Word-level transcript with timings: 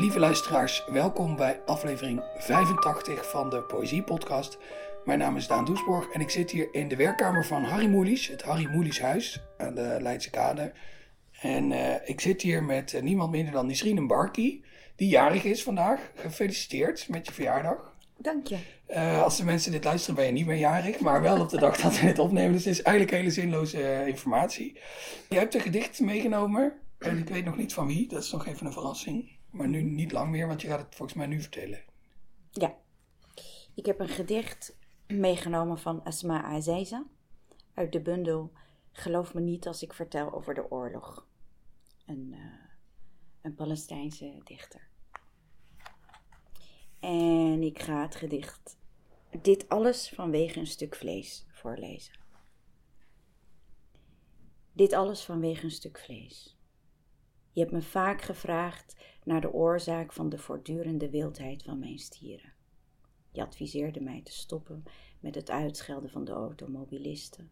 Lieve 0.00 0.18
luisteraars, 0.18 0.84
welkom 0.90 1.36
bij 1.36 1.60
aflevering 1.66 2.22
85 2.36 3.30
van 3.30 3.50
de 3.50 3.62
Poëzie 3.62 4.02
Podcast. 4.02 4.58
Mijn 5.04 5.18
naam 5.18 5.36
is 5.36 5.46
Daan 5.46 5.64
Doesborg 5.64 6.10
en 6.12 6.20
ik 6.20 6.30
zit 6.30 6.50
hier 6.50 6.68
in 6.72 6.88
de 6.88 6.96
werkkamer 6.96 7.46
van 7.46 7.64
Harry 7.64 7.86
Moelies, 7.86 8.28
het 8.28 8.42
Harry 8.42 8.66
Moelies 8.70 9.00
Huis 9.00 9.42
aan 9.58 9.74
de 9.74 9.96
Leidse 10.00 10.30
Kade. 10.30 10.72
En 11.40 11.70
uh, 11.70 11.94
ik 12.04 12.20
zit 12.20 12.42
hier 12.42 12.62
met 12.64 12.92
uh, 12.92 13.02
niemand 13.02 13.30
minder 13.30 13.52
dan 13.52 13.66
Nisrine 13.66 14.06
Barki, 14.06 14.64
die 14.96 15.08
jarig 15.08 15.44
is 15.44 15.62
vandaag. 15.62 16.10
Gefeliciteerd 16.14 17.08
met 17.08 17.26
je 17.26 17.32
verjaardag. 17.32 17.94
Dank 18.16 18.46
je. 18.46 18.56
Uh, 18.88 19.22
als 19.22 19.36
de 19.36 19.44
mensen 19.44 19.72
dit 19.72 19.84
luisteren, 19.84 20.16
ben 20.16 20.26
je 20.26 20.32
niet 20.32 20.46
meer 20.46 20.58
jarig, 20.58 21.00
maar 21.00 21.22
wel 21.22 21.40
op 21.40 21.48
de 21.48 21.58
dag 21.58 21.76
dat 21.80 22.00
we 22.00 22.06
dit 22.06 22.18
opnemen. 22.18 22.52
Dus 22.52 22.64
het 22.64 22.74
is 22.74 22.82
eigenlijk 22.82 23.16
hele 23.16 23.30
zinloze 23.30 24.06
informatie. 24.06 24.78
Je 25.28 25.38
hebt 25.38 25.54
een 25.54 25.60
gedicht 25.60 26.00
meegenomen 26.00 26.72
en 26.98 27.18
ik 27.18 27.28
weet 27.28 27.44
nog 27.44 27.56
niet 27.56 27.72
van 27.72 27.86
wie, 27.86 28.08
dat 28.08 28.22
is 28.22 28.32
nog 28.32 28.46
even 28.46 28.66
een 28.66 28.72
verrassing. 28.72 29.38
Maar 29.50 29.68
nu 29.68 29.82
niet 29.82 30.12
lang 30.12 30.30
meer, 30.30 30.46
want 30.46 30.60
je 30.60 30.68
gaat 30.68 30.78
het 30.78 30.94
volgens 30.94 31.18
mij 31.18 31.26
nu 31.26 31.40
vertellen. 31.40 31.84
Ja, 32.50 32.76
ik 33.74 33.86
heb 33.86 34.00
een 34.00 34.08
gedicht 34.08 34.78
meegenomen 35.06 35.78
van 35.78 36.04
Asma 36.04 36.42
Aziza 36.42 37.06
uit 37.74 37.92
de 37.92 38.00
bundel 38.00 38.52
Geloof 38.92 39.34
me 39.34 39.40
niet 39.40 39.66
als 39.66 39.82
ik 39.82 39.92
vertel 39.92 40.32
over 40.32 40.54
de 40.54 40.70
oorlog. 40.70 41.26
Een, 42.06 42.32
uh, 42.32 42.38
een 43.42 43.54
Palestijnse 43.54 44.40
dichter. 44.44 44.88
En 47.00 47.62
ik 47.62 47.82
ga 47.82 48.02
het 48.02 48.14
gedicht 48.14 48.78
Dit 49.42 49.68
alles 49.68 50.08
vanwege 50.08 50.58
een 50.58 50.66
stuk 50.66 50.94
vlees 50.94 51.46
voorlezen. 51.50 52.14
Dit 54.72 54.92
alles 54.92 55.24
vanwege 55.24 55.64
een 55.64 55.70
stuk 55.70 55.98
vlees. 55.98 56.58
Je 57.52 57.60
hebt 57.60 57.72
me 57.72 57.82
vaak 57.82 58.22
gevraagd 58.22 58.96
naar 59.30 59.40
de 59.40 59.52
oorzaak 59.52 60.12
van 60.12 60.28
de 60.28 60.38
voortdurende 60.38 61.10
wildheid 61.10 61.62
van 61.62 61.78
mijn 61.78 61.98
stieren. 61.98 62.52
Je 63.30 63.42
adviseerde 63.42 64.00
mij 64.00 64.20
te 64.22 64.32
stoppen 64.32 64.82
met 65.20 65.34
het 65.34 65.50
uitschelden 65.50 66.10
van 66.10 66.24
de 66.24 66.32
automobilisten, 66.32 67.50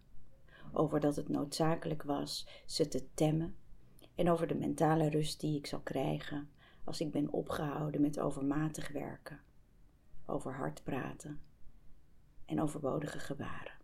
over 0.73 1.01
dat 1.01 1.17
het 1.17 1.29
noodzakelijk 1.29 2.03
was 2.03 2.49
ze 2.67 2.89
te 2.89 3.15
temmen 3.15 3.57
en 4.15 4.31
over 4.31 4.47
de 4.47 4.55
mentale 4.55 5.09
rust 5.09 5.41
die 5.41 5.57
ik 5.57 5.67
zal 5.67 5.81
krijgen 5.81 6.51
als 6.85 7.01
ik 7.01 7.11
ben 7.11 7.33
opgehouden 7.33 8.01
met 8.01 8.21
overmatig 8.21 8.89
werken, 8.89 9.41
over 10.27 10.55
hard 10.55 10.83
praten 10.85 11.41
en 12.45 12.61
overbodige 12.61 13.19
gebaren. 13.19 13.79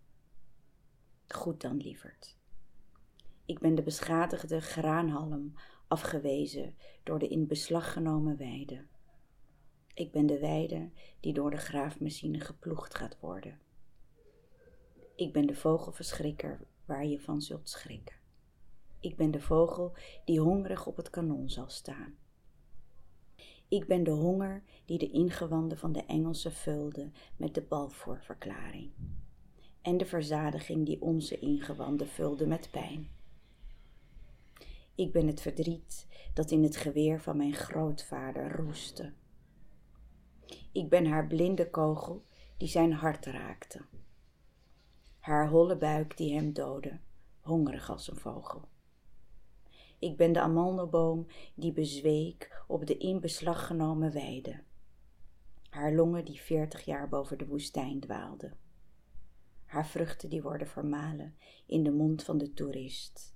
Goed 1.28 1.60
dan, 1.60 1.76
lieverd. 1.76 2.36
Ik 3.44 3.58
ben 3.58 3.74
de 3.74 3.82
beschadigde 3.82 4.60
graanhalm 4.60 5.54
afgewezen 5.94 6.74
door 7.02 7.18
de 7.18 7.28
in 7.28 7.46
beslag 7.46 7.92
genomen 7.92 8.36
weide. 8.36 8.84
Ik 9.94 10.12
ben 10.12 10.26
de 10.26 10.38
weide 10.38 10.90
die 11.20 11.32
door 11.32 11.50
de 11.50 11.56
graafmachine 11.56 12.40
geploegd 12.40 12.94
gaat 12.94 13.20
worden. 13.20 13.58
Ik 15.16 15.32
ben 15.32 15.46
de 15.46 15.54
vogelverschrikker 15.54 16.60
waar 16.84 17.06
je 17.06 17.20
van 17.20 17.42
zult 17.42 17.68
schrikken. 17.68 18.16
Ik 19.00 19.16
ben 19.16 19.30
de 19.30 19.40
vogel 19.40 19.92
die 20.24 20.40
hongerig 20.40 20.86
op 20.86 20.96
het 20.96 21.10
kanon 21.10 21.50
zal 21.50 21.68
staan. 21.68 22.14
Ik 23.68 23.86
ben 23.86 24.04
de 24.04 24.10
honger 24.10 24.62
die 24.84 24.98
de 24.98 25.10
ingewanden 25.10 25.78
van 25.78 25.92
de 25.92 26.04
Engelsen 26.04 26.52
vulde 26.52 27.10
met 27.36 27.54
de 27.54 27.62
Balfour-verklaring. 27.62 28.90
En 29.82 29.96
de 29.96 30.06
verzadiging 30.06 30.86
die 30.86 31.02
onze 31.02 31.38
ingewanden 31.38 32.08
vulde 32.08 32.46
met 32.46 32.70
pijn. 32.70 33.13
Ik 34.96 35.12
ben 35.12 35.26
het 35.26 35.40
verdriet 35.40 36.06
dat 36.34 36.50
in 36.50 36.62
het 36.62 36.76
geweer 36.76 37.20
van 37.20 37.36
mijn 37.36 37.54
grootvader 37.54 38.56
roestte. 38.56 39.12
Ik 40.72 40.88
ben 40.88 41.06
haar 41.06 41.26
blinde 41.26 41.70
kogel 41.70 42.24
die 42.56 42.68
zijn 42.68 42.92
hart 42.92 43.26
raakte. 43.26 43.80
Haar 45.18 45.48
holle 45.48 45.76
buik 45.76 46.16
die 46.16 46.34
hem 46.34 46.52
doodde, 46.52 47.00
hongerig 47.40 47.90
als 47.90 48.10
een 48.10 48.16
vogel. 48.16 48.68
Ik 49.98 50.16
ben 50.16 50.32
de 50.32 50.40
amandelboom 50.40 51.26
die 51.54 51.72
bezweek 51.72 52.64
op 52.66 52.86
de 52.86 52.96
in 52.96 53.20
beslag 53.20 53.66
genomen 53.66 54.12
weide. 54.12 54.62
Haar 55.68 55.92
longen 55.92 56.24
die 56.24 56.40
veertig 56.40 56.84
jaar 56.84 57.08
boven 57.08 57.38
de 57.38 57.46
woestijn 57.46 58.00
dwaalden. 58.00 58.56
Haar 59.64 59.86
vruchten 59.86 60.30
die 60.30 60.42
worden 60.42 60.66
vermalen 60.66 61.36
in 61.66 61.82
de 61.82 61.92
mond 61.92 62.22
van 62.22 62.38
de 62.38 62.52
toerist 62.52 63.33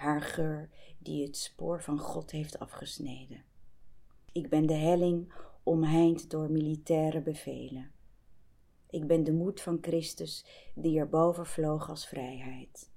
haar 0.00 0.22
geur 0.22 0.68
die 0.98 1.26
het 1.26 1.36
spoor 1.36 1.82
van 1.82 1.98
God 1.98 2.30
heeft 2.30 2.58
afgesneden. 2.58 3.44
Ik 4.32 4.48
ben 4.48 4.66
de 4.66 4.74
helling 4.74 5.32
omheind 5.62 6.30
door 6.30 6.50
militaire 6.50 7.20
bevelen. 7.20 7.90
Ik 8.90 9.06
ben 9.06 9.24
de 9.24 9.32
moed 9.32 9.60
van 9.60 9.78
Christus 9.80 10.44
die 10.74 10.98
erboven 10.98 11.46
vloog 11.46 11.88
als 11.88 12.06
vrijheid. 12.06 12.90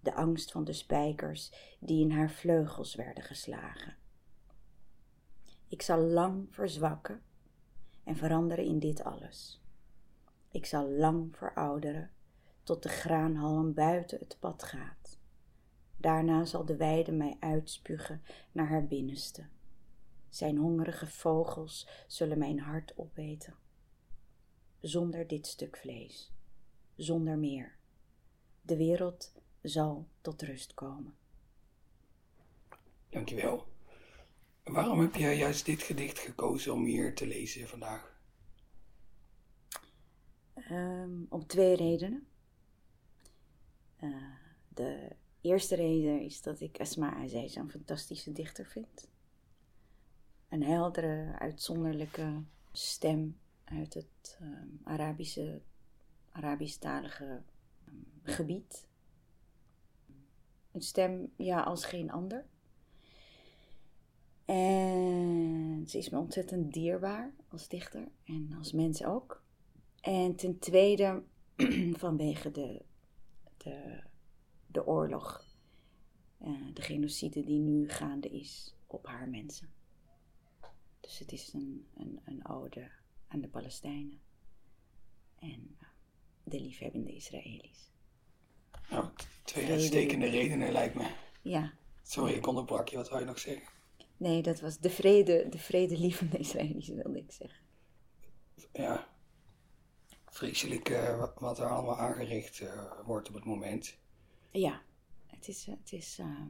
De 0.00 0.14
angst 0.14 0.50
van 0.52 0.64
de 0.64 0.72
spijkers 0.72 1.52
die 1.80 2.04
in 2.04 2.10
haar 2.10 2.30
vleugels 2.30 2.94
werden 2.94 3.22
geslagen. 3.22 3.96
Ik 5.68 5.82
zal 5.82 5.98
lang 5.98 6.46
verzwakken 6.50 7.22
en 8.04 8.16
veranderen 8.16 8.64
in 8.64 8.78
dit 8.78 9.04
alles. 9.04 9.62
Ik 10.50 10.66
zal 10.66 10.90
lang 10.90 11.36
verouderen 11.36 12.10
tot 12.62 12.82
de 12.82 12.88
graanhalm 12.88 13.74
buiten 13.74 14.18
het 14.18 14.36
pad 14.40 14.62
gaat. 14.62 15.01
Daarna 16.02 16.44
zal 16.44 16.64
de 16.64 16.76
weide 16.76 17.12
mij 17.12 17.36
uitspugen 17.40 18.22
naar 18.52 18.68
haar 18.68 18.86
binnenste. 18.86 19.46
Zijn 20.28 20.56
hongerige 20.56 21.06
vogels 21.06 21.88
zullen 22.06 22.38
mijn 22.38 22.58
hart 22.58 22.92
opeten. 22.96 23.54
Zonder 24.80 25.26
dit 25.26 25.46
stuk 25.46 25.76
vlees, 25.76 26.32
zonder 26.96 27.38
meer. 27.38 27.76
De 28.62 28.76
wereld 28.76 29.32
zal 29.60 30.08
tot 30.20 30.42
rust 30.42 30.74
komen. 30.74 31.14
Dankjewel. 33.08 33.66
Waarom 34.64 35.00
heb 35.00 35.14
jij 35.14 35.36
juist 35.36 35.66
dit 35.66 35.82
gedicht 35.82 36.18
gekozen 36.18 36.72
om 36.72 36.84
hier 36.84 37.14
te 37.14 37.26
lezen 37.26 37.68
vandaag? 37.68 38.20
Um, 40.70 41.26
om 41.28 41.46
twee 41.46 41.76
redenen. 41.76 42.26
Uh, 44.00 44.34
de 44.68 45.16
eerste 45.42 45.74
reden 45.74 46.20
is 46.20 46.42
dat 46.42 46.60
ik 46.60 46.80
Asma 46.80 47.14
Aziz 47.14 47.56
een 47.56 47.70
fantastische 47.70 48.32
dichter 48.32 48.66
vind. 48.66 49.08
Een 50.48 50.62
heldere, 50.62 51.38
uitzonderlijke 51.38 52.42
stem 52.72 53.38
uit 53.64 53.94
het 53.94 54.38
um, 54.42 54.80
Arabische, 54.84 55.60
Arabisch-talige 56.30 57.42
um, 57.88 58.06
gebied. 58.22 58.86
Een 60.72 60.82
stem, 60.82 61.32
ja, 61.36 61.60
als 61.60 61.84
geen 61.84 62.10
ander. 62.10 62.44
En 64.44 65.84
ze 65.86 65.98
is 65.98 66.10
me 66.10 66.18
ontzettend 66.18 66.72
dierbaar 66.72 67.32
als 67.48 67.68
dichter 67.68 68.08
en 68.24 68.54
als 68.58 68.72
mens 68.72 69.04
ook. 69.04 69.42
En 70.00 70.36
ten 70.36 70.58
tweede 70.58 71.22
vanwege 72.02 72.50
de, 72.50 72.82
de 73.56 74.02
de 74.72 74.86
oorlog, 74.86 75.44
uh, 76.42 76.74
de 76.74 76.82
genocide 76.82 77.44
die 77.44 77.58
nu 77.58 77.88
gaande 77.88 78.28
is 78.28 78.74
op 78.86 79.06
haar 79.06 79.28
mensen. 79.28 79.72
Dus 81.00 81.18
het 81.18 81.32
is 81.32 81.52
een, 81.52 81.86
een, 81.94 82.20
een 82.24 82.48
ode 82.48 82.90
aan 83.28 83.40
de 83.40 83.48
Palestijnen 83.48 84.20
en 85.38 85.76
uh, 85.80 85.88
de 86.44 86.60
liefhebbende 86.60 87.14
Israëli's. 87.14 87.90
Nou, 88.90 89.08
twee 89.44 89.70
uitstekende 89.70 90.26
redenen 90.28 90.72
lijkt 90.72 90.94
me. 90.94 91.14
Ja. 91.42 91.72
Sorry, 92.02 92.32
ik 92.32 92.46
onderbrak 92.46 92.88
je. 92.88 92.96
Wat 92.96 93.08
wou 93.08 93.20
je 93.20 93.26
nog 93.26 93.38
zeggen? 93.38 93.68
Nee, 94.16 94.42
dat 94.42 94.60
was 94.60 94.78
de 94.78 94.90
vrede, 94.90 95.48
de 95.48 95.58
vredelievende 95.58 96.38
Israëli's, 96.38 96.88
wilde 96.88 97.18
ik 97.18 97.32
zeggen. 97.32 97.60
Ja. 98.72 99.08
Vreselijk 100.26 100.88
uh, 100.88 101.28
wat 101.34 101.58
er 101.58 101.68
allemaal 101.68 101.98
aangericht 101.98 102.60
uh, 102.60 102.92
wordt 103.04 103.28
op 103.28 103.34
het 103.34 103.44
moment. 103.44 103.98
Ja, 104.52 104.82
het 105.26 105.48
is. 105.48 105.66
Het 105.66 105.92
is 105.92 106.18
uh, 106.18 106.46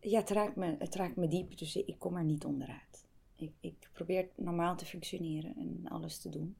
ja, 0.00 0.18
het 0.18 0.30
raakt, 0.30 0.56
me, 0.56 0.76
het 0.78 0.94
raakt 0.94 1.16
me 1.16 1.28
diep, 1.28 1.58
dus 1.58 1.76
ik 1.76 1.98
kom 1.98 2.16
er 2.16 2.24
niet 2.24 2.44
onderuit. 2.44 3.08
Ik, 3.34 3.52
ik 3.60 3.90
probeer 3.92 4.28
normaal 4.36 4.76
te 4.76 4.84
functioneren 4.84 5.56
en 5.56 5.88
alles 5.88 6.18
te 6.18 6.28
doen. 6.28 6.56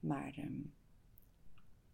Maar 0.00 0.34
um, 0.38 0.74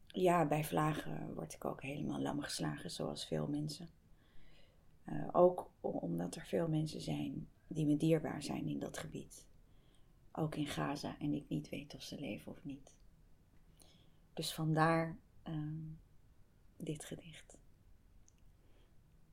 ja, 0.07 0.47
bij 0.47 0.65
vlagen 0.65 1.35
word 1.35 1.55
ik 1.55 1.65
ook 1.65 1.83
helemaal 1.83 2.21
lam 2.21 2.41
geslagen, 2.41 2.91
zoals 2.91 3.27
veel 3.27 3.47
mensen. 3.47 3.89
Uh, 5.05 5.29
ook 5.33 5.71
omdat 5.81 6.35
er 6.35 6.47
veel 6.47 6.69
mensen 6.69 7.01
zijn 7.01 7.49
die 7.67 7.87
me 7.87 7.97
dierbaar 7.97 8.43
zijn 8.43 8.69
in 8.69 8.79
dat 8.79 8.99
gebied. 8.99 9.47
Ook 10.33 10.55
in 10.55 10.67
Gaza 10.67 11.19
en 11.19 11.33
ik 11.35 11.49
niet 11.49 11.69
weet 11.69 11.95
of 11.95 12.03
ze 12.03 12.21
leven 12.21 12.53
of 12.53 12.65
niet. 12.65 12.95
Dus 14.33 14.55
vandaar. 14.55 15.19
Um, 15.45 15.99
dit 16.85 17.05
gedicht. 17.05 17.59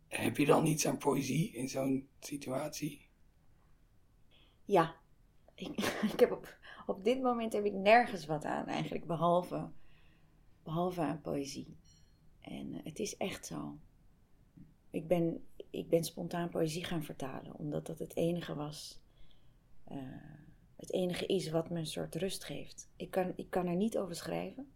heb 0.07 0.37
je 0.37 0.45
dan 0.45 0.65
iets 0.65 0.85
aan 0.87 0.97
poëzie 0.97 1.51
in 1.53 1.69
zo'n 1.69 2.09
situatie? 2.19 3.09
Ja, 4.65 4.95
ik, 5.55 5.77
ik 6.13 6.19
heb 6.19 6.31
op, 6.31 6.57
op 6.85 7.03
dit 7.03 7.21
moment 7.21 7.53
heb 7.53 7.65
ik 7.65 7.73
nergens 7.73 8.25
wat 8.25 8.45
aan 8.45 8.65
eigenlijk, 8.67 9.05
behalve, 9.05 9.71
behalve 10.63 11.01
aan 11.01 11.21
poëzie. 11.21 11.77
En 12.39 12.73
eh, 12.73 12.79
het 12.83 12.99
is 12.99 13.17
echt 13.17 13.45
zo. 13.45 13.77
Ik 14.89 15.07
ben, 15.07 15.47
ik 15.69 15.89
ben 15.89 16.03
spontaan 16.03 16.49
poëzie 16.49 16.83
gaan 16.83 17.03
vertalen, 17.03 17.55
omdat 17.55 17.85
dat 17.85 17.99
het 17.99 18.15
enige 18.15 18.55
was. 18.55 19.01
eh, 19.83 19.97
het 20.75 20.93
enige 20.93 21.25
is 21.25 21.49
wat 21.49 21.69
me 21.69 21.79
een 21.79 21.85
soort 21.87 22.15
rust 22.15 22.43
geeft. 22.43 22.89
Ik 22.95 23.11
kan, 23.11 23.33
ik 23.35 23.49
kan 23.49 23.67
er 23.67 23.75
niet 23.75 23.97
over 23.97 24.15
schrijven. 24.15 24.71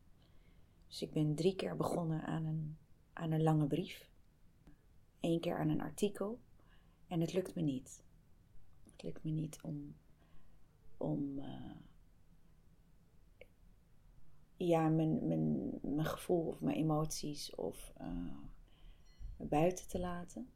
Dus 0.92 1.02
ik 1.02 1.12
ben 1.12 1.36
drie 1.36 1.56
keer 1.56 1.76
begonnen 1.76 2.22
aan 2.22 2.46
een, 2.46 2.78
aan 3.14 3.32
een 3.32 3.44
lange 3.44 3.68
brief. 3.68 4.10
Eén 5.20 5.40
keer 5.40 5.58
aan 5.58 5.70
een 5.70 5.82
artikel. 5.82 6.40
En 7.08 7.22
het 7.22 7.34
lukt 7.34 7.56
me 7.56 7.62
niet. 7.62 8.04
Het 8.84 9.04
lukt 9.04 9.24
me 9.24 9.32
niet 9.32 9.60
om, 9.62 9.96
om 10.98 11.40
eh, 11.40 11.76
ja, 14.56 14.90
mijn, 14.90 15.28
mijn, 15.82 16.06
gevoel 16.06 16.48
of 16.48 16.62
mijn 16.62 16.78
emoties 16.78 17.56
of 17.56 17.94
eh, 17.98 18.38
buiten 19.38 19.88
te 19.88 20.00
laten. 20.00 20.50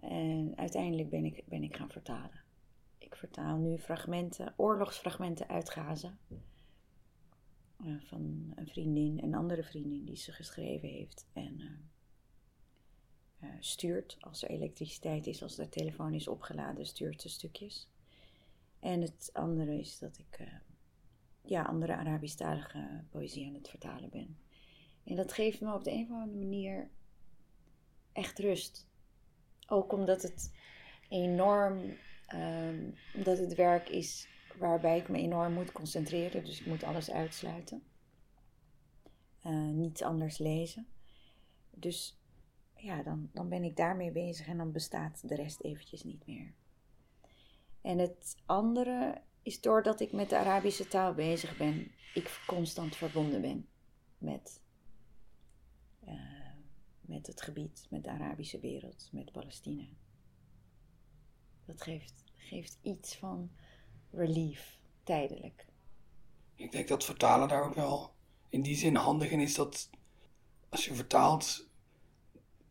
En 0.00 0.56
uiteindelijk 0.56 1.08
ben 1.08 1.24
ik, 1.24 1.42
ben 1.46 1.62
ik 1.62 1.76
gaan 1.76 1.90
vertalen. 1.90 2.44
Ik 2.98 3.16
vertaal 3.16 3.56
nu 3.56 3.78
fragmenten, 3.78 4.54
oorlogsfragmenten 4.56 5.48
uit 5.48 5.70
Gaza. 5.70 6.16
Eh, 7.76 7.94
van 7.98 8.52
een 8.54 8.66
vriendin, 8.66 9.22
een 9.22 9.34
andere 9.34 9.62
vriendin 9.62 10.04
die 10.04 10.16
ze 10.16 10.32
geschreven 10.32 10.88
heeft. 10.88 11.26
En 11.32 11.60
eh, 11.60 13.48
eh, 13.48 13.56
stuurt 13.60 14.16
als 14.20 14.42
er 14.42 14.50
elektriciteit 14.50 15.26
is, 15.26 15.42
als 15.42 15.54
de 15.54 15.68
telefoon 15.68 16.14
is 16.14 16.28
opgeladen, 16.28 16.86
stuurt 16.86 17.22
ze 17.22 17.28
stukjes. 17.28 17.88
En 18.80 19.00
het 19.00 19.30
andere 19.32 19.78
is 19.78 19.98
dat 19.98 20.18
ik 20.18 20.48
ja, 21.42 21.62
andere 21.62 21.96
Arabisch-talige 21.96 23.04
poëzie 23.10 23.46
aan 23.46 23.54
het 23.54 23.68
vertalen 23.68 24.10
ben. 24.10 24.38
En 25.04 25.16
dat 25.16 25.32
geeft 25.32 25.60
me 25.60 25.74
op 25.74 25.84
de 25.84 25.90
een 25.92 26.04
of 26.04 26.10
andere 26.10 26.38
manier 26.38 26.90
echt 28.12 28.38
rust. 28.38 28.86
Ook 29.66 29.92
omdat 29.92 30.22
het 30.22 30.52
enorm, 31.08 31.96
ehm, 32.26 32.90
omdat 33.14 33.38
het 33.38 33.54
werk 33.54 33.88
is 33.88 34.28
waarbij 34.58 34.98
ik 34.98 35.08
me 35.08 35.18
enorm 35.18 35.52
moet 35.52 35.72
concentreren. 35.72 36.44
Dus 36.44 36.60
ik 36.60 36.66
moet 36.66 36.82
alles 36.82 37.10
uitsluiten. 37.10 37.82
Eh, 39.42 39.52
niets 39.52 40.02
anders 40.02 40.38
lezen. 40.38 40.86
Dus 41.70 42.18
ja, 42.76 43.02
dan, 43.02 43.30
dan 43.32 43.48
ben 43.48 43.64
ik 43.64 43.76
daarmee 43.76 44.12
bezig 44.12 44.46
en 44.46 44.56
dan 44.56 44.72
bestaat 44.72 45.28
de 45.28 45.34
rest 45.34 45.60
eventjes 45.60 46.04
niet 46.04 46.26
meer. 46.26 46.54
En 47.80 47.98
het 47.98 48.36
andere 48.46 49.22
is 49.42 49.60
doordat 49.60 50.00
ik 50.00 50.12
met 50.12 50.30
de 50.30 50.36
Arabische 50.36 50.88
taal 50.88 51.14
bezig 51.14 51.56
ben, 51.56 51.92
ik 52.14 52.42
constant 52.46 52.96
verbonden 52.96 53.40
ben 53.40 53.68
met, 54.18 54.60
eh, 56.04 56.14
met 57.00 57.26
het 57.26 57.42
gebied, 57.42 57.86
met 57.90 58.04
de 58.04 58.10
Arabische 58.10 58.60
wereld, 58.60 59.08
met 59.12 59.32
Palestina. 59.32 59.86
Dat 61.64 61.82
geeft, 61.82 62.24
geeft 62.34 62.78
iets 62.82 63.16
van 63.16 63.50
relief, 64.10 64.78
tijdelijk. 65.04 65.66
Ik 66.54 66.72
denk 66.72 66.88
dat 66.88 67.04
vertalen 67.04 67.48
daar 67.48 67.64
ook 67.64 67.74
wel 67.74 68.14
in 68.48 68.62
die 68.62 68.76
zin 68.76 68.94
handig 68.94 69.30
in 69.30 69.40
is 69.40 69.54
dat 69.54 69.90
als 70.68 70.84
je 70.84 70.94
vertaalt, 70.94 71.68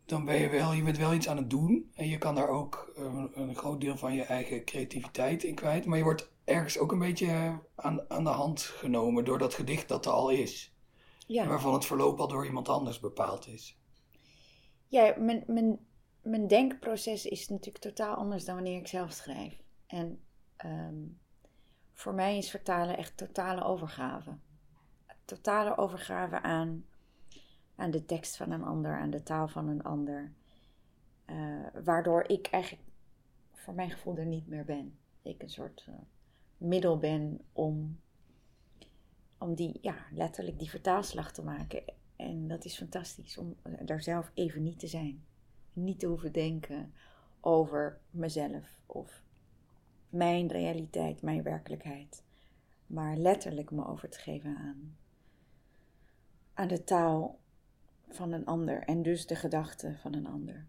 dan 0.06 0.26
ben 0.26 0.36
je 0.40 0.50
wel, 0.50 0.74
je 0.74 0.84
bent 0.84 0.98
wel 0.98 1.14
iets 1.14 1.30
aan 1.30 1.38
het 1.38 1.50
doen. 1.50 1.92
En 1.96 2.08
je 2.08 2.18
kan 2.18 2.36
daar 2.36 2.48
ook 2.50 2.92
een, 2.96 3.32
een 3.34 3.56
groot 3.56 3.82
deel 3.82 3.98
van 3.98 4.14
je 4.14 4.24
eigen 4.24 4.66
creativiteit 4.66 5.44
in 5.44 5.56
kwijt. 5.56 5.86
Maar 5.86 5.98
je 5.98 6.04
wordt 6.04 6.32
ergens 6.44 6.78
ook 6.78 6.92
een 6.92 7.00
beetje 7.00 7.60
aan, 7.76 8.10
aan 8.10 8.24
de 8.24 8.30
hand 8.30 8.62
genomen 8.62 9.26
door 9.26 9.38
dat 9.38 9.54
gedicht 9.54 9.88
dat 9.88 10.06
er 10.06 10.12
al 10.12 10.30
is. 10.30 10.74
Ja, 11.28 11.48
Waarvan 11.48 11.74
het 11.74 11.86
verloop 11.86 12.20
al 12.20 12.28
door 12.28 12.46
iemand 12.46 12.70
anders 12.70 13.00
bepaald 13.00 13.48
is. 13.48 13.78
ja 14.88 15.16
mijn, 15.18 15.44
mijn, 15.48 15.80
mijn 16.22 16.48
denkproces 16.48 17.26
is 17.26 17.48
natuurlijk 17.48 17.84
totaal 17.84 18.16
anders 18.16 18.46
dan 18.46 18.56
wanneer 18.56 18.80
ik 18.80 18.88
zelf 18.88 19.12
schrijf. 19.12 19.62
En 19.88 20.24
ehm, 20.56 21.04
voor 21.96 22.14
mij 22.14 22.38
is 22.38 22.50
vertalen 22.50 22.98
echt 22.98 23.18
totale 23.18 23.64
overgave. 23.64 24.32
Totale 25.26 25.78
overgave 25.78 26.42
aan, 26.42 26.86
aan 27.76 27.92
de 27.92 28.06
tekst 28.06 28.36
van 28.38 28.52
een 28.52 28.64
ander, 28.64 28.98
aan 28.98 29.10
de 29.10 29.24
taal 29.24 29.48
van 29.48 29.68
een 29.68 29.84
ander. 29.84 30.32
Eh, 31.26 31.66
waardoor 31.84 32.24
ik 32.28 32.48
eigenlijk 32.48 32.84
voor 33.54 33.74
mijn 33.74 33.92
gevoel 33.92 34.18
er 34.18 34.26
niet 34.26 34.48
meer 34.48 34.66
ben. 34.66 34.98
Ik 35.22 35.42
een 35.42 35.50
soort 35.50 35.86
eh, 35.88 35.94
middel 36.58 36.98
ben 36.98 37.42
om, 37.54 38.00
om 39.38 39.56
die, 39.56 39.78
ja, 39.82 39.96
letterlijk 40.12 40.60
die 40.60 40.70
vertaalslag 40.70 41.32
te 41.32 41.44
maken. 41.44 41.84
En 42.16 42.48
dat 42.48 42.66
is 42.66 42.78
fantastisch, 42.78 43.38
om 43.38 43.56
daar 43.82 44.02
zelf 44.02 44.32
even 44.34 44.64
niet 44.64 44.80
te 44.80 44.88
zijn. 44.88 45.26
Niet 45.74 46.00
te 46.00 46.08
hoeven 46.08 46.32
denken 46.32 46.94
over 47.40 48.00
mezelf 48.10 48.80
of 48.86 49.24
mijn 50.16 50.48
realiteit, 50.48 51.22
mijn 51.22 51.44
werkelijkheid. 51.44 52.24
Maar 52.88 53.18
letterlijk 53.18 53.72
me 53.72 53.88
over 53.88 54.10
te 54.10 54.20
geven 54.20 54.58
aan, 54.58 54.98
aan 56.54 56.68
de 56.68 56.84
taal 56.84 57.40
van 58.10 58.32
een 58.32 58.46
ander 58.46 58.84
en 58.84 59.02
dus 59.02 59.28
de 59.28 59.36
gedachten 59.36 59.98
van 60.02 60.14
een 60.14 60.28
ander. 60.28 60.66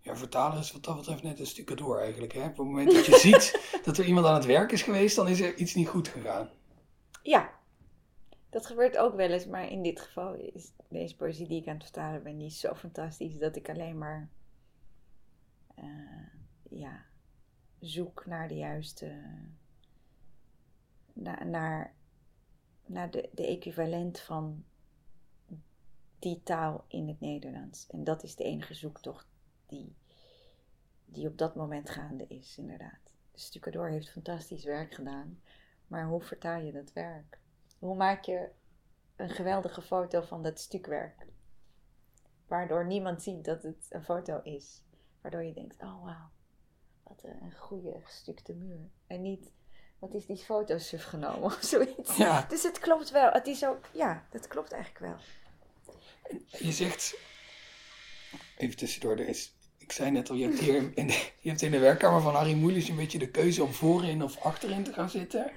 Ja, 0.00 0.16
vertalen 0.16 0.58
is 0.58 0.72
wat 0.72 0.84
dat 0.84 0.96
betreft 0.96 1.22
net 1.22 1.40
een 1.40 1.46
stukje 1.46 1.76
door 1.76 1.98
eigenlijk. 1.98 2.32
Hè? 2.32 2.40
Op 2.40 2.46
het 2.46 2.56
moment 2.56 2.92
dat 2.92 3.06
je 3.06 3.18
ziet 3.28 3.78
dat 3.84 3.98
er 3.98 4.04
iemand 4.04 4.26
aan 4.26 4.34
het 4.34 4.44
werk 4.44 4.72
is 4.72 4.82
geweest, 4.82 5.16
dan 5.16 5.28
is 5.28 5.40
er 5.40 5.56
iets 5.56 5.74
niet 5.74 5.88
goed 5.88 6.08
gegaan. 6.08 6.48
Ja, 7.22 7.50
dat 8.50 8.66
gebeurt 8.66 8.96
ook 8.96 9.14
wel 9.14 9.30
eens, 9.30 9.46
maar 9.46 9.70
in 9.70 9.82
dit 9.82 10.00
geval 10.00 10.34
is 10.34 10.72
deze 10.88 11.16
poëzie 11.16 11.48
die 11.48 11.60
ik 11.60 11.68
aan 11.68 11.74
het 11.74 11.82
vertalen 11.82 12.22
ben, 12.22 12.36
die 12.36 12.46
is 12.46 12.60
zo 12.60 12.74
fantastisch 12.74 13.38
dat 13.38 13.56
ik 13.56 13.68
alleen 13.68 13.98
maar 13.98 14.28
eh, 15.74 15.84
ja, 16.70 17.04
zoek 17.84 18.26
naar 18.26 18.48
de 18.48 18.56
juiste, 18.56 19.22
na, 21.12 21.44
naar, 21.44 21.94
naar 22.86 23.10
de, 23.10 23.30
de 23.32 23.46
equivalent 23.46 24.20
van 24.20 24.64
die 26.18 26.42
taal 26.42 26.84
in 26.88 27.08
het 27.08 27.20
Nederlands. 27.20 27.86
En 27.86 28.04
dat 28.04 28.22
is 28.22 28.36
de 28.36 28.44
enige 28.44 28.74
zoektocht 28.74 29.26
die, 29.66 29.94
die 31.04 31.28
op 31.28 31.38
dat 31.38 31.54
moment 31.54 31.90
gaande 31.90 32.26
is, 32.26 32.58
inderdaad. 32.58 32.98
De 33.32 33.86
heeft 33.88 34.10
fantastisch 34.10 34.64
werk 34.64 34.94
gedaan, 34.94 35.40
maar 35.86 36.06
hoe 36.06 36.22
vertaal 36.22 36.60
je 36.60 36.72
dat 36.72 36.92
werk? 36.92 37.38
Hoe 37.78 37.96
maak 37.96 38.24
je 38.24 38.50
een 39.16 39.30
geweldige 39.30 39.82
foto 39.82 40.20
van 40.20 40.42
dat 40.42 40.60
stukwerk? 40.60 41.26
Waardoor 42.46 42.86
niemand 42.86 43.22
ziet 43.22 43.44
dat 43.44 43.62
het 43.62 43.86
een 43.88 44.04
foto 44.04 44.40
is. 44.42 44.82
Waardoor 45.20 45.42
je 45.42 45.52
denkt, 45.52 45.82
oh 45.82 46.04
wauw, 46.04 46.30
wat 47.04 47.22
een 47.24 47.52
goede 47.58 48.00
gestukte 48.04 48.52
muur. 48.52 48.90
En 49.06 49.22
niet, 49.22 49.50
wat 49.98 50.14
is 50.14 50.26
die 50.26 50.36
fotosuf 50.36 51.04
genomen 51.04 51.42
of 51.42 51.58
zoiets. 51.60 52.16
Ja. 52.16 52.46
Dus 52.48 52.62
het 52.62 52.78
klopt 52.78 53.10
wel. 53.10 53.30
Het 53.30 53.46
is 53.46 53.64
ook, 53.64 53.84
ja, 53.92 54.26
dat 54.30 54.46
klopt 54.46 54.72
eigenlijk 54.72 55.04
wel. 55.04 55.16
Je 56.60 56.72
zegt, 56.72 57.16
even 58.56 58.76
tussendoor, 58.76 59.12
er 59.12 59.28
is, 59.28 59.54
ik 59.78 59.92
zei 59.92 60.10
net 60.10 60.30
al, 60.30 60.36
je 60.36 60.44
hebt 60.44 60.58
hier 60.58 60.92
in 60.94 61.06
de, 61.06 61.30
je 61.40 61.48
hebt 61.48 61.62
in 61.62 61.70
de 61.70 61.78
werkkamer 61.78 62.20
van 62.20 62.34
Harry 62.34 62.54
Moelis 62.54 62.88
een 62.88 62.96
beetje 62.96 63.18
de 63.18 63.30
keuze 63.30 63.62
om 63.62 63.72
voorin 63.72 64.22
of 64.22 64.38
achterin 64.38 64.82
te 64.82 64.92
gaan 64.92 65.10
zitten. 65.10 65.52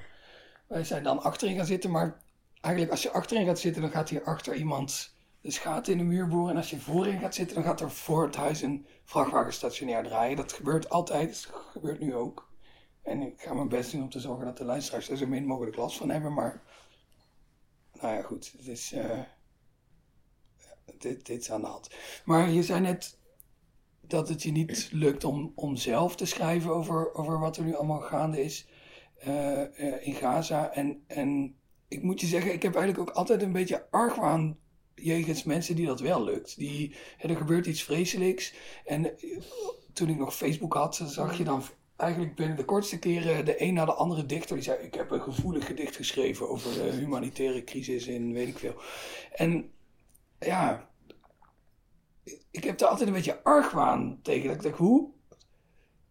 Wij 0.67 0.83
zijn 0.83 1.03
dan 1.03 1.21
achterin 1.21 1.55
gaan 1.55 1.65
zitten, 1.65 1.91
maar 1.91 2.21
eigenlijk 2.61 2.93
als 2.93 3.03
je 3.03 3.11
achterin 3.11 3.45
gaat 3.45 3.59
zitten, 3.59 3.81
dan 3.81 3.91
gaat 3.91 4.09
hier 4.09 4.23
achter 4.23 4.55
iemand 4.55 5.15
de 5.41 5.51
gaten 5.51 5.91
in 5.91 5.97
de 5.97 6.03
muur 6.03 6.27
boren. 6.27 6.51
En 6.51 6.57
als 6.57 6.69
je 6.69 6.79
voorin 6.79 7.19
gaat 7.19 7.35
zitten, 7.35 7.55
dan 7.55 7.65
gaat 7.65 7.81
er 7.81 7.91
voor 7.91 8.25
het 8.25 8.35
huis 8.35 8.61
een 8.61 8.85
vrachtwagen 9.03 9.53
stationair 9.53 10.03
draaien. 10.03 10.37
Dat 10.37 10.53
gebeurt 10.53 10.89
altijd, 10.89 11.49
dat 11.51 11.61
gebeurt 11.71 11.99
nu 11.99 12.15
ook. 12.15 12.49
En 13.01 13.21
ik 13.21 13.41
ga 13.41 13.53
mijn 13.53 13.69
best 13.69 13.91
doen 13.91 14.01
om 14.01 14.09
te 14.09 14.19
zorgen 14.19 14.45
dat 14.45 14.57
de 14.57 14.65
luisteraars 14.65 15.09
er 15.09 15.17
zo 15.17 15.27
min 15.27 15.45
mogelijk 15.45 15.75
last 15.75 15.97
van 15.97 16.09
hebben, 16.09 16.33
maar... 16.33 16.61
Nou 18.01 18.15
ja, 18.15 18.21
goed, 18.21 18.55
is... 18.65 18.91
eh, 18.91 19.19
dit, 20.97 21.25
dit 21.25 21.41
is 21.41 21.51
aan 21.51 21.61
de 21.61 21.67
hand. 21.67 21.89
Maar 22.25 22.49
je 22.49 22.63
zei 22.63 22.79
net 22.79 23.19
dat 24.01 24.29
het 24.29 24.43
je 24.43 24.51
niet 24.51 24.89
lukt 24.91 25.23
om, 25.23 25.51
om 25.55 25.75
zelf 25.75 26.15
te 26.15 26.25
schrijven 26.25 26.75
over, 26.75 27.13
over 27.13 27.39
wat 27.39 27.57
er 27.57 27.63
nu 27.63 27.75
allemaal 27.75 28.01
gaande 28.01 28.43
is 28.43 28.67
eh, 29.17 29.61
eh, 29.61 30.07
in 30.07 30.13
Gaza. 30.13 30.71
En, 30.71 31.03
en 31.07 31.55
ik 31.87 32.03
moet 32.03 32.21
je 32.21 32.27
zeggen, 32.27 32.53
ik 32.53 32.61
heb 32.61 32.75
eigenlijk 32.75 33.09
ook 33.09 33.15
altijd 33.15 33.41
een 33.41 33.51
beetje 33.51 33.87
argwaan 33.91 34.57
jegens 35.01 35.43
mensen 35.43 35.75
die 35.75 35.85
dat 35.85 35.99
wel 35.99 36.23
lukt. 36.23 36.57
Die, 36.57 36.95
er 37.17 37.37
gebeurt 37.37 37.65
iets 37.65 37.83
vreselijks. 37.83 38.53
En 38.85 39.05
eh, 39.05 39.41
toen 39.93 40.09
ik 40.09 40.17
nog 40.17 40.35
Facebook 40.35 40.73
had, 40.73 41.01
zag 41.05 41.37
je 41.37 41.43
dan 41.43 41.63
eigenlijk 41.95 42.35
binnen 42.35 42.57
de 42.57 42.65
kortste 42.65 42.99
keren 42.99 43.45
de 43.45 43.61
een 43.61 43.73
na 43.73 43.85
de 43.85 43.93
andere 43.93 44.25
dichter 44.25 44.55
die 44.55 44.63
zei: 44.63 44.77
Ik 44.77 44.93
heb 44.93 45.11
een 45.11 45.21
gevoelig 45.21 45.65
gedicht 45.65 45.95
geschreven 45.95 46.49
over 46.49 46.73
de 46.73 46.91
humanitaire 46.91 47.63
crisis 47.63 48.07
in 48.07 48.33
weet 48.33 48.47
ik 48.47 48.57
veel. 48.57 48.75
En 49.31 49.71
ja, 50.39 50.89
ik 52.51 52.63
heb 52.63 52.79
er 52.79 52.87
altijd 52.87 53.07
een 53.07 53.15
beetje 53.15 53.43
argwaan 53.43 54.19
tegen. 54.21 54.51
Ik 54.51 54.61
denk, 54.61 54.75
hoe? 54.75 55.09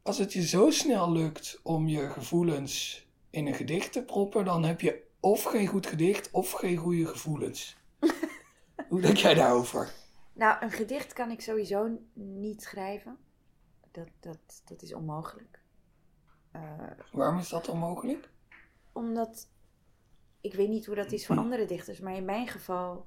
Als 0.02 0.18
het 0.18 0.32
je 0.32 0.46
zo 0.46 0.70
snel 0.70 1.12
lukt 1.12 1.60
om 1.62 1.88
je 1.88 2.10
gevoelens 2.10 3.06
in 3.30 3.46
een 3.46 3.54
gedicht 3.54 3.92
te 3.92 4.02
proppen, 4.02 4.44
dan 4.44 4.64
heb 4.64 4.80
je 4.80 5.02
of 5.20 5.42
geen 5.42 5.66
goed 5.66 5.86
gedicht 5.86 6.30
of 6.30 6.50
geen 6.50 6.76
goede 6.76 7.06
gevoelens. 7.06 7.76
hoe 8.90 9.00
denk 9.00 9.16
jij 9.16 9.34
daarover? 9.34 9.92
Nou, 10.32 10.62
een 10.64 10.70
gedicht 10.70 11.12
kan 11.12 11.30
ik 11.30 11.40
sowieso 11.40 11.98
niet 12.14 12.62
schrijven. 12.62 13.18
Dat, 13.90 14.08
dat, 14.20 14.62
dat 14.64 14.82
is 14.82 14.94
onmogelijk. 14.94 15.60
Uh, 16.52 16.90
Waarom 17.12 17.38
is 17.38 17.48
dat 17.48 17.68
onmogelijk? 17.68 18.30
Omdat, 18.92 19.48
ik 20.40 20.54
weet 20.54 20.68
niet 20.68 20.86
hoe 20.86 20.94
dat 20.94 21.12
is 21.12 21.26
voor 21.26 21.36
andere 21.44 21.64
dichters, 21.64 22.00
maar 22.00 22.14
in 22.14 22.24
mijn 22.24 22.48
geval 22.48 23.06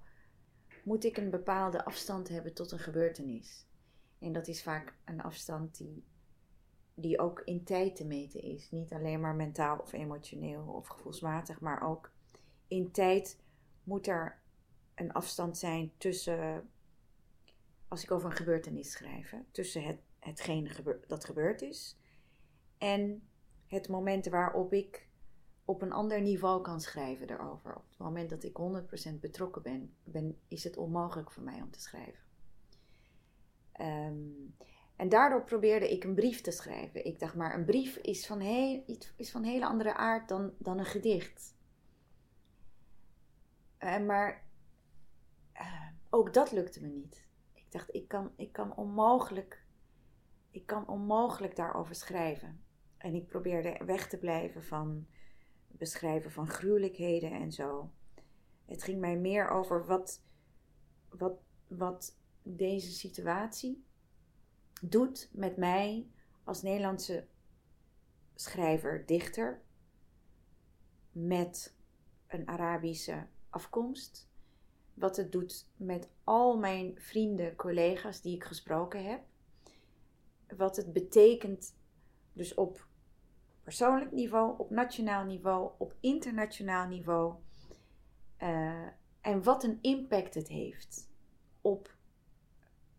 moet 0.83 1.03
ik 1.03 1.17
een 1.17 1.29
bepaalde 1.29 1.85
afstand 1.85 2.29
hebben 2.29 2.53
tot 2.53 2.71
een 2.71 2.79
gebeurtenis. 2.79 3.67
En 4.19 4.31
dat 4.33 4.47
is 4.47 4.63
vaak 4.63 4.93
een 5.05 5.21
afstand 5.21 5.77
die, 5.77 6.03
die 6.93 7.19
ook 7.19 7.41
in 7.45 7.63
tijd 7.63 7.95
te 7.95 8.05
meten 8.05 8.41
is. 8.41 8.71
Niet 8.71 8.93
alleen 8.93 9.19
maar 9.19 9.35
mentaal 9.35 9.77
of 9.77 9.93
emotioneel 9.93 10.63
of 10.63 10.87
gevoelsmatig, 10.87 11.59
maar 11.59 11.87
ook 11.89 12.11
in 12.67 12.91
tijd 12.91 13.39
moet 13.83 14.07
er 14.07 14.41
een 14.99 15.13
afstand 15.13 15.57
zijn 15.57 15.91
tussen, 15.97 16.69
als 17.87 18.03
ik 18.03 18.11
over 18.11 18.29
een 18.29 18.35
gebeurtenis 18.35 18.91
schrijf, 18.91 19.33
tussen 19.51 19.83
het, 19.83 19.99
hetgene 20.19 20.99
dat 21.07 21.25
gebeurd 21.25 21.61
is 21.61 21.97
en 22.77 23.29
het 23.67 23.89
moment 23.89 24.25
waarop 24.25 24.73
ik 24.73 25.07
op 25.65 25.81
een 25.81 25.91
ander 25.91 26.21
niveau 26.21 26.61
kan 26.61 26.81
schrijven 26.81 27.27
daarover. 27.27 27.75
Op 27.75 27.89
het 27.89 27.97
moment 27.97 28.29
dat 28.29 28.43
ik 28.43 28.57
100% 29.13 29.19
betrokken 29.19 29.61
ben, 29.61 29.93
ben, 30.03 30.39
is 30.47 30.63
het 30.63 30.77
onmogelijk 30.77 31.31
voor 31.31 31.43
mij 31.43 31.61
om 31.61 31.71
te 31.71 31.79
schrijven. 31.79 32.23
Ehm, 33.71 34.17
en 34.95 35.09
daardoor 35.09 35.43
probeerde 35.43 35.91
ik 35.91 36.03
een 36.03 36.15
brief 36.15 36.41
te 36.41 36.51
schrijven. 36.51 37.05
Ik 37.05 37.19
dacht 37.19 37.35
maar, 37.35 37.55
een 37.55 37.65
brief 37.65 37.95
is 37.95 38.27
van, 38.27 38.39
heel, 38.39 38.83
is 39.15 39.31
van 39.31 39.43
hele 39.43 39.65
andere 39.65 39.93
aard 39.93 40.29
dan, 40.29 40.53
dan 40.57 40.79
een 40.79 40.85
gedicht. 40.85 41.55
Uh, 43.79 44.05
maar 44.05 44.31
uh, 44.31 44.48
ook 46.09 46.33
dat 46.33 46.51
lukte 46.51 46.81
me 46.81 46.87
niet. 46.87 47.27
Ik 47.53 47.71
dacht, 47.71 47.93
ik 47.93 48.07
kan, 48.07 48.31
ik 48.35 48.51
kan 48.51 48.75
onmogelijk, 48.75 49.65
ik 50.51 50.65
kan 50.65 50.87
onmogelijk 50.87 51.55
daarover 51.55 51.95
schrijven. 51.95 52.63
En 52.97 53.13
ik 53.13 53.27
probeerde 53.27 53.85
weg 53.85 54.07
te 54.07 54.17
blijven 54.17 54.63
van 54.63 55.07
beschrijven 55.67 56.31
van 56.31 56.47
gruwelijkheden 56.47 57.31
en 57.31 57.51
zo. 57.51 57.91
Het 58.65 58.83
ging 58.83 58.99
mij 58.99 59.17
meer 59.17 59.49
over 59.49 59.85
wat, 59.85 60.23
wat, 61.09 61.41
wat 61.67 62.17
deze 62.43 62.91
situatie 62.91 63.85
doet 64.81 65.29
met 65.33 65.57
mij 65.57 66.07
als 66.43 66.61
Nederlandse 66.61 67.27
schrijver, 68.35 69.05
dichter, 69.05 69.61
met 71.11 71.75
een 72.27 72.47
Arabische 72.47 73.27
afkomst. 73.49 74.28
Wat 74.99 75.17
het 75.17 75.31
doet 75.31 75.67
met 75.75 76.09
al 76.23 76.57
mijn 76.57 76.93
vrienden, 76.97 77.55
collega's 77.55 78.21
die 78.21 78.35
ik 78.35 78.43
gesproken 78.43 79.05
heb. 79.05 79.21
Wat 80.57 80.75
het 80.75 80.93
betekent 80.93 81.75
dus 82.33 82.53
op 82.53 82.87
persoonlijk 83.63 84.11
niveau, 84.11 84.59
op 84.59 84.69
nationaal 84.69 85.25
niveau, 85.25 85.71
op 85.77 85.95
internationaal 85.99 86.87
niveau. 86.87 87.33
Uh, 88.39 88.87
en 89.21 89.43
wat 89.43 89.63
een 89.63 89.77
impact 89.81 90.33
het 90.33 90.47
heeft 90.47 91.09
op 91.61 91.95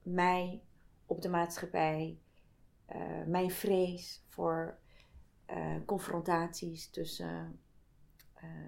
mij, 0.02 0.62
op 1.06 1.22
de 1.22 1.28
maatschappij, 1.28 2.18
uh, 2.94 3.24
mijn 3.26 3.50
vrees 3.50 4.24
voor 4.28 4.78
uh, 5.50 5.76
confrontaties 5.86 6.90
tussen 6.90 7.60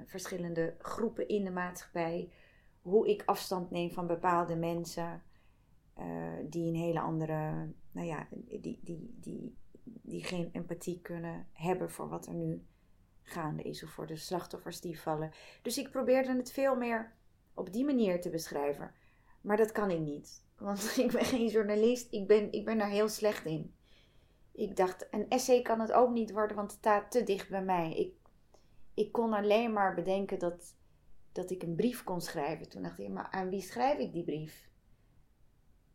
verschillende 0.07 0.75
groepen 0.79 1.29
in 1.29 1.45
de 1.45 1.51
maatschappij, 1.51 2.33
hoe 2.83 3.09
ik 3.09 3.23
afstand 3.25 3.71
neem 3.71 3.91
van 3.91 4.07
bepaalde 4.07 4.57
mensen 4.57 5.23
die 6.49 6.69
een 6.69 6.75
hele 6.75 7.01
andere, 7.01 7.69
nou 7.93 8.07
ja, 8.07 8.27
die, 8.31 8.81
die, 8.83 9.17
die 9.21 9.57
die 9.85 10.25
geen 10.25 10.49
empathie 10.53 11.01
kunnen 11.01 11.47
hebben 11.53 11.91
voor 11.91 12.09
wat 12.09 12.27
er 12.27 12.35
nu 12.35 12.67
gaande 13.23 13.63
is 13.63 13.83
of 13.83 13.91
voor 13.91 14.07
de 14.07 14.17
slachtoffers 14.17 14.81
die 14.81 15.01
vallen. 15.01 15.31
Dus 15.63 15.79
ik 15.79 15.91
probeerde 15.91 16.37
het 16.37 16.53
veel 16.53 16.77
meer 16.77 17.13
op 17.55 17.73
die 17.73 17.85
manier 17.85 18.21
te 18.21 18.31
beschrijven. 18.31 18.95
Maar 19.41 19.57
dat 19.57 19.73
kan 19.73 19.91
ik 19.91 20.01
niet. 20.01 20.45
Want 20.59 20.97
ik 21.05 21.13
ben 21.13 21.25
geen 21.25 21.49
journalist. 21.49 22.13
Ik 22.13 22.27
ben, 22.27 22.53
ik 22.53 22.65
ben 22.65 22.79
daar 22.79 22.91
heel 22.91 23.09
slecht 23.09 23.45
in. 23.45 23.75
Ik 24.53 24.77
dacht, 24.77 25.07
een 25.11 25.29
essay 25.29 25.63
kan 25.63 25.81
het 25.81 25.93
ook 25.93 26.11
niet 26.11 26.33
worden, 26.33 26.57
want 26.57 26.71
het 26.71 26.81
staat 26.81 27.11
te 27.11 27.23
dicht 27.23 27.49
bij 27.49 27.63
mij. 27.63 27.95
Ik, 27.97 28.15
ik 28.95 29.13
kon 29.13 29.33
alleen 29.33 29.73
maar 29.73 29.95
bedenken 29.95 30.39
dat, 30.39 30.75
dat 31.33 31.51
ik 31.51 31.63
een 31.63 31.75
brief 31.75 32.05
kon 32.05 32.21
schrijven. 32.21 32.69
Toen 32.69 32.83
dacht 32.83 32.99
ik, 32.99 33.09
maar 33.09 33.31
aan 33.31 33.49
wie 33.49 33.61
schrijf 33.61 33.99
ik 33.99 34.13
die 34.13 34.25
brief? 34.25 34.71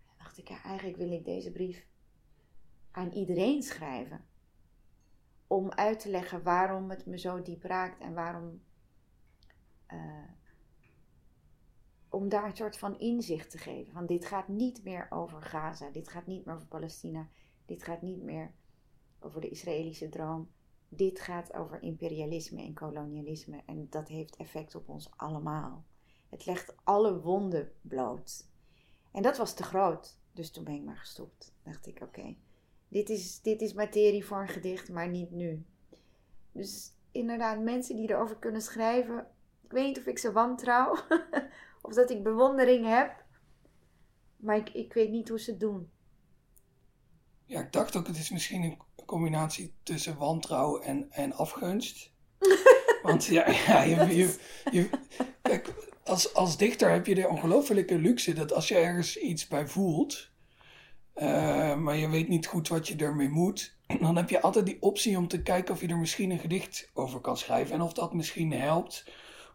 Toen 0.05 0.17
dacht 0.17 0.37
ik, 0.37 0.47
ja, 0.47 0.63
eigenlijk 0.63 0.97
wil 0.97 1.11
ik 1.11 1.25
deze 1.25 1.51
brief 1.51 1.87
aan 2.91 3.11
iedereen 3.11 3.63
schrijven. 3.63 4.25
Om 5.47 5.71
uit 5.71 5.99
te 5.99 6.09
leggen 6.09 6.43
waarom 6.43 6.89
het 6.89 7.05
me 7.05 7.19
zo 7.19 7.41
diep 7.41 7.63
raakt 7.63 7.99
en 7.99 8.13
waarom. 8.13 8.61
Uh, 9.93 10.29
om 12.09 12.29
daar 12.29 12.45
een 12.45 12.55
soort 12.55 12.77
van 12.77 12.99
inzicht 12.99 13.49
te 13.49 13.57
geven. 13.57 13.93
Van 13.93 14.05
dit 14.05 14.25
gaat 14.25 14.47
niet 14.47 14.83
meer 14.83 15.07
over 15.09 15.41
Gaza, 15.41 15.89
dit 15.89 16.09
gaat 16.09 16.25
niet 16.25 16.45
meer 16.45 16.55
over 16.55 16.67
Palestina, 16.67 17.29
dit 17.65 17.83
gaat 17.83 18.01
niet 18.01 18.23
meer 18.23 18.53
over 19.19 19.41
de 19.41 19.49
Israëlische 19.49 20.09
droom. 20.09 20.49
Dit 20.89 21.19
gaat 21.19 21.53
over 21.53 21.81
imperialisme 21.81 22.61
en 22.61 22.73
kolonialisme 22.73 23.61
en 23.65 23.87
dat 23.89 24.07
heeft 24.07 24.35
effect 24.35 24.75
op 24.75 24.89
ons 24.89 25.09
allemaal. 25.15 25.85
Het 26.29 26.45
legt 26.45 26.75
alle 26.83 27.21
wonden 27.21 27.71
bloot. 27.81 28.49
En 29.11 29.21
dat 29.21 29.37
was 29.37 29.53
te 29.53 29.63
groot, 29.63 30.19
dus 30.31 30.51
toen 30.51 30.63
ben 30.63 30.73
ik 30.73 30.83
maar 30.83 30.97
gestopt. 30.97 31.53
Dacht 31.63 31.87
ik, 31.87 32.01
oké, 32.01 32.35
dit 32.87 33.09
is, 33.09 33.41
dit 33.41 33.61
is 33.61 33.73
materie 33.73 34.25
voor 34.25 34.41
een 34.41 34.47
gedicht, 34.47 34.89
maar 34.89 35.09
niet 35.09 35.31
nu. 35.31 35.65
Dus 36.51 36.93
inderdaad, 37.11 37.59
mensen 37.59 37.95
die 37.95 38.09
erover 38.09 38.37
kunnen 38.37 38.61
schrijven. 38.61 39.27
Ik 39.63 39.71
weet 39.71 39.85
niet 39.85 39.97
of 39.97 40.05
ik 40.05 40.17
ze 40.17 40.31
wantrouw 40.31 40.91
of 41.81 41.93
dat 41.93 42.09
ik 42.09 42.23
bewondering 42.23 42.85
heb, 42.85 43.25
maar 44.35 44.57
ik, 44.57 44.69
ik 44.69 44.93
weet 44.93 45.09
niet 45.09 45.29
hoe 45.29 45.39
ze 45.39 45.51
het 45.51 45.59
doen. 45.59 45.91
Ja, 47.47 47.59
ik 47.59 47.71
dacht 47.71 47.95
ook, 47.95 48.07
het 48.07 48.17
is 48.17 48.29
misschien 48.29 48.63
een 48.63 48.77
combinatie 49.05 49.73
tussen 49.83 50.17
wantrouwen 50.17 50.83
en, 50.83 51.07
en 51.11 51.33
afgunst. 51.33 52.11
Want 53.03 53.25
ja, 53.25 53.49
ja 53.49 53.81
je, 53.81 54.15
je, 54.15 54.35
je, 54.71 54.89
kijk, 55.41 55.73
als, 56.03 56.33
als 56.33 56.57
dichter 56.57 56.91
heb 56.91 57.05
je 57.05 57.15
de 57.15 57.27
ongelofelijke 57.27 57.97
luxe 57.97 58.33
dat 58.33 58.53
als 58.53 58.67
je 58.67 58.75
ergens 58.75 59.17
iets 59.17 59.47
bij 59.47 59.67
voelt, 59.67 60.29
uh, 61.15 61.75
maar 61.75 61.95
je 61.95 62.09
weet 62.09 62.27
niet 62.27 62.47
goed 62.47 62.67
wat 62.67 62.87
je 62.87 62.95
ermee 62.95 63.29
moet. 63.29 63.75
Dan 64.01 64.15
heb 64.15 64.29
je 64.29 64.41
altijd 64.41 64.65
die 64.65 64.81
optie 64.81 65.17
om 65.17 65.27
te 65.27 65.41
kijken 65.41 65.73
of 65.73 65.81
je 65.81 65.87
er 65.87 65.97
misschien 65.97 66.31
een 66.31 66.39
gedicht 66.39 66.89
over 66.93 67.19
kan 67.19 67.37
schrijven. 67.37 67.75
En 67.75 67.81
of 67.81 67.93
dat 67.93 68.13
misschien 68.13 68.51
helpt 68.51 69.05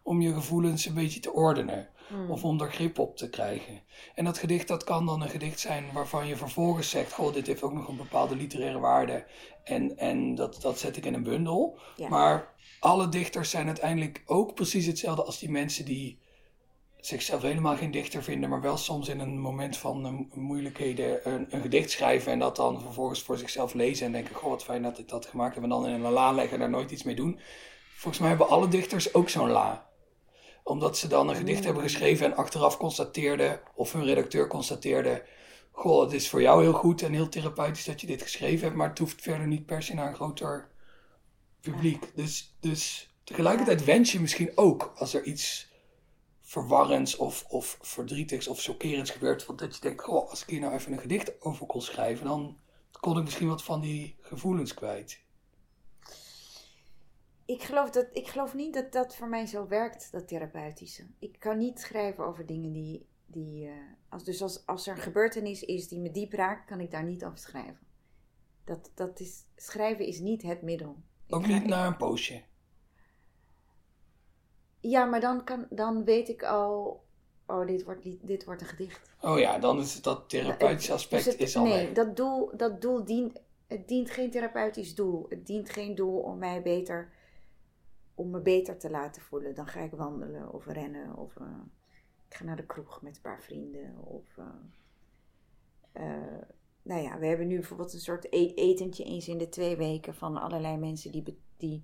om 0.03 0.21
je 0.21 0.33
gevoelens 0.33 0.85
een 0.85 0.93
beetje 0.93 1.19
te 1.19 1.31
ordenen. 1.31 1.89
Hmm. 2.07 2.31
Of 2.31 2.43
om 2.43 2.61
er 2.61 2.71
grip 2.71 2.99
op 2.99 3.17
te 3.17 3.29
krijgen. 3.29 3.81
En 4.15 4.25
dat 4.25 4.37
gedicht 4.37 4.67
dat 4.67 4.83
kan 4.83 5.05
dan 5.05 5.21
een 5.21 5.29
gedicht 5.29 5.59
zijn 5.59 5.91
waarvan 5.93 6.27
je 6.27 6.35
vervolgens 6.35 6.89
zegt... 6.89 7.13
Goh, 7.13 7.33
dit 7.33 7.47
heeft 7.47 7.63
ook 7.63 7.73
nog 7.73 7.87
een 7.87 7.97
bepaalde 7.97 8.35
literaire 8.35 8.79
waarde. 8.79 9.25
En, 9.63 9.97
en 9.97 10.35
dat, 10.35 10.61
dat 10.61 10.79
zet 10.79 10.97
ik 10.97 11.05
in 11.05 11.13
een 11.13 11.23
bundel. 11.23 11.79
Maar 12.09 12.53
alle 12.79 13.09
dichters 13.09 13.49
zijn 13.49 13.67
uiteindelijk 13.67 14.23
ook 14.25 14.53
precies 14.53 14.85
hetzelfde 14.85 15.23
als 15.23 15.39
die 15.39 15.51
mensen 15.51 15.85
die 15.85 16.21
zichzelf 17.05 17.41
helemaal 17.41 17.75
geen 17.75 17.91
dichter 17.91 18.23
vinden, 18.23 18.49
maar 18.49 18.61
wel 18.61 18.77
soms 18.77 19.09
in 19.09 19.19
een 19.19 19.39
moment 19.39 19.77
van 19.77 20.05
uh, 20.05 20.37
moeilijkheden 20.37 21.31
een, 21.33 21.47
een, 21.49 21.61
gedicht 21.61 21.91
schrijven 21.91 22.31
en 22.31 22.39
dat 22.39 22.55
dan 22.55 22.81
vervolgens 22.81 23.21
voor 23.21 23.37
zichzelf 23.37 23.73
lezen 23.73 24.05
en 24.05 24.11
denken, 24.11 24.35
goh 24.35 24.49
wat 24.49 24.63
fijn 24.63 24.81
dat 24.81 24.99
ik 24.99 25.09
dat 25.09 25.25
gemaakt 25.25 25.55
heb 25.55 25.63
en 25.63 25.69
dan 25.69 25.87
in 25.87 25.93
een 25.93 26.11
la 26.11 26.31
leggen 26.31 26.53
en 26.53 26.59
daar 26.59 26.69
nooit 26.69 26.91
iets 26.91 27.03
mee 27.03 27.15
doen. 27.15 27.39
Volgens 27.95 28.19
mij 28.19 28.29
hebben 28.29 28.49
alle 28.49 28.67
dichters 28.67 29.13
ook 29.13 29.29
zo'n 29.29 29.49
la. 29.49 29.91
Omdat 30.63 30.97
ze 30.97 31.07
dan 31.07 31.29
een 31.29 31.35
gedicht 31.35 31.63
hebben 31.63 31.83
geschreven 31.83 32.25
en 32.25 32.35
achteraf 32.35 32.77
constateerden, 32.77 33.61
of 33.75 33.93
hun 33.93 34.05
redacteur 34.05 34.47
constateerde, 34.47 35.25
goh 35.71 36.01
het 36.01 36.13
is 36.13 36.29
voor 36.29 36.41
jou 36.41 36.61
heel 36.61 36.73
goed 36.73 37.01
en 37.01 37.13
heel 37.13 37.29
therapeutisch 37.29 37.85
dat 37.85 38.01
je 38.01 38.07
dit 38.07 38.21
geschreven 38.21 38.63
hebt, 38.63 38.75
maar 38.75 38.89
het 38.89 38.99
hoeft 38.99 39.21
verder 39.21 39.47
niet 39.47 39.65
per 39.65 39.83
se 39.83 39.93
naar 39.93 40.07
een 40.07 40.15
groter 40.15 40.69
publiek. 41.61 42.11
Dus, 42.15 42.55
dus 42.59 43.13
tegelijkertijd 43.23 43.85
wens 43.85 44.11
je 44.11 44.19
misschien 44.19 44.51
ook 44.55 44.93
als 44.95 45.13
er 45.13 45.23
iets 45.23 45.71
verwarrends 46.41 47.15
of, 47.15 47.45
of 47.47 47.77
verdrietigs 47.81 48.47
of 48.47 48.61
chockerends 48.61 49.11
gebeurt. 49.11 49.45
Want 49.45 49.59
dat 49.59 49.75
je 49.75 49.81
denkt, 49.81 50.03
goh, 50.03 50.29
als 50.29 50.41
ik 50.41 50.49
hier 50.49 50.59
nou 50.59 50.73
even 50.73 50.91
een 50.91 50.99
gedicht 50.99 51.41
over 51.41 51.65
kon 51.65 51.81
schrijven, 51.81 52.25
dan 52.25 52.57
kon 52.99 53.17
ik 53.17 53.23
misschien 53.23 53.47
wat 53.47 53.63
van 53.63 53.81
die 53.81 54.15
gevoelens 54.21 54.73
kwijt. 54.73 55.22
Ik 57.45 57.63
geloof, 57.63 57.89
dat, 57.89 58.07
ik 58.11 58.27
geloof 58.27 58.53
niet 58.53 58.73
dat 58.73 58.91
dat 58.91 59.15
voor 59.15 59.27
mij 59.27 59.45
zo 59.45 59.67
werkt, 59.67 60.11
dat 60.11 60.27
therapeutische. 60.27 61.07
Ik 61.19 61.39
kan 61.39 61.57
niet 61.57 61.79
schrijven 61.79 62.25
over 62.25 62.45
dingen 62.45 62.71
die, 62.71 63.07
Die, 63.25 63.67
eh, 63.67 63.73
als, 64.09 64.23
dus 64.23 64.41
als, 64.41 64.65
als 64.65 64.87
er 64.87 64.95
een 64.95 65.01
gebeurtenis 65.01 65.63
is 65.63 65.87
die 65.87 65.99
me 65.99 66.11
diep 66.11 66.33
raakt, 66.33 66.65
kan 66.65 66.79
ik 66.79 66.91
daar 66.91 67.03
niet 67.03 67.25
over 67.25 67.37
schrijven. 67.37 67.79
Dat, 68.63 68.91
dat 68.93 69.19
is, 69.19 69.45
schrijven 69.55 70.05
is 70.05 70.19
niet 70.19 70.41
het 70.41 70.61
middel. 70.61 70.95
Ik 71.27 71.35
Ook 71.35 71.47
niet 71.47 71.65
na 71.65 71.87
een 71.87 71.97
poosje. 71.97 72.41
Ja, 74.79 75.05
maar 75.05 75.19
dan, 75.19 75.43
kan, 75.43 75.65
dan 75.69 76.03
weet 76.03 76.29
ik 76.29 76.43
al, 76.43 77.03
oh, 77.47 77.67
dit 77.67 77.83
wordt, 77.83 78.27
dit 78.27 78.45
wordt 78.45 78.61
een 78.61 78.67
gedicht. 78.67 79.15
Oh 79.21 79.39
ja, 79.39 79.59
dan 79.59 79.79
is 79.79 80.01
dat 80.01 80.29
therapeutische 80.29 80.93
aspect 80.93 81.23
Dus 81.23 81.33
het- 81.33 81.41
is 81.41 81.55
al 81.57 81.63
Nee, 81.63 81.91
dat 81.91 82.15
doel, 82.15 82.57
dat 82.57 82.81
doel 82.81 83.03
dient, 83.05 83.41
het 83.67 83.87
dient 83.87 84.09
geen 84.09 84.31
therapeutisch 84.31 84.95
doel. 84.95 85.25
Het 85.29 85.45
dient 85.45 85.69
geen 85.69 85.95
doel 85.95 86.17
om 86.19 86.37
mij 86.37 86.61
beter, 86.61 87.11
om 88.15 88.29
me 88.29 88.41
beter 88.41 88.77
te 88.77 88.89
laten 88.89 89.21
voelen. 89.21 89.55
Dan 89.55 89.67
ga 89.67 89.79
ik 89.79 89.91
wandelen 89.91 90.53
of 90.53 90.65
rennen 90.65 91.15
of 91.15 91.35
eh, 91.35 91.47
ik 92.27 92.35
ga 92.35 92.43
naar 92.43 92.55
de 92.55 92.65
kroeg 92.65 93.01
met 93.01 93.15
een 93.15 93.21
paar 93.21 93.41
vrienden. 93.41 93.97
Of, 93.97 94.37
eh, 94.37 94.45
eh, 95.91 96.41
nou 96.81 97.01
ja, 97.01 97.19
we 97.19 97.25
hebben 97.25 97.47
nu 97.47 97.55
bijvoorbeeld 97.55 97.93
een 97.93 97.99
soort 97.99 98.25
e- 98.25 98.53
etentje 98.55 99.03
eens 99.03 99.27
in 99.27 99.37
de 99.37 99.49
twee 99.49 99.75
weken 99.75 100.15
van 100.15 100.37
allerlei 100.37 100.77
mensen 100.77 101.11
die, 101.11 101.37
die 101.57 101.83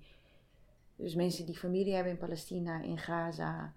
dus 0.96 1.14
mensen 1.14 1.46
die 1.46 1.58
familie 1.58 1.94
hebben 1.94 2.12
in 2.12 2.18
Palestina, 2.18 2.82
in 2.82 2.98
Gaza, 2.98 3.74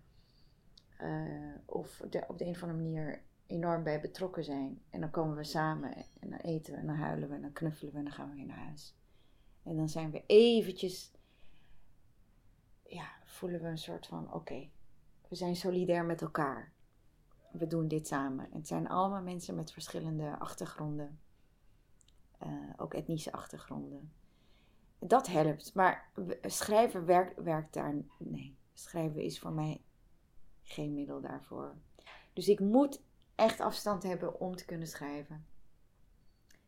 of 1.65 2.01
op 2.01 2.11
de 2.11 2.45
een 2.45 2.49
of 2.49 2.61
andere 2.63 2.81
manier 2.81 3.21
enorm 3.45 3.83
bij 3.83 4.01
betrokken 4.01 4.43
zijn. 4.43 4.81
En 4.89 4.99
dan 4.99 5.09
komen 5.09 5.35
we 5.35 5.43
samen 5.43 5.95
en 6.19 6.29
dan 6.29 6.39
eten 6.39 6.73
we 6.73 6.79
en 6.79 6.85
dan 6.85 6.95
huilen 6.95 7.29
we 7.29 7.35
en 7.35 7.41
dan 7.41 7.53
knuffelen 7.53 7.91
we 7.91 7.97
en 7.97 8.03
dan 8.03 8.13
gaan 8.13 8.29
we 8.29 8.35
weer 8.35 8.45
naar 8.45 8.65
huis. 8.65 8.95
En 9.63 9.75
dan 9.75 9.89
zijn 9.89 10.11
we 10.11 10.23
eventjes, 10.25 11.11
ja, 12.93 13.11
voelen 13.25 13.61
we 13.61 13.67
een 13.67 13.77
soort 13.77 14.07
van, 14.07 14.33
oké, 14.33 14.69
we 15.27 15.35
zijn 15.35 15.55
solidair 15.55 16.05
met 16.05 16.21
elkaar. 16.21 16.71
We 17.51 17.67
doen 17.67 17.87
dit 17.87 18.07
samen. 18.07 18.49
Het 18.51 18.67
zijn 18.67 18.87
allemaal 18.87 19.21
mensen 19.21 19.55
met 19.55 19.71
verschillende 19.71 20.39
achtergronden, 20.39 21.19
eh, 22.37 22.49
ook 22.77 22.93
etnische 22.93 23.31
achtergronden. 23.31 24.13
Dat 24.99 25.27
helpt, 25.27 25.73
maar 25.73 26.11
schrijven 26.41 27.05
werkt, 27.05 27.41
werkt 27.41 27.73
daar, 27.73 27.95
nee, 28.17 28.57
schrijven 28.73 29.21
is 29.21 29.39
voor 29.39 29.51
mij 29.51 29.81
geen 30.61 30.93
middel 30.93 31.21
daarvoor. 31.21 31.75
Dus 32.33 32.47
ik 32.47 32.59
moet 32.59 33.01
echt 33.35 33.59
afstand 33.59 34.03
hebben 34.03 34.39
om 34.39 34.55
te 34.55 34.65
kunnen 34.65 34.87
schrijven. 34.87 35.45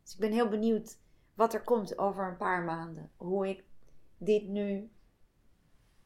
Dus 0.04 0.14
ik 0.14 0.20
ben 0.20 0.32
heel 0.32 0.50
benieuwd 0.50 1.00
wat 1.34 1.54
er 1.54 1.64
komt 1.64 1.98
over 1.98 2.28
een 2.28 2.38
paar 2.38 2.64
maanden. 2.64 3.12
Hoe 3.16 3.50
ik 3.50 3.64
dit 4.18 4.48
nu, 4.48 4.90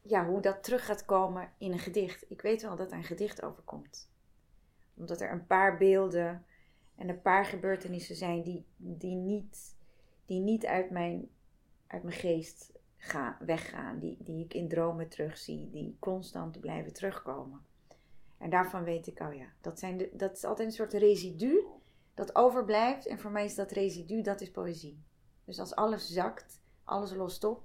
ja, 0.02 0.26
hoe 0.26 0.40
dat 0.40 0.62
terug 0.62 0.84
gaat 0.84 1.04
komen 1.04 1.52
in 1.58 1.72
een 1.72 1.78
gedicht. 1.78 2.24
Ik 2.28 2.40
weet 2.40 2.62
wel 2.62 2.76
dat 2.76 2.90
er 2.90 2.96
een 2.96 3.04
gedicht 3.04 3.42
over 3.42 3.62
komt. 3.62 4.10
Omdat 4.96 5.20
er 5.20 5.32
een 5.32 5.46
paar 5.46 5.76
beelden 5.76 6.44
en 6.94 7.08
een 7.08 7.22
paar 7.22 7.44
gebeurtenissen 7.44 8.16
zijn 8.16 8.42
die, 8.42 8.64
die, 8.76 9.14
niet, 9.14 9.76
die 10.26 10.40
niet 10.40 10.66
uit 10.66 10.90
mijn, 10.90 11.28
uit 11.86 12.02
mijn 12.02 12.16
geest 12.16 12.72
gaan, 12.96 13.36
weggaan. 13.40 13.98
Die, 13.98 14.16
die 14.20 14.44
ik 14.44 14.54
in 14.54 14.68
dromen 14.68 15.08
terugzie, 15.08 15.70
die 15.70 15.96
constant 15.98 16.60
blijven 16.60 16.92
terugkomen. 16.92 17.60
En 18.38 18.50
daarvan 18.50 18.84
weet 18.84 19.06
ik, 19.06 19.20
oh 19.20 19.34
ja, 19.34 19.46
dat, 19.60 19.78
zijn 19.78 19.96
de, 19.96 20.10
dat 20.12 20.36
is 20.36 20.44
altijd 20.44 20.68
een 20.68 20.74
soort 20.74 20.92
residu 20.92 21.64
dat 22.14 22.34
overblijft. 22.34 23.06
En 23.06 23.18
voor 23.18 23.30
mij 23.30 23.44
is 23.44 23.54
dat 23.54 23.70
residu, 23.70 24.22
dat 24.22 24.40
is 24.40 24.50
poëzie. 24.50 25.02
Dus 25.44 25.58
als 25.58 25.74
alles 25.74 26.08
zakt, 26.08 26.60
alles 26.84 27.14
lost 27.14 27.44
op. 27.44 27.62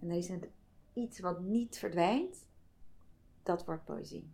En 0.00 0.10
er 0.10 0.16
is 0.16 0.28
een, 0.28 0.50
iets 0.96 1.20
wat 1.20 1.40
niet 1.40 1.78
verdwijnt, 1.78 2.46
dat 3.42 3.64
wordt 3.64 3.84
poëzie. 3.84 4.32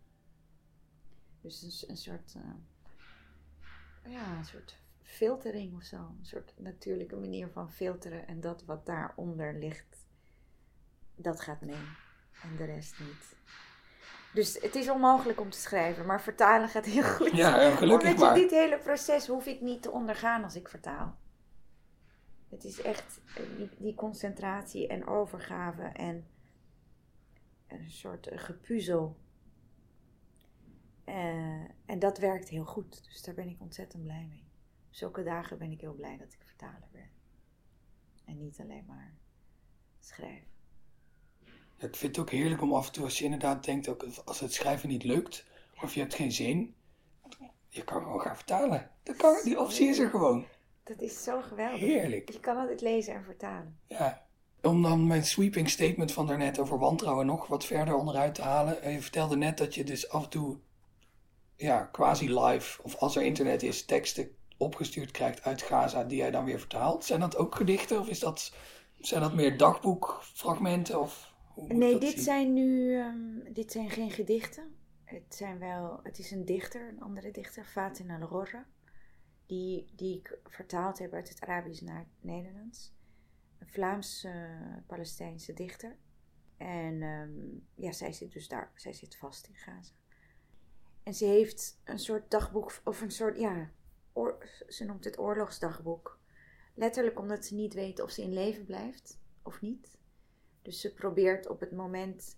Dus 1.41 1.63
een, 1.63 1.91
een 1.91 1.97
soort, 1.97 2.35
eh, 2.35 4.13
ja, 4.13 4.37
een 4.37 4.45
soort 4.45 4.81
filtering 5.03 5.75
of 5.77 5.83
zo. 5.83 5.97
Een 5.97 6.27
soort 6.27 6.55
natuurlijke 6.57 7.17
manier 7.17 7.49
van 7.49 7.73
filteren. 7.73 8.27
En 8.27 8.41
dat 8.41 8.65
wat 8.65 8.87
daaronder 8.87 9.55
ligt, 9.55 10.07
dat 11.15 11.41
gaat 11.41 11.61
mee. 11.61 11.85
En 12.43 12.57
de 12.57 12.65
rest 12.65 13.01
niet. 13.01 13.37
Dus 14.35 14.61
het 14.61 14.75
is 14.75 14.91
onmogelijk 14.91 15.41
om 15.41 15.51
te 15.51 15.59
schrijven, 15.59 16.07
maar 16.07 16.23
vertalen 16.23 16.69
gaat 16.69 16.85
heel 16.85 17.03
goed. 17.03 17.31
Ja, 17.31 17.71
gelukkig 17.77 18.09
Omdat 18.09 18.19
je 18.19 18.25
maar. 18.25 18.35
dit 18.35 18.51
hele 18.51 18.79
proces 18.79 19.27
hoef 19.27 19.47
ik 19.47 19.61
niet 19.61 19.83
te 19.83 19.91
ondergaan 19.91 20.45
als 20.45 20.57
ik 20.57 20.69
vertaal. 20.69 21.17
Het 22.49 22.65
is 22.65 22.81
echt 22.83 23.21
eh, 23.37 23.43
die, 23.57 23.71
die 23.79 23.95
concentratie 23.95 24.87
en 24.87 25.07
overgave 25.07 25.83
en 25.83 26.27
een 27.81 27.91
soort 27.91 28.27
eh, 28.27 28.39
gepuzzel. 28.39 29.17
Eh, 31.05 31.65
en 31.87 31.99
dat 31.99 32.19
werkt 32.19 32.49
heel 32.49 32.65
goed, 32.65 33.05
dus 33.05 33.23
daar 33.23 33.35
ben 33.35 33.49
ik 33.49 33.61
ontzettend 33.61 34.03
blij 34.03 34.27
mee. 34.29 34.51
Zulke 34.91 35.23
dagen 35.23 35.59
ben 35.59 35.71
ik 35.71 35.81
heel 35.81 35.95
blij 35.95 36.17
dat 36.17 36.33
ik 36.33 36.43
vertaler 36.45 36.89
ben. 36.93 37.11
En 38.25 38.39
niet 38.39 38.61
alleen 38.61 38.85
maar 38.87 39.15
schrijf. 40.01 40.45
Ja, 41.79 41.87
Ik 41.87 41.97
vind 41.97 42.17
het 42.17 42.19
ook 42.19 42.31
heerlijk 42.31 42.63
om 42.63 42.73
af 42.73 42.87
en 42.87 42.93
toe, 42.93 43.05
als 43.05 43.19
je 43.19 43.25
inderdaad 43.25 43.65
denkt, 43.65 43.89
ook 43.89 44.03
als 44.25 44.41
het 44.41 44.53
schrijven 44.53 44.89
niet 44.89 45.05
lukt, 45.05 45.47
of 45.83 45.95
je 45.95 46.01
hebt 46.01 46.15
geen 46.15 46.33
zin, 46.33 46.75
je 47.69 47.85
kan 47.85 48.03
gewoon 48.03 48.21
gaan 48.21 48.37
vertalen. 48.37 48.91
Dat 49.03 49.17
kan, 49.17 49.41
die 49.45 49.61
optie 49.61 49.89
is 49.89 49.99
er 49.99 50.11
gewoon. 50.11 50.47
Dat 50.83 51.01
is 51.01 51.23
zo 51.23 51.43
geweldig. 51.43 51.81
Heerlijk. 51.81 52.33
Je 52.33 52.41
kan 52.41 52.57
altijd 52.57 52.81
lezen 52.81 53.15
en 53.15 53.25
vertalen. 53.25 53.79
Ja. 53.87 54.27
Om 54.63 54.83
dan 54.83 55.07
mijn 55.07 55.25
sweeping 55.25 55.69
statement 55.71 56.13
van 56.13 56.27
daarnet 56.27 56.59
over 56.59 56.79
wantrouwen 56.79 57.27
nog 57.27 57.47
wat 57.47 57.65
verder 57.65 57.95
onderuit 57.95 58.35
te 58.35 58.43
halen. 58.43 58.83
Eh, 58.83 58.93
Je 58.95 59.03
vertelde 59.03 59.37
net 59.37 59.59
dat 59.59 59.75
je 59.75 59.85
dus 59.85 60.09
af 60.09 60.23
en 60.25 60.29
toe, 60.31 60.59
ja, 61.57 61.83
quasi 61.85 62.41
live, 62.41 62.83
of 62.83 62.97
als 62.97 63.17
er 63.17 63.23
internet 63.23 63.63
is, 63.63 63.85
teksten 63.85 64.29
opgestuurd 64.57 65.11
krijgt 65.11 65.43
uit 65.43 65.63
Gaza 65.63 66.05
die 66.05 66.17
jij 66.19 66.31
dan 66.31 66.45
weer 66.45 66.59
vertaalt. 66.59 67.05
Zijn 67.05 67.21
dat 67.21 67.37
ook 67.37 67.55
gedichten 67.55 68.01
of 68.01 68.09
is 68.09 68.19
dat, 68.19 68.53
zijn 69.01 69.21
dat 69.21 69.35
meer 69.35 69.57
dagboekfragmenten? 69.59 71.01
Of 71.01 71.33
Nee, 71.55 71.99
dit 71.99 72.11
zien? 72.13 72.23
zijn 72.23 72.53
nu 72.53 72.99
ehm, 72.99 73.53
dit 73.53 73.73
zijn 73.73 73.91
geen 73.91 74.11
gedichten. 74.11 74.75
Het, 75.05 75.23
zijn 75.35 75.59
wel, 75.59 76.01
het 76.03 76.19
is 76.19 76.31
een 76.31 76.45
dichter, 76.45 76.89
een 76.89 77.01
andere 77.03 77.31
dichter, 77.31 77.65
Fatin 77.65 78.11
al-Rorra. 78.11 78.67
Die, 79.47 79.87
die 79.97 80.17
ik 80.19 80.39
vertaald 80.45 80.99
heb 80.99 81.13
uit 81.13 81.29
het 81.29 81.41
Arabisch 81.41 81.81
naar 81.81 81.99
het 81.99 82.07
Nederlands. 82.21 82.93
Een 83.63 83.69
Vlaams-Palestijnse 83.69 85.53
dichter. 85.53 85.97
En 86.57 87.03
ehm, 87.03 87.31
ja, 87.75 87.93
zij 87.93 88.13
zit 88.13 88.33
dus 88.33 88.49
daar, 88.49 88.73
zij 88.75 88.93
zit 88.93 89.17
vast 89.17 89.47
in 89.47 89.55
Gaza. 89.55 89.93
En 91.03 91.15
ze 91.15 91.25
heeft 91.25 91.81
een 91.85 91.99
soort 91.99 92.31
dagboek, 92.31 92.81
of 92.85 93.01
een 93.01 93.11
soort, 93.11 93.39
ja, 93.39 93.71
ze 94.69 94.85
noemt 94.85 95.05
het 95.05 95.19
oorlogsdagboek. 95.19 96.21
Letterlijk 96.75 97.19
omdat 97.19 97.45
ze 97.45 97.55
niet 97.55 97.75
weet 97.75 98.01
of 98.01 98.11
ze 98.11 98.23
in 98.23 98.33
leven 98.33 98.65
blijft 98.65 99.19
of 99.43 99.61
niet. 99.61 99.99
Dus 100.63 100.81
ze 100.81 100.95
probeert 100.95 101.49
op 101.49 101.61
het 101.61 101.73
moment 101.73 102.37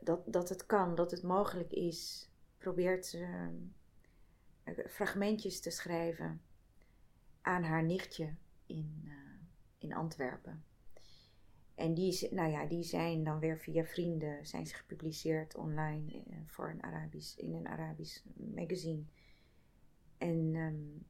dat, 0.00 0.32
dat 0.32 0.48
het 0.48 0.66
kan, 0.66 0.94
dat 0.94 1.10
het 1.10 1.22
mogelijk 1.22 1.72
is, 1.72 2.30
probeert 2.58 3.06
ze 3.06 3.48
eh, 4.62 4.86
fragmentjes 4.86 5.60
te 5.60 5.70
schrijven 5.70 6.42
aan 7.40 7.62
haar 7.62 7.84
nichtje 7.84 8.34
in, 8.66 9.02
eh, 9.04 9.17
in 9.78 9.92
Antwerpen. 9.94 10.64
En 11.74 11.94
die, 11.94 12.28
nou 12.34 12.50
ja, 12.50 12.66
die 12.66 12.82
zijn 12.82 13.24
dan 13.24 13.38
weer 13.38 13.58
via 13.58 13.84
vrienden 13.84 14.46
zijn 14.46 14.66
ze 14.66 14.74
gepubliceerd 14.74 15.54
online 15.54 16.22
eh, 16.30 16.36
voor 16.46 16.70
een 16.70 16.82
Arabisch, 16.82 17.36
in 17.36 17.54
een 17.54 17.68
Arabisch 17.68 18.24
magazine. 18.36 19.02
En 20.18 20.54
ehm, 20.54 21.04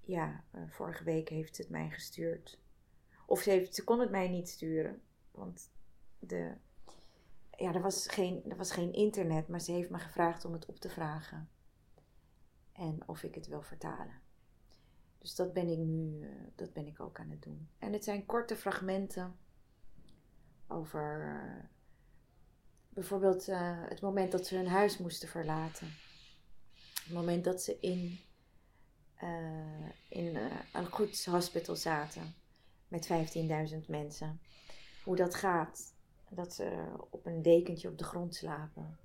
ja, 0.00 0.44
eh, 0.50 0.62
vorige 0.68 1.04
week 1.04 1.28
heeft 1.28 1.58
het 1.58 1.68
mij 1.68 1.90
gestuurd. 1.90 2.60
Of 3.26 3.40
ze 3.42 3.82
kon 3.84 4.00
het 4.00 4.10
mij 4.10 4.28
niet 4.28 4.48
sturen. 4.48 5.02
Want 5.30 5.70
de, 6.18 6.54
ja, 7.56 7.74
er, 7.74 7.82
was 7.82 8.06
geen, 8.08 8.50
er 8.50 8.56
was 8.56 8.72
geen 8.72 8.92
internet, 8.92 9.48
maar 9.48 9.60
ze 9.60 9.72
heeft 9.72 9.90
me 9.90 9.98
gevraagd 9.98 10.44
om 10.44 10.52
het 10.52 10.66
op 10.66 10.78
te 10.78 10.88
vragen. 10.88 11.48
En 12.72 13.08
of 13.08 13.22
ik 13.22 13.34
het 13.34 13.46
wil 13.46 13.62
vertalen. 13.62 14.20
Dus 15.22 15.34
dat 15.34 15.52
ben 15.52 15.68
ik 15.68 15.78
nu, 15.78 16.22
eh, 16.22 16.28
dat 16.54 16.72
ben 16.72 16.86
ik 16.86 17.00
ook 17.00 17.20
aan 17.20 17.30
het 17.30 17.42
doen. 17.42 17.68
En 17.78 17.92
het 17.92 18.04
zijn 18.04 18.26
korte 18.26 18.56
fragmenten 18.56 19.36
over 20.66 21.26
eh, 21.26 21.64
bijvoorbeeld 22.88 23.48
eh, 23.48 23.82
het 23.88 24.00
moment 24.00 24.32
dat 24.32 24.46
ze 24.46 24.56
hun 24.56 24.68
huis 24.68 24.98
moesten 24.98 25.28
verlaten. 25.28 25.86
Het 27.04 27.12
moment 27.12 27.44
dat 27.44 27.62
ze 27.62 27.78
in, 27.80 28.18
in 30.08 30.36
een 30.72 30.86
goed 30.86 31.24
hospital 31.24 31.76
zaten 31.76 32.34
met 32.88 33.08
15.000 33.72 33.86
mensen. 33.86 34.40
Hoe 35.04 35.16
dat 35.16 35.34
gaat. 35.34 35.94
Dat 36.28 36.54
ze 36.54 36.86
op 37.10 37.26
een 37.26 37.42
dekentje 37.42 37.88
op 37.88 37.98
de 37.98 38.04
grond 38.04 38.34
slapen. 38.34 38.98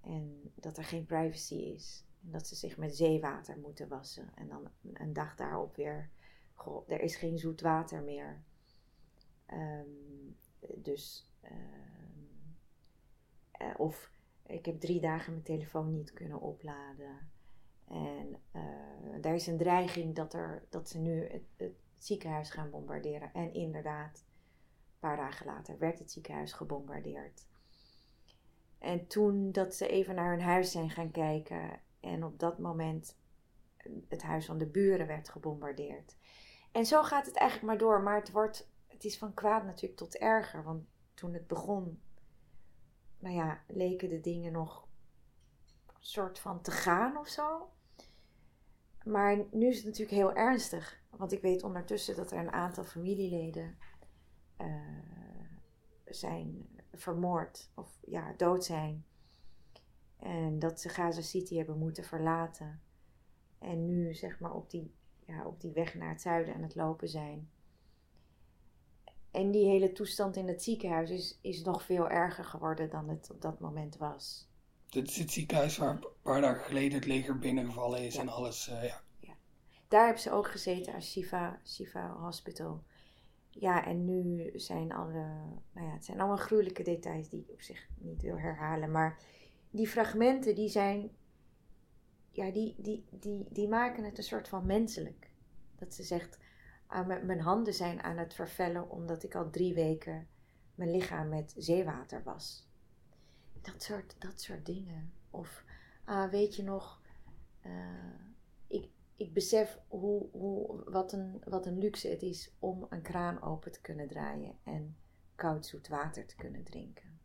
En 0.00 0.52
dat 0.54 0.78
er 0.78 0.84
geen 0.84 1.06
privacy 1.06 1.54
is. 1.54 2.04
Dat 2.30 2.46
ze 2.46 2.54
zich 2.54 2.76
met 2.76 2.96
zeewater 2.96 3.58
moeten 3.58 3.88
wassen. 3.88 4.30
En 4.34 4.48
dan 4.48 4.70
een 4.92 5.12
dag 5.12 5.36
daarop 5.36 5.76
weer. 5.76 6.10
Goh, 6.54 6.90
er 6.90 7.00
is 7.00 7.16
geen 7.16 7.38
zoet 7.38 7.60
water 7.60 8.02
meer. 8.02 8.42
Ehm, 9.46 9.88
dus. 10.76 11.30
ehm, 11.40 11.56
eh, 13.50 13.74
of 13.76 14.10
Ik 14.46 14.66
heb 14.66 14.80
drie 14.80 15.00
dagen 15.00 15.32
mijn 15.32 15.44
telefoon 15.44 15.92
niet 15.92 16.12
kunnen 16.12 16.40
opladen. 16.40 17.30
En 17.88 18.36
uh, 18.52 19.24
er 19.24 19.34
is 19.34 19.46
een 19.46 19.56
dreiging 19.56 20.14
dat, 20.14 20.34
er, 20.34 20.64
dat 20.68 20.88
ze 20.88 20.98
nu 20.98 21.22
het, 21.22 21.42
het, 21.56 21.72
ziekenhuis 21.98 22.50
gaan 22.50 22.70
bombarderen. 22.70 23.32
En 23.32 23.54
inderdaad, 23.54 24.24
een 24.26 24.98
paar 24.98 25.16
dagen 25.16 25.46
later 25.46 25.78
werd 25.78 25.98
het 25.98 26.10
ziekenhuis 26.10 26.52
gebombardeerd. 26.52 27.46
En 28.78 29.06
toen 29.06 29.52
dat 29.52 29.74
ze 29.74 29.88
even 29.88 30.14
naar 30.14 30.30
hun 30.30 30.40
huis 30.40 30.70
zijn 30.70 30.90
gaan 30.90 31.10
kijken. 31.10 31.80
En 32.06 32.24
op 32.24 32.38
dat 32.38 32.58
moment 32.58 33.16
het 34.08 34.22
huis 34.22 34.46
van 34.46 34.58
de 34.58 34.66
buren 34.66 35.06
werd 35.06 35.28
gebombardeerd. 35.28 36.16
En 36.72 36.86
zo 36.86 37.02
gaat 37.02 37.26
het 37.26 37.36
eigenlijk 37.36 37.70
maar 37.70 37.78
door. 37.78 38.02
Maar 38.02 38.18
het, 38.18 38.30
wordt, 38.30 38.70
het 38.86 39.04
is 39.04 39.18
van 39.18 39.34
kwaad 39.34 39.64
natuurlijk 39.64 39.96
tot 40.00 40.16
erger. 40.16 40.62
Want 40.62 40.84
toen 41.14 41.34
het 41.34 41.46
begon, 41.46 42.00
nou 43.18 43.34
ja, 43.34 43.60
leken 43.66 44.08
de 44.08 44.20
dingen 44.20 44.52
nog 44.52 44.88
een 45.86 45.94
soort 46.00 46.38
van 46.38 46.60
te 46.60 46.70
gaan 46.70 47.16
of 47.16 47.28
zo. 47.28 47.70
Maar 49.04 49.44
nu 49.50 49.68
is 49.68 49.76
het 49.76 49.84
natuurlijk 49.84 50.16
heel 50.16 50.34
ernstig. 50.34 51.00
Want 51.10 51.32
ik 51.32 51.40
weet 51.40 51.62
ondertussen 51.62 52.16
dat 52.16 52.32
er 52.32 52.38
een 52.38 52.52
aantal 52.52 52.84
familieleden 52.84 53.78
uh, 54.60 54.66
zijn 56.04 56.68
vermoord 56.92 57.70
of 57.74 57.98
ja, 58.00 58.32
dood 58.36 58.64
zijn. 58.64 59.04
En 60.18 60.58
dat 60.58 60.80
ze 60.80 60.88
Gaza 60.88 61.20
City 61.22 61.56
hebben 61.56 61.78
moeten 61.78 62.04
verlaten. 62.04 62.80
En 63.58 63.86
nu 63.86 64.14
zeg 64.14 64.40
maar 64.40 64.54
op 64.54 64.70
die, 64.70 64.94
ja, 65.26 65.46
op 65.46 65.60
die 65.60 65.72
weg 65.72 65.94
naar 65.94 66.08
het 66.08 66.20
zuiden 66.20 66.54
aan 66.54 66.62
het 66.62 66.74
lopen 66.74 67.08
zijn. 67.08 67.50
En 69.30 69.50
die 69.50 69.66
hele 69.66 69.92
toestand 69.92 70.36
in 70.36 70.48
het 70.48 70.62
ziekenhuis 70.62 71.10
is, 71.10 71.38
is 71.40 71.62
nog 71.62 71.82
veel 71.82 72.08
erger 72.08 72.44
geworden 72.44 72.90
dan 72.90 73.08
het 73.08 73.30
op 73.30 73.42
dat 73.42 73.60
moment 73.60 73.96
was. 73.96 74.48
Dit 74.88 75.08
is 75.08 75.16
het 75.16 75.30
ziekenhuis 75.30 75.76
waar 75.76 75.90
een 75.90 76.06
paar 76.22 76.40
dagen 76.40 76.64
geleden 76.64 76.98
het 76.98 77.06
leger 77.06 77.38
binnengevallen 77.38 78.04
is 78.04 78.16
en 78.16 78.28
alles. 78.28 78.68
Uh, 78.68 78.84
ja. 78.84 79.02
ja. 79.18 79.34
Daar 79.88 80.04
hebben 80.04 80.22
ze 80.22 80.30
ook 80.30 80.50
gezeten 80.50 80.94
als 80.94 81.10
Shiva, 81.10 81.60
Shiva 81.64 82.16
Hospital. 82.20 82.82
Ja, 83.50 83.86
en 83.86 84.04
nu 84.04 84.50
zijn 84.54 84.92
alle, 84.92 85.26
nou 85.72 85.86
ja, 85.86 85.92
het 85.92 86.04
zijn 86.04 86.18
allemaal 86.18 86.36
gruwelijke 86.36 86.82
details 86.82 87.28
die 87.28 87.40
ik 87.40 87.50
op 87.50 87.60
zich 87.60 87.88
niet 87.98 88.22
wil 88.22 88.38
herhalen. 88.38 88.90
Maar 88.90 89.18
die 89.76 89.88
fragmenten 89.88 90.54
die 90.54 90.68
zijn, 90.68 91.10
ja, 92.30 92.50
die, 92.50 92.74
die, 92.78 93.06
die, 93.10 93.46
die 93.50 93.68
maken 93.68 94.04
het 94.04 94.18
een 94.18 94.24
soort 94.24 94.48
van 94.48 94.66
menselijk. 94.66 95.30
Dat 95.76 95.94
ze 95.94 96.02
zegt, 96.02 96.38
ah, 96.86 97.06
mijn 97.06 97.40
handen 97.40 97.74
zijn 97.74 98.02
aan 98.02 98.16
het 98.16 98.34
vervellen 98.34 98.90
omdat 98.90 99.22
ik 99.22 99.34
al 99.34 99.50
drie 99.50 99.74
weken 99.74 100.28
mijn 100.74 100.90
lichaam 100.90 101.28
met 101.28 101.54
zeewater 101.56 102.22
was. 102.22 102.68
Dat 103.60 103.82
soort, 103.82 104.16
dat 104.18 104.40
soort 104.40 104.66
dingen. 104.66 105.12
Of, 105.30 105.64
ah, 106.04 106.30
weet 106.30 106.56
je 106.56 106.62
nog, 106.62 107.00
uh, 107.66 108.16
ik 109.16 109.32
besef 109.32 109.78
hoe, 109.88 110.28
hoe, 110.30 110.84
wat, 110.84 111.12
een, 111.12 111.42
wat 111.44 111.66
een 111.66 111.78
luxe 111.78 112.08
het 112.08 112.22
is 112.22 112.54
om 112.58 112.86
een 112.88 113.02
kraan 113.02 113.42
open 113.42 113.72
te 113.72 113.80
kunnen 113.80 114.08
draaien 114.08 114.58
en 114.64 114.96
koud 115.34 115.66
zoet 115.66 115.88
water 115.88 116.26
te 116.26 116.36
kunnen 116.36 116.64
drinken. 116.64 117.15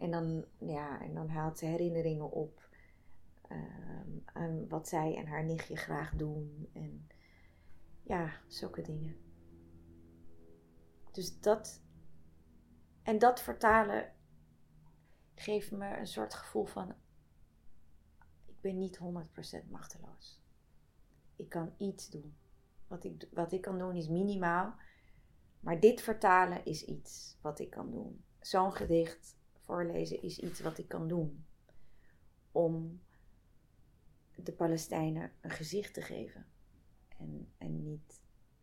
En 0.00 0.10
dan, 0.10 0.44
ja, 0.58 1.00
en 1.00 1.14
dan 1.14 1.28
haalt 1.28 1.58
ze 1.58 1.64
herinneringen 1.64 2.30
op 2.30 2.68
um, 3.52 4.22
aan 4.24 4.68
wat 4.68 4.88
zij 4.88 5.16
en 5.16 5.26
haar 5.26 5.44
nichtje 5.44 5.76
graag 5.76 6.14
doen. 6.14 6.68
En 6.72 7.08
ja, 8.02 8.32
zulke 8.46 8.82
dingen. 8.82 9.16
Dus 11.12 11.40
dat. 11.40 11.82
En 13.02 13.18
dat 13.18 13.42
vertalen 13.42 14.12
geeft 15.34 15.70
me 15.70 15.96
een 15.96 16.06
soort 16.06 16.34
gevoel 16.34 16.64
van. 16.64 16.94
Ik 18.46 18.60
ben 18.60 18.78
niet 18.78 18.98
100% 18.98 19.70
machteloos 19.70 20.40
ik 21.40 21.48
kan 21.48 21.72
iets 21.76 22.10
doen. 22.10 22.36
Wat 22.86 23.04
ik, 23.04 23.28
wat 23.32 23.52
ik 23.52 23.60
kan 23.60 23.78
doen 23.78 23.96
is 23.96 24.08
minimaal. 24.08 24.74
Maar 25.60 25.80
dit 25.80 26.00
vertalen 26.00 26.64
is 26.64 26.84
iets 26.84 27.36
wat 27.40 27.58
ik 27.58 27.70
kan 27.70 27.90
doen. 27.90 28.24
Zo'n 28.40 28.72
gedicht 28.72 29.36
voorlezen 29.70 30.22
is 30.22 30.38
iets 30.38 30.60
wat 30.60 30.78
ik 30.78 30.88
kan 30.88 31.08
doen. 31.08 31.44
Om 32.52 33.00
de 34.34 34.52
Palestijnen 34.52 35.32
een 35.40 35.50
gezicht 35.50 35.94
te 35.94 36.02
geven. 36.02 36.46
En, 37.18 37.52
en 37.58 37.82
niet, 37.82 38.20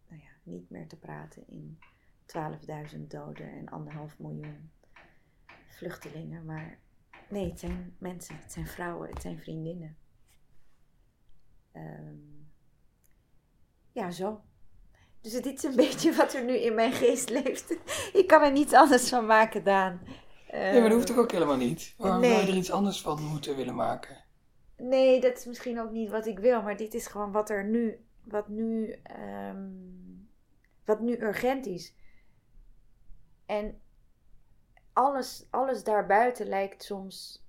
nou 0.08 0.22
ja, 0.22 0.30
niet 0.44 0.70
meer 0.70 0.88
te 0.88 0.96
praten 0.96 1.48
in 1.48 1.80
12.000 2.96 3.00
doden 3.08 3.52
en 3.52 3.70
anderhalf 3.70 4.20
miljoen 4.20 4.72
vluchtelingen. 5.68 6.46
Maar 6.46 6.80
nee, 7.30 7.50
het 7.50 7.60
zijn 7.60 7.96
mensen, 7.98 8.40
het 8.40 8.52
zijn 8.52 8.68
vrouwen, 8.68 9.10
het 9.10 9.22
zijn 9.22 9.40
vriendinnen. 9.40 9.98
Um, 11.74 12.50
ja, 13.92 14.12
zo. 14.12 14.42
Dus 15.22 15.32
dit 15.32 15.46
is 15.58 15.64
een 15.64 15.76
beetje 15.86 16.14
wat 16.14 16.34
er 16.34 16.44
nu 16.44 16.54
in 16.54 16.76
mijn 16.76 16.94
geest 16.94 17.30
leeft. 17.30 17.72
Ik 18.14 18.28
kan 18.28 18.42
er 18.44 18.52
niets 18.52 18.74
anders 18.74 19.10
van 19.10 19.26
maken, 19.26 19.64
Daan. 19.64 20.00
Nee, 20.52 20.72
maar 20.72 20.82
dat 20.82 20.92
hoeft 20.92 21.08
toch 21.08 21.18
ook 21.18 21.32
helemaal 21.32 21.58
niet? 21.58 21.94
Waarom 21.98 22.22
nee. 22.22 22.32
zou 22.32 22.46
je 22.46 22.52
er 22.52 22.58
iets 22.58 22.72
anders 22.72 23.02
van 23.02 23.24
moeten 23.24 23.56
willen 23.56 23.76
maken? 23.76 24.26
Nee, 24.78 25.22
dat 25.22 25.38
is 25.38 25.46
misschien 25.46 25.80
ook 25.80 25.92
niet 25.92 26.10
wat 26.10 26.26
ik 26.26 26.40
wil. 26.40 26.62
Maar 26.62 26.78
dit 26.78 26.94
is 26.94 27.08
gewoon 27.08 27.32
wat 27.32 27.50
er 27.50 27.66
nu... 27.66 28.06
Wat 28.24 28.48
nu, 28.48 28.92
ehm, 29.04 29.72
wat 30.86 31.00
nu 31.00 31.22
urgent 31.22 31.66
is. 31.66 31.96
En 33.46 33.82
alles, 34.94 35.48
alles 35.50 35.84
daarbuiten 35.84 36.48
lijkt 36.48 36.84
soms 36.84 37.46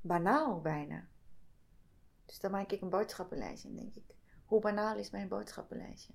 banaal 0.00 0.60
bijna. 0.60 1.08
Dus 2.24 2.38
dan 2.38 2.50
maak 2.50 2.72
ik 2.72 2.80
een 2.80 2.88
boodschappenlijst 2.88 3.64
en 3.64 3.74
denk 3.74 3.94
ik 3.94 4.16
hoe 4.46 4.60
banaal 4.60 4.96
is 4.96 5.10
mijn 5.10 5.28
boodschappenlijstje? 5.28 6.12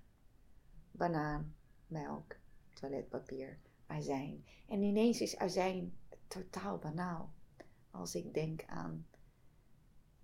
Banaan, 0.91 1.55
melk, 1.87 2.35
toiletpapier, 2.73 3.59
azijn. 3.91 4.45
En 4.67 4.81
ineens 4.81 5.21
is 5.21 5.37
azijn 5.37 5.97
totaal 6.27 6.77
banaal. 6.77 7.33
Als 7.91 8.15
ik 8.15 8.33
denk 8.33 8.63
aan, 8.65 9.07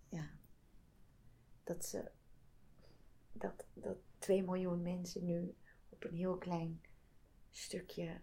ja, 0.10 0.30
dat 1.64 1.86
ze, 1.86 2.12
dat, 3.32 3.66
dat 3.74 3.98
2 4.18 4.44
miljoen 4.44 4.82
mensen 4.82 5.26
nu 5.26 5.56
op 5.90 6.04
een 6.04 6.16
heel 6.16 6.38
klein 6.38 6.82
stukje, 7.52 8.22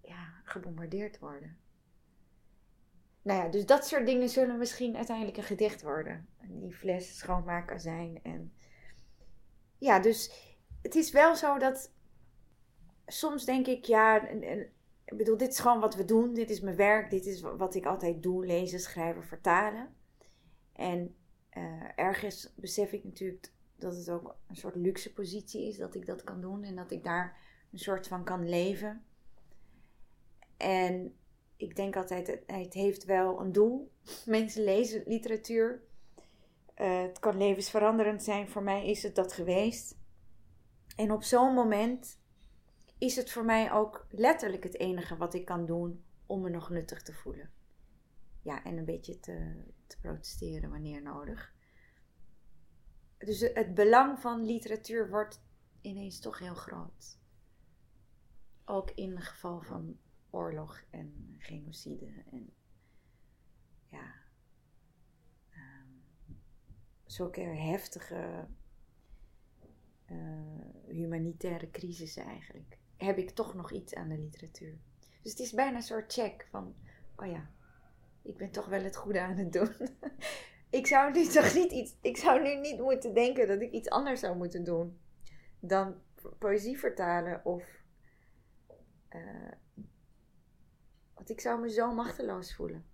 ja, 0.00 0.40
gebombardeerd 0.44 1.18
worden. 1.18 1.58
Nou 3.22 3.42
ja, 3.44 3.48
dus 3.48 3.66
dat 3.66 3.86
soort 3.86 4.06
dingen 4.06 4.28
zullen 4.28 4.58
misschien 4.58 4.96
uiteindelijk 4.96 5.36
een 5.36 5.42
gedicht 5.42 5.82
worden. 5.82 6.28
Die 6.48 6.74
fles 6.74 7.18
schoonmaken 7.18 7.80
zijn. 7.80 8.22
En 8.22 8.52
ja, 9.78 10.00
dus 10.00 10.32
het 10.82 10.94
is 10.94 11.10
wel 11.10 11.36
zo 11.36 11.58
dat 11.58 11.92
soms 13.12 13.44
denk 13.44 13.66
ik, 13.66 13.84
ja, 13.84 14.28
ik 15.04 15.16
bedoel, 15.16 15.36
dit 15.36 15.48
is 15.48 15.58
gewoon 15.58 15.80
wat 15.80 15.94
we 15.94 16.04
doen. 16.04 16.34
Dit 16.34 16.50
is 16.50 16.60
mijn 16.60 16.76
werk. 16.76 17.10
Dit 17.10 17.26
is 17.26 17.40
wat 17.40 17.74
ik 17.74 17.86
altijd 17.86 18.22
doe: 18.22 18.46
lezen, 18.46 18.80
schrijven, 18.80 19.24
vertalen. 19.24 19.94
En 20.72 21.14
uh, 21.56 21.82
ergens 21.94 22.52
besef 22.56 22.92
ik 22.92 23.04
natuurlijk 23.04 23.52
dat 23.76 23.96
het 23.96 24.10
ook 24.10 24.36
een 24.48 24.56
soort 24.56 24.74
luxe 24.74 25.12
positie 25.12 25.68
is 25.68 25.76
dat 25.76 25.94
ik 25.94 26.06
dat 26.06 26.24
kan 26.24 26.40
doen 26.40 26.62
en 26.62 26.76
dat 26.76 26.90
ik 26.90 27.04
daar 27.04 27.38
een 27.72 27.78
soort 27.78 28.08
van 28.08 28.24
kan 28.24 28.48
leven. 28.48 29.04
En 30.56 31.16
ik 31.56 31.76
denk 31.76 31.96
altijd, 31.96 32.40
het 32.46 32.74
heeft 32.74 33.04
wel 33.04 33.40
een 33.40 33.52
doel. 33.52 33.90
Mensen 34.26 34.64
lezen 34.64 35.02
literatuur. 35.06 35.82
Uh, 36.76 37.02
het 37.02 37.18
kan 37.18 37.36
levensveranderend 37.36 38.22
zijn. 38.22 38.48
Voor 38.48 38.62
mij 38.62 38.86
is 38.86 39.02
het 39.02 39.14
dat 39.14 39.32
geweest. 39.32 39.98
En 40.96 41.12
op 41.12 41.22
zo'n 41.22 41.54
moment 41.54 42.19
is 43.00 43.16
het 43.16 43.30
voor 43.30 43.44
mij 43.44 43.72
ook 43.72 44.06
letterlijk 44.10 44.62
het 44.62 44.78
enige 44.78 45.16
wat 45.16 45.34
ik 45.34 45.44
kan 45.44 45.66
doen 45.66 46.04
om 46.26 46.40
me 46.40 46.50
nog 46.50 46.70
nuttig 46.70 47.02
te 47.02 47.12
voelen. 47.12 47.50
Ja, 48.42 48.64
en 48.64 48.76
een 48.76 48.84
beetje 48.84 49.20
te, 49.20 49.64
te 49.86 49.98
protesteren 50.00 50.70
wanneer 50.70 51.02
nodig. 51.02 51.54
Dus 53.18 53.40
het 53.40 53.74
belang 53.74 54.18
van 54.18 54.44
literatuur 54.44 55.10
wordt 55.10 55.42
ineens 55.80 56.20
toch 56.20 56.38
heel 56.38 56.54
groot. 56.54 57.18
Ook 58.64 58.90
in 58.90 59.16
het 59.16 59.24
geval 59.24 59.60
van 59.60 59.98
oorlog 60.30 60.82
en 60.90 61.34
genocide 61.38 62.24
en 62.30 62.52
ja, 63.88 64.14
um, 65.52 66.02
zulke 67.04 67.40
heftige 67.40 68.48
uh, 70.10 70.40
humanitaire 70.86 71.70
crisissen 71.70 72.24
eigenlijk, 72.24 72.79
heb 73.04 73.18
ik 73.18 73.30
toch 73.30 73.54
nog 73.54 73.72
iets 73.72 73.94
aan 73.94 74.08
de 74.08 74.18
literatuur. 74.18 74.78
Dus 75.22 75.30
het 75.30 75.40
is 75.40 75.52
bijna 75.52 75.76
een 75.76 75.82
soort 75.82 76.12
check 76.12 76.46
van, 76.50 76.74
oh 77.16 77.26
ja, 77.26 77.50
ik 78.22 78.36
ben 78.36 78.50
toch 78.50 78.66
wel 78.66 78.82
het 78.82 78.96
goede 78.96 79.20
aan 79.20 79.36
het 79.36 79.52
doen. 79.52 79.74
ik 80.80 80.86
zou 80.86 81.12
nu 81.12 81.26
toch 81.26 81.54
niet 81.54 81.72
iets, 81.72 81.94
ik 82.00 82.16
zou 82.16 82.42
nu 82.42 82.56
niet 82.56 82.80
moeten 82.80 83.14
denken 83.14 83.48
dat 83.48 83.60
ik 83.60 83.72
iets 83.72 83.88
anders 83.88 84.20
zou 84.20 84.36
moeten 84.36 84.64
doen 84.64 84.98
dan 85.60 85.94
poëzie 86.38 86.78
vertalen 86.78 87.44
of 87.44 87.82
uh, 89.10 89.52
Want 91.14 91.30
ik 91.30 91.40
zou 91.40 91.60
me 91.60 91.70
zo 91.70 91.94
machteloos 91.94 92.54
voelen. 92.54 92.84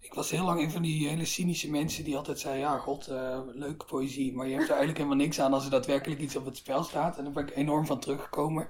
Ik 0.00 0.14
was 0.14 0.30
heel 0.30 0.44
lang 0.44 0.60
een 0.60 0.70
van 0.70 0.82
die 0.82 1.08
hele 1.08 1.24
cynische 1.24 1.70
mensen 1.70 2.04
die 2.04 2.16
altijd 2.16 2.38
zei: 2.38 2.58
Ja, 2.58 2.78
god, 2.78 3.08
uh, 3.08 3.40
leuke 3.46 3.84
poëzie. 3.84 4.32
Maar 4.32 4.46
je 4.46 4.52
hebt 4.52 4.64
er 4.64 4.70
eigenlijk 4.70 4.98
helemaal 4.98 5.24
niks 5.24 5.40
aan 5.40 5.52
als 5.52 5.64
er 5.64 5.70
daadwerkelijk 5.70 6.20
iets 6.20 6.36
op 6.36 6.44
het 6.44 6.56
spel 6.56 6.84
staat. 6.84 7.18
En 7.18 7.24
daar 7.24 7.32
ben 7.32 7.46
ik 7.46 7.56
enorm 7.56 7.86
van 7.86 8.00
teruggekomen. 8.00 8.68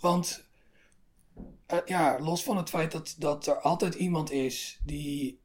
Want, 0.00 0.48
uh, 1.72 1.78
ja, 1.84 2.18
los 2.20 2.42
van 2.42 2.56
het 2.56 2.68
feit 2.68 2.92
dat, 2.92 3.14
dat 3.18 3.46
er 3.46 3.60
altijd 3.60 3.94
iemand 3.94 4.30
is 4.30 4.80
die 4.84 5.40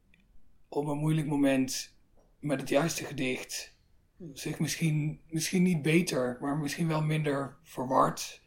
op 0.68 0.86
een 0.86 0.98
moeilijk 0.98 1.26
moment 1.26 1.94
met 2.38 2.60
het 2.60 2.68
juiste 2.68 3.04
gedicht 3.04 3.78
zich 4.32 4.58
misschien, 4.58 5.20
misschien 5.28 5.62
niet 5.62 5.82
beter, 5.82 6.38
maar 6.40 6.56
misschien 6.56 6.88
wel 6.88 7.02
minder 7.02 7.56
verward 7.62 8.39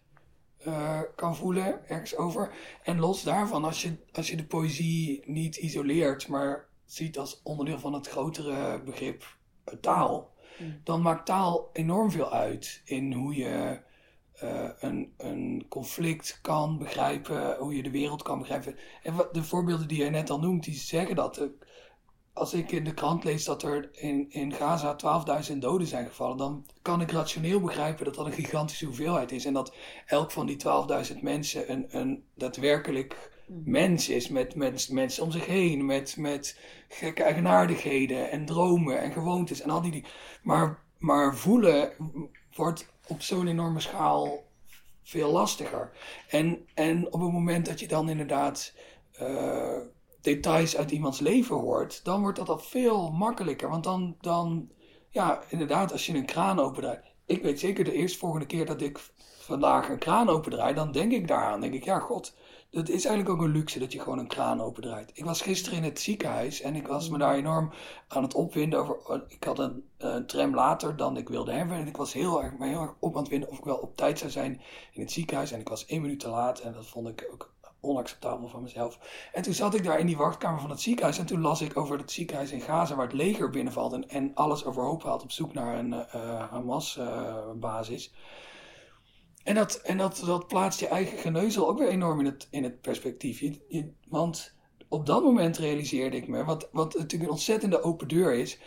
uh, 0.67 0.99
kan 1.15 1.35
voelen 1.35 1.87
ergens 1.87 2.15
over. 2.15 2.51
En 2.83 2.99
los 2.99 3.23
daarvan, 3.23 3.63
als 3.63 3.81
je, 3.81 3.95
als 4.11 4.29
je 4.29 4.35
de 4.35 4.45
poëzie 4.45 5.23
niet 5.25 5.55
isoleert, 5.55 6.27
maar 6.27 6.65
ziet 6.85 7.17
als 7.17 7.41
onderdeel 7.43 7.79
van 7.79 7.93
het 7.93 8.07
grotere 8.07 8.81
begrip 8.83 9.37
uh, 9.65 9.73
taal, 9.79 10.33
mm. 10.59 10.79
dan 10.83 11.01
maakt 11.01 11.25
taal 11.25 11.69
enorm 11.73 12.11
veel 12.11 12.31
uit 12.31 12.81
in 12.85 13.13
hoe 13.13 13.35
je 13.35 13.79
uh, 14.43 14.69
een, 14.79 15.13
een 15.17 15.65
conflict 15.69 16.39
kan 16.41 16.77
begrijpen, 16.77 17.55
hoe 17.55 17.75
je 17.75 17.83
de 17.83 17.91
wereld 17.91 18.21
kan 18.21 18.39
begrijpen. 18.39 18.77
En 19.03 19.15
wat, 19.15 19.33
de 19.33 19.43
voorbeelden 19.43 19.87
die 19.87 19.97
jij 19.97 20.09
net 20.09 20.29
al 20.29 20.39
noemt, 20.39 20.63
die 20.63 20.73
zeggen 20.73 21.15
dat 21.15 21.47
als 22.33 22.53
ik 22.53 22.71
in 22.71 22.83
de 22.83 22.93
krant 22.93 23.23
lees 23.23 23.43
dat 23.43 23.63
er 23.63 23.89
in, 23.91 24.25
in 24.29 24.53
Gaza 24.53 24.95
12.000 25.51 25.57
doden 25.57 25.87
zijn 25.87 26.07
gevallen, 26.07 26.37
dan 26.37 26.65
kan 26.81 27.01
ik 27.01 27.11
rationeel 27.11 27.61
begrijpen 27.61 28.05
dat 28.05 28.15
dat 28.15 28.25
een 28.25 28.31
gigantische 28.31 28.85
hoeveelheid 28.85 29.31
is. 29.31 29.45
En 29.45 29.53
dat 29.53 29.75
elk 30.05 30.31
van 30.31 30.45
die 30.45 30.57
12.000 31.13 31.19
mensen 31.21 31.71
een, 31.71 31.85
een 31.89 32.23
daadwerkelijk 32.33 33.31
hmm. 33.45 33.61
mens 33.65 34.09
is, 34.09 34.29
met, 34.29 34.55
met 34.55 34.89
mensen 34.91 35.23
om 35.23 35.31
zich 35.31 35.45
heen, 35.45 35.85
met, 35.85 36.17
met 36.17 36.59
gekke 36.87 37.23
eigenaardigheden 37.23 38.31
en 38.31 38.45
dromen 38.45 38.99
en 38.99 39.11
gewoontes 39.11 39.61
en 39.61 39.69
al 39.69 39.81
die 39.81 39.91
dingen. 39.91 40.09
Maar, 40.43 40.83
maar 40.97 41.35
voelen 41.35 41.93
wordt 42.55 42.91
op 43.07 43.21
zo'n 43.21 43.47
enorme 43.47 43.79
schaal 43.79 44.43
veel 45.03 45.31
lastiger. 45.31 45.91
En, 46.29 46.67
en 46.73 47.05
op 47.05 47.21
het 47.21 47.31
moment 47.31 47.65
dat 47.65 47.79
je 47.79 47.87
dan 47.87 48.09
inderdaad. 48.09 48.73
Uh, 49.21 49.77
details 50.23 50.77
uit 50.77 50.91
iemands 50.91 51.19
leven 51.19 51.55
hoort, 51.55 52.03
dan 52.03 52.21
wordt 52.21 52.37
dat 52.37 52.49
al 52.49 52.59
veel 52.59 53.11
makkelijker. 53.11 53.69
Want 53.69 53.83
dan, 53.83 54.15
dan 54.19 54.69
ja, 55.09 55.41
inderdaad, 55.49 55.91
als 55.91 56.05
je 56.05 56.13
een 56.13 56.25
kraan 56.25 56.59
opendraait. 56.59 57.11
Ik 57.25 57.41
weet 57.41 57.59
zeker 57.59 57.83
de 57.83 57.93
eerste 57.93 58.17
volgende 58.17 58.45
keer 58.45 58.65
dat 58.65 58.81
ik 58.81 58.99
vandaag 59.39 59.89
een 59.89 59.97
kraan 59.97 60.29
opendraai, 60.29 60.73
dan 60.73 60.91
denk 60.91 61.11
ik 61.11 61.27
daaraan. 61.27 61.61
denk 61.61 61.73
ik, 61.73 61.83
ja, 61.83 61.99
god, 61.99 62.35
dat 62.69 62.89
is 62.89 63.05
eigenlijk 63.05 63.29
ook 63.29 63.45
een 63.45 63.51
luxe 63.51 63.79
dat 63.79 63.91
je 63.91 63.99
gewoon 63.99 64.19
een 64.19 64.27
kraan 64.27 64.61
opendraait. 64.61 65.11
Ik 65.13 65.25
was 65.25 65.41
gisteren 65.41 65.77
in 65.77 65.83
het 65.83 65.99
ziekenhuis 65.99 66.61
en 66.61 66.75
ik 66.75 66.87
was 66.87 67.09
me 67.09 67.17
daar 67.17 67.35
enorm 67.35 67.73
aan 68.07 68.23
het 68.23 68.33
opwinden 68.33 68.79
over. 68.79 69.23
Ik 69.27 69.43
had 69.43 69.59
een, 69.59 69.83
een 69.97 70.25
tram 70.25 70.55
later 70.55 70.95
dan 70.95 71.17
ik 71.17 71.29
wilde 71.29 71.51
hebben. 71.51 71.77
En 71.77 71.87
ik 71.87 71.97
was 71.97 72.13
heel 72.13 72.43
erg, 72.43 72.53
heel 72.59 72.81
erg 72.81 72.95
op 72.99 73.17
aan 73.17 73.23
het 73.23 73.47
of 73.47 73.57
ik 73.57 73.63
wel 73.63 73.77
op 73.77 73.95
tijd 73.95 74.19
zou 74.19 74.31
zijn 74.31 74.61
in 74.91 75.01
het 75.01 75.11
ziekenhuis. 75.11 75.51
En 75.51 75.59
ik 75.59 75.69
was 75.69 75.85
één 75.85 76.01
minuut 76.01 76.19
te 76.19 76.29
laat 76.29 76.59
en 76.59 76.73
dat 76.73 76.87
vond 76.87 77.07
ik 77.07 77.29
ook 77.31 77.52
onacceptabel 77.83 78.47
van 78.47 78.61
mezelf. 78.61 78.99
En 79.33 79.41
toen 79.41 79.53
zat 79.53 79.75
ik 79.75 79.83
daar 79.83 79.99
in 79.99 80.05
die 80.05 80.17
wachtkamer 80.17 80.61
van 80.61 80.69
het 80.69 80.81
ziekenhuis. 80.81 81.17
En 81.17 81.25
toen 81.25 81.41
las 81.41 81.61
ik 81.61 81.77
over 81.77 81.97
het 81.97 82.11
ziekenhuis 82.11 82.51
in 82.51 82.61
Gaza 82.61 82.95
waar 82.95 83.05
het 83.05 83.15
leger 83.15 83.49
binnenvalt. 83.49 83.93
En, 83.93 84.09
en 84.09 84.31
alles 84.33 84.65
overhoop 84.65 85.03
haalt 85.03 85.23
op 85.23 85.31
zoek 85.31 85.53
naar 85.53 85.79
een 85.79 85.91
uh, 85.93 86.49
Hamas-basis. 86.49 88.13
en 89.43 89.55
dat, 89.55 89.75
en 89.75 89.97
dat, 89.97 90.23
dat 90.25 90.47
plaatst 90.47 90.79
je 90.79 90.87
eigen 90.87 91.17
geneuzel 91.17 91.67
ook 91.69 91.77
weer 91.77 91.89
enorm 91.89 92.19
in 92.19 92.25
het, 92.25 92.47
in 92.51 92.63
het 92.63 92.81
perspectief. 92.81 93.59
Want 94.07 94.55
op 94.87 95.05
dat 95.05 95.23
moment 95.23 95.57
realiseerde 95.57 96.17
ik 96.17 96.27
me, 96.27 96.43
wat, 96.43 96.69
wat 96.71 96.93
natuurlijk 96.93 97.23
een 97.23 97.35
ontzettende 97.35 97.81
open 97.81 98.07
deur 98.07 98.33
is. 98.33 98.59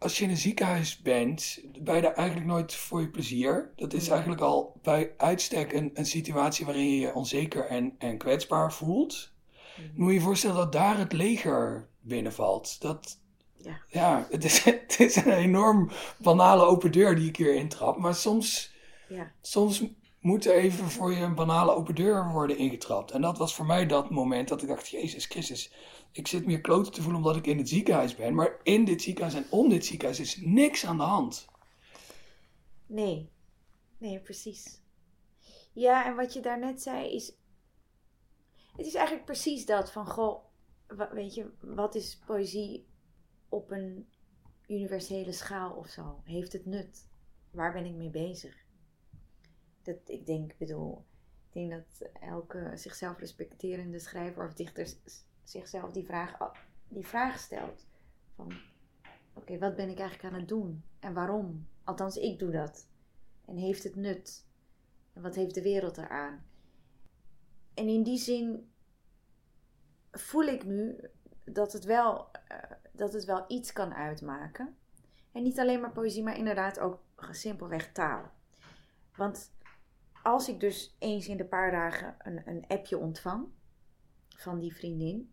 Als 0.00 0.18
je 0.18 0.24
in 0.24 0.30
een 0.30 0.36
ziekenhuis 0.36 1.02
bent, 1.02 1.60
ben 1.82 1.94
je 1.94 2.00
daar 2.00 2.14
eigenlijk 2.14 2.46
nooit 2.48 2.74
voor 2.74 3.00
je 3.00 3.08
plezier. 3.08 3.72
Dat 3.76 3.92
is 3.92 4.08
eigenlijk 4.08 4.40
al 4.40 4.78
bij 4.82 5.14
uitstek 5.16 5.72
een, 5.72 5.90
een 5.94 6.06
situatie 6.06 6.66
waarin 6.66 6.90
je 6.90 7.00
je 7.00 7.14
onzeker 7.14 7.66
en, 7.66 7.94
en 7.98 8.18
kwetsbaar 8.18 8.72
voelt. 8.72 9.32
moet 9.94 10.08
je 10.08 10.14
je 10.14 10.20
voorstellen 10.20 10.56
dat 10.56 10.72
daar 10.72 10.98
het 10.98 11.12
leger 11.12 11.88
binnenvalt. 12.00 12.80
Dat, 12.80 13.18
ja, 13.56 13.80
ja 13.88 14.26
het, 14.30 14.44
is, 14.44 14.64
het 14.64 15.00
is 15.00 15.16
een 15.16 15.32
enorm 15.32 15.90
banale 16.18 16.64
open 16.64 16.92
deur 16.92 17.14
die 17.14 17.28
ik 17.28 17.36
hier 17.36 17.54
intrap. 17.54 17.96
Maar 17.96 18.14
soms, 18.14 18.72
ja. 19.08 19.32
soms 19.40 19.84
moet 20.20 20.46
er 20.46 20.54
even 20.54 20.90
voor 20.90 21.12
je 21.12 21.20
een 21.20 21.34
banale 21.34 21.74
open 21.74 21.94
deur 21.94 22.30
worden 22.32 22.58
ingetrapt. 22.58 23.10
En 23.10 23.20
dat 23.20 23.38
was 23.38 23.54
voor 23.54 23.66
mij 23.66 23.86
dat 23.86 24.10
moment 24.10 24.48
dat 24.48 24.62
ik 24.62 24.68
dacht, 24.68 24.88
Jezus 24.88 25.26
Christus 25.26 25.72
ik 26.12 26.26
zit 26.26 26.46
meer 26.46 26.60
kloten 26.60 26.92
te 26.92 27.02
voelen 27.02 27.20
omdat 27.20 27.36
ik 27.36 27.46
in 27.46 27.58
het 27.58 27.68
ziekenhuis 27.68 28.14
ben. 28.14 28.34
Maar 28.34 28.60
in 28.62 28.84
dit 28.84 29.02
ziekenhuis 29.02 29.34
en 29.34 29.46
om 29.50 29.68
dit 29.68 29.84
ziekenhuis 29.84 30.20
is 30.20 30.36
niks 30.36 30.86
aan 30.86 30.96
de 30.96 31.02
hand. 31.02 31.48
Nee, 32.86 33.30
nee, 33.98 34.20
precies. 34.20 34.80
Ja, 35.72 36.06
en 36.06 36.16
wat 36.16 36.32
je 36.32 36.40
daarnet 36.40 36.82
zei 36.82 37.14
is. 37.14 37.32
Het 38.76 38.86
is 38.86 38.94
eigenlijk 38.94 39.26
precies 39.26 39.66
dat 39.66 39.92
van 39.92 40.06
goh, 40.06 40.44
weet 41.12 41.34
je, 41.34 41.50
wat 41.60 41.94
is 41.94 42.18
poëzie 42.26 42.86
op 43.48 43.70
een 43.70 44.08
universele 44.68 45.32
schaal 45.32 45.72
of 45.72 45.88
zo? 45.88 46.20
Heeft 46.24 46.52
het 46.52 46.66
nut? 46.66 47.08
Waar 47.50 47.72
ben 47.72 47.84
ik 47.84 47.94
mee 47.94 48.10
bezig? 48.10 48.64
Dat, 49.82 49.96
ik 50.04 50.26
denk, 50.26 50.56
bedoel, 50.58 51.04
ik 51.46 51.52
denk 51.52 51.70
dat 51.70 52.10
elke 52.20 52.72
zichzelf 52.74 53.18
respecterende 53.18 53.98
schrijver 53.98 54.46
of 54.46 54.54
dichter 54.54 54.86
zichzelf 55.44 55.90
die 55.90 56.04
vraag, 56.04 56.52
die 56.88 57.06
vraag 57.06 57.38
stelt. 57.38 57.86
Van, 58.34 58.52
oké, 59.32 59.58
wat 59.58 59.76
ben 59.76 59.88
ik 59.88 59.98
eigenlijk 59.98 60.34
aan 60.34 60.40
het 60.40 60.48
doen? 60.48 60.84
En 60.98 61.14
waarom? 61.14 61.66
Althans, 61.84 62.16
ik 62.16 62.38
doe 62.38 62.50
dat. 62.50 62.86
En 63.44 63.56
heeft 63.56 63.84
het 63.84 63.96
nut? 63.96 64.46
En 65.12 65.22
wat 65.22 65.34
heeft 65.34 65.54
de 65.54 65.62
wereld 65.62 65.98
eraan? 65.98 66.44
En 67.74 67.88
in 67.88 68.02
die 68.02 68.18
zin 68.18 68.72
voel 70.10 70.44
ik 70.44 70.64
nu 70.64 71.10
dat 71.44 71.72
het 71.72 71.84
wel, 71.84 72.30
uh, 72.52 72.58
dat 72.92 73.12
het 73.12 73.24
wel 73.24 73.44
iets 73.48 73.72
kan 73.72 73.94
uitmaken. 73.94 74.76
En 75.32 75.42
niet 75.42 75.58
alleen 75.58 75.80
maar 75.80 75.92
poëzie, 75.92 76.22
maar 76.22 76.36
inderdaad 76.36 76.78
ook 76.78 77.00
simpelweg 77.30 77.92
taal. 77.92 78.30
Want 79.16 79.52
als 80.22 80.48
ik 80.48 80.60
dus 80.60 80.96
eens 80.98 81.28
in 81.28 81.36
de 81.36 81.44
paar 81.44 81.70
dagen 81.70 82.14
een, 82.18 82.48
een 82.48 82.64
appje 82.66 82.98
ontvang 82.98 83.46
van 84.40 84.58
die 84.58 84.74
vriendin, 84.74 85.32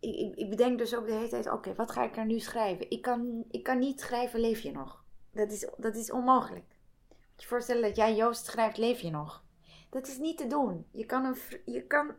ik, 0.00 0.36
ik, 0.36 0.50
bedenk 0.50 0.78
dus 0.78 0.94
ook 0.94 1.06
de 1.06 1.12
hele 1.12 1.28
tijd: 1.28 1.50
oké, 1.50 1.74
wat 1.74 1.90
ga 1.90 2.04
ik 2.04 2.16
er 2.16 2.26
nu 2.26 2.38
schrijven? 2.38 2.90
Ik 2.90 3.02
kan, 3.02 3.44
ik 3.50 3.62
kan 3.62 3.78
niet 3.78 4.00
schrijven, 4.00 4.40
leef 4.40 4.60
je 4.60 4.72
nog? 4.72 5.04
Dat 5.32 5.52
is, 5.52 5.68
dat 5.76 5.96
is 5.96 6.10
onmogelijk. 6.12 6.76
Je 7.36 7.46
voorstellen 7.46 7.82
dat 7.82 7.96
jij 7.96 8.14
Joost 8.14 8.44
schrijft, 8.44 8.76
leef 8.76 9.00
je 9.00 9.10
nog? 9.10 9.44
Dat 9.90 10.06
is 10.06 10.18
niet 10.18 10.38
te 10.38 10.46
doen. 10.46 10.86
Je 10.90 11.06
kan 11.06 11.24
een, 11.24 11.36
je 11.64 11.86
kan, 11.86 12.14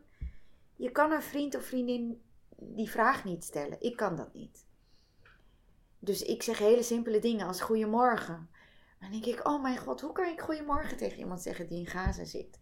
je 0.75 0.91
kan 0.91 1.11
een 1.11 1.21
vriend 1.21 1.55
of 1.55 1.63
vriendin 1.63 2.21
die 2.57 2.89
vraag 2.89 3.23
niet 3.23 3.43
stellen. 3.43 3.81
Ik 3.81 3.95
kan 3.97 4.15
dat 4.15 4.33
niet. 4.33 4.65
Dus 5.99 6.21
ik 6.21 6.43
zeg 6.43 6.57
hele 6.57 6.83
simpele 6.83 7.19
dingen 7.19 7.47
als 7.47 7.61
goedemorgen. 7.61 8.49
Dan 8.99 9.11
denk 9.11 9.25
ik, 9.25 9.47
oh 9.47 9.61
mijn 9.61 9.77
god, 9.77 10.01
hoe 10.01 10.11
kan 10.11 10.27
ik 10.27 10.41
goedemorgen 10.41 10.97
tegen 10.97 11.19
iemand 11.19 11.41
zeggen 11.41 11.67
die 11.67 11.79
in 11.79 11.87
Gaza 11.87 12.25
zit? 12.25 12.59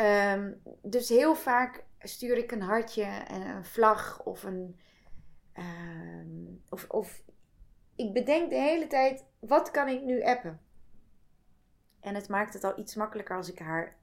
Ehm, 0.00 0.52
dus 0.82 1.08
heel 1.08 1.34
vaak 1.34 1.84
stuur 1.98 2.36
ik 2.36 2.52
een 2.52 2.62
hartje 2.62 3.04
en 3.04 3.40
een 3.40 3.64
vlag 3.64 4.22
of 4.22 4.42
een. 4.42 4.80
Ehm, 5.52 6.46
of, 6.68 6.88
of 6.88 7.22
ik 7.96 8.12
bedenk 8.12 8.50
de 8.50 8.56
hele 8.56 8.86
tijd, 8.86 9.24
wat 9.38 9.70
kan 9.70 9.88
ik 9.88 10.02
nu 10.02 10.22
appen? 10.22 10.60
En 12.00 12.14
het 12.14 12.28
maakt 12.28 12.54
het 12.54 12.64
al 12.64 12.78
iets 12.78 12.94
makkelijker 12.94 13.36
als 13.36 13.50
ik 13.50 13.58
haar 13.58 13.96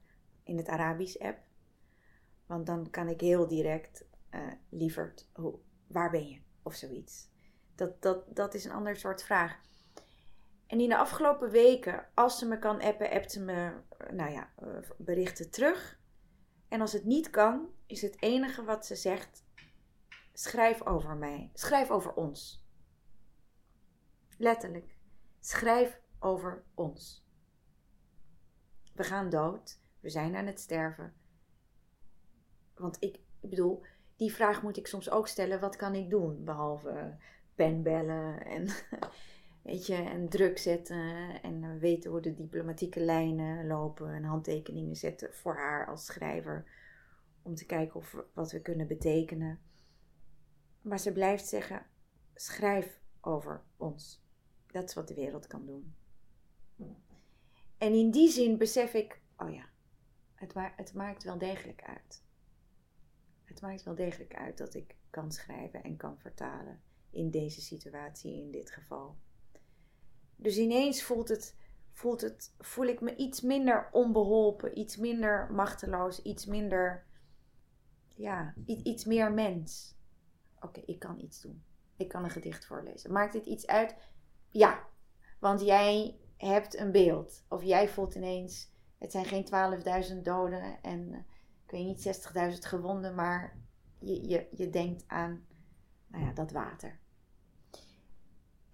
in 0.44 0.56
het 0.56 0.68
Arabisch 0.68 1.18
app. 1.18 1.38
Want 2.46 2.66
dan 2.66 2.90
kan 2.90 3.08
ik 3.08 3.20
heel 3.20 3.48
direct, 3.48 4.04
uh, 4.30 4.52
lieverd, 4.68 5.28
hoe, 5.32 5.58
waar 5.86 6.10
ben 6.10 6.28
je? 6.28 6.40
Of 6.62 6.74
zoiets. 6.74 7.28
Dat, 7.74 8.02
dat, 8.02 8.36
dat 8.36 8.54
is 8.54 8.64
een 8.64 8.72
ander 8.72 8.96
soort 8.96 9.22
vraag. 9.22 9.60
En 10.68 10.80
in 10.80 10.88
de 10.88 10.96
afgelopen 10.96 11.50
weken, 11.50 12.06
als 12.14 12.38
ze 12.38 12.46
me 12.46 12.58
kan 12.58 12.80
appen, 12.80 13.10
appt 13.10 13.32
ze 13.32 13.40
me 13.40 13.72
nou 14.10 14.30
ja, 14.30 14.52
eh, 14.56 14.68
berichten 14.96 15.50
terug. 15.50 15.98
En 16.68 16.80
als 16.80 16.92
het 16.92 17.04
niet 17.04 17.30
kan, 17.30 17.68
is 17.86 18.02
het 18.02 18.22
enige 18.22 18.64
wat 18.64 18.86
ze 18.86 18.96
zegt: 18.96 19.44
schrijf 20.32 20.86
over 20.86 21.16
mij, 21.16 21.50
schrijf 21.54 21.90
over 21.90 22.14
ons. 22.14 22.66
Letterlijk, 24.36 24.96
schrijf 25.40 26.00
over 26.18 26.64
ons. 26.74 27.26
We 28.94 29.04
gaan 29.04 29.30
dood, 29.30 29.80
we 30.00 30.10
zijn 30.10 30.36
aan 30.36 30.46
het 30.46 30.60
sterven. 30.60 31.14
Want 32.74 32.96
ik, 33.00 33.18
ik 33.40 33.50
bedoel, 33.50 33.82
die 34.16 34.32
vraag 34.32 34.62
moet 34.62 34.76
ik 34.76 34.86
soms 34.86 35.10
ook 35.10 35.28
stellen: 35.28 35.60
wat 35.60 35.76
kan 35.76 35.94
ik 35.94 36.10
doen? 36.10 36.44
Behalve 36.44 37.16
pen 37.54 37.82
bellen 37.82 38.46
en 38.46 38.68
weet 39.68 40.10
en 40.10 40.28
druk 40.28 40.58
zetten 40.58 41.42
en 41.42 41.78
weten 41.78 42.10
hoe 42.10 42.20
de 42.20 42.34
diplomatieke 42.34 43.00
lijnen 43.00 43.66
lopen 43.66 44.14
en 44.14 44.24
handtekeningen 44.24 44.96
zetten 44.96 45.34
voor 45.34 45.56
haar 45.56 45.86
als 45.86 46.04
schrijver 46.04 46.64
om 47.42 47.54
te 47.54 47.66
kijken 47.66 47.94
of 47.94 48.16
wat 48.32 48.52
we 48.52 48.60
kunnen 48.60 48.86
betekenen. 48.86 49.60
Maar 50.82 50.98
ze 50.98 51.12
blijft 51.12 51.46
zeggen: 51.46 51.86
schrijf 52.34 53.00
over 53.20 53.62
ons. 53.76 54.22
Dat 54.66 54.88
is 54.88 54.94
wat 54.94 55.08
de 55.08 55.14
wereld 55.14 55.46
kan 55.46 55.66
doen. 55.66 55.94
En 57.78 57.92
in 57.92 58.10
die 58.10 58.28
zin 58.28 58.58
besef 58.58 58.94
ik: 58.94 59.20
oh 59.36 59.52
ja, 59.52 59.68
het, 60.34 60.52
het 60.76 60.94
maakt 60.94 61.24
wel 61.24 61.38
degelijk 61.38 61.82
uit. 61.82 62.22
Het 63.44 63.60
maakt 63.60 63.82
wel 63.82 63.94
degelijk 63.94 64.34
uit 64.34 64.58
dat 64.58 64.74
ik 64.74 64.96
kan 65.10 65.32
schrijven 65.32 65.82
en 65.82 65.96
kan 65.96 66.18
vertalen 66.18 66.82
in 67.10 67.30
deze 67.30 67.60
situatie, 67.60 68.40
in 68.40 68.50
dit 68.50 68.70
geval. 68.70 69.16
Dus 70.40 70.56
ineens 70.56 71.02
voelt 71.02 71.28
het, 71.28 71.56
voelt 71.92 72.20
het, 72.20 72.54
voel 72.58 72.86
ik 72.86 73.00
me 73.00 73.16
iets 73.16 73.40
minder 73.40 73.88
onbeholpen, 73.92 74.78
iets 74.78 74.96
minder 74.96 75.52
machteloos, 75.52 76.22
iets 76.22 76.46
minder, 76.46 77.06
ja, 78.14 78.54
iets 78.64 79.04
meer 79.04 79.32
mens. 79.32 79.96
Oké, 80.60 80.80
ik 80.86 80.98
kan 80.98 81.18
iets 81.18 81.40
doen. 81.40 81.62
Ik 81.96 82.08
kan 82.08 82.24
een 82.24 82.30
gedicht 82.30 82.66
voorlezen. 82.66 83.12
Maakt 83.12 83.32
dit 83.32 83.46
iets 83.46 83.66
uit? 83.66 83.96
Ja, 84.50 84.86
want 85.38 85.60
jij 85.60 86.18
hebt 86.36 86.78
een 86.78 86.92
beeld. 86.92 87.44
Of 87.48 87.62
jij 87.62 87.88
voelt 87.88 88.14
ineens, 88.14 88.70
het 88.98 89.12
zijn 89.12 89.24
geen 89.24 89.46
12.000 90.12 90.22
doden 90.22 90.82
en 90.82 91.12
eh, 91.12 91.18
ik 91.64 91.70
weet 91.70 91.84
niet 91.84 92.06
60.000 92.54 92.58
gewonden, 92.58 93.14
maar 93.14 93.58
je, 93.98 94.28
je, 94.28 94.48
je 94.50 94.70
denkt 94.70 95.04
aan 95.06 95.46
nou 96.06 96.24
ja, 96.24 96.32
dat 96.32 96.50
water. 96.50 97.00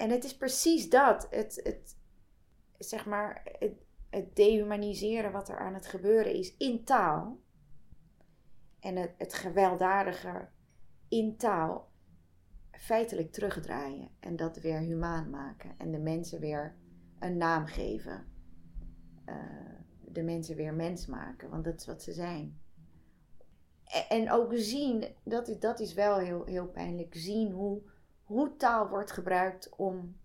En 0.05 0.11
het 0.11 0.25
is 0.25 0.37
precies 0.37 0.91
dat. 0.91 1.27
Het, 1.31 1.61
het, 1.63 1.97
zeg 2.79 3.07
maar, 3.07 3.57
het, 4.11 4.37
dehumaniseren 4.37 5.33
wat 5.33 5.49
er 5.49 5.59
aan 5.59 5.75
het 5.75 5.87
gebeuren 5.87 6.35
is 6.35 6.57
in 6.57 6.85
taal. 6.85 7.41
En 8.81 8.97
het, 8.97 9.15
het 9.19 9.35
gewelddadige 9.35 10.49
in 11.09 11.37
taal 11.37 11.93
feitelijk 12.71 13.33
terugdraaien. 13.33 14.11
En 14.21 14.37
dat 14.37 14.57
weer 14.57 14.79
humaan 14.79 15.31
maken. 15.31 15.75
En 15.79 15.91
de 15.91 15.99
mensen 15.99 16.41
weer 16.41 16.77
een 17.19 17.37
naam 17.37 17.67
geven. 17.67 18.27
Uh, 19.27 19.35
de 20.01 20.23
mensen 20.23 20.57
weer 20.57 20.75
mens 20.75 21.07
maken. 21.07 21.51
Want 21.51 21.65
dat 21.65 21.81
is 21.81 21.87
wat 21.87 22.03
ze 22.03 22.13
zijn. 22.13 22.61
En, 24.09 24.31
ook 24.31 24.53
zien, 24.55 25.05
dat 25.25 25.49
is, 25.49 25.59
dat 25.59 25.81
is 25.81 25.95
wel 25.95 26.19
heel, 26.19 26.45
heel 26.45 26.67
pijnlijk. 26.67 27.15
Zien 27.15 27.51
hoe 27.51 27.83
hoe 28.25 28.57
taal 28.57 28.89
wordt 28.89 29.11
gebruikt 29.11 29.69
om, 29.77 30.17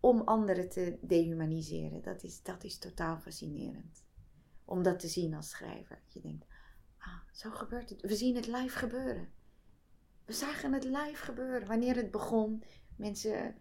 om 0.00 0.20
anderen 0.20 0.68
te 0.68 0.98
dehumaniseren. 1.00 2.02
Dat 2.02 2.22
is, 2.22 2.42
dat 2.42 2.64
is 2.64 2.78
totaal 2.78 3.18
fascinerend. 3.18 4.04
Om 4.64 4.82
dat 4.82 4.98
te 4.98 5.08
zien 5.08 5.34
als 5.34 5.50
schrijver. 5.50 6.02
Je 6.06 6.20
denkt, 6.20 6.46
ah, 6.98 7.20
zo 7.32 7.50
gebeurt 7.50 7.90
het. 7.90 8.00
We 8.00 8.16
zien 8.16 8.36
het 8.36 8.46
live 8.46 8.78
gebeuren. 8.78 9.28
We 10.24 10.32
zagen 10.32 10.72
het 10.72 10.84
live 10.84 11.24
gebeuren. 11.24 11.68
Wanneer 11.68 11.96
het 11.96 12.10
begon, 12.10 12.62
mensen 12.96 13.54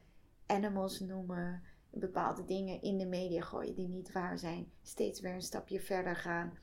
animals 0.46 1.00
noemen, 1.00 1.64
bepaalde 2.00 2.46
dingen 2.46 2.82
in 2.82 2.98
de 2.98 3.06
media 3.06 3.42
gooien 3.42 3.76
die 3.76 3.88
niet 3.88 4.12
waar 4.12 4.40
zijn, 4.40 4.72
steeds 4.82 5.20
weer 5.20 5.34
een 5.34 5.42
stapje 5.42 5.80
verder 5.80 6.16
gaan. 6.16 6.58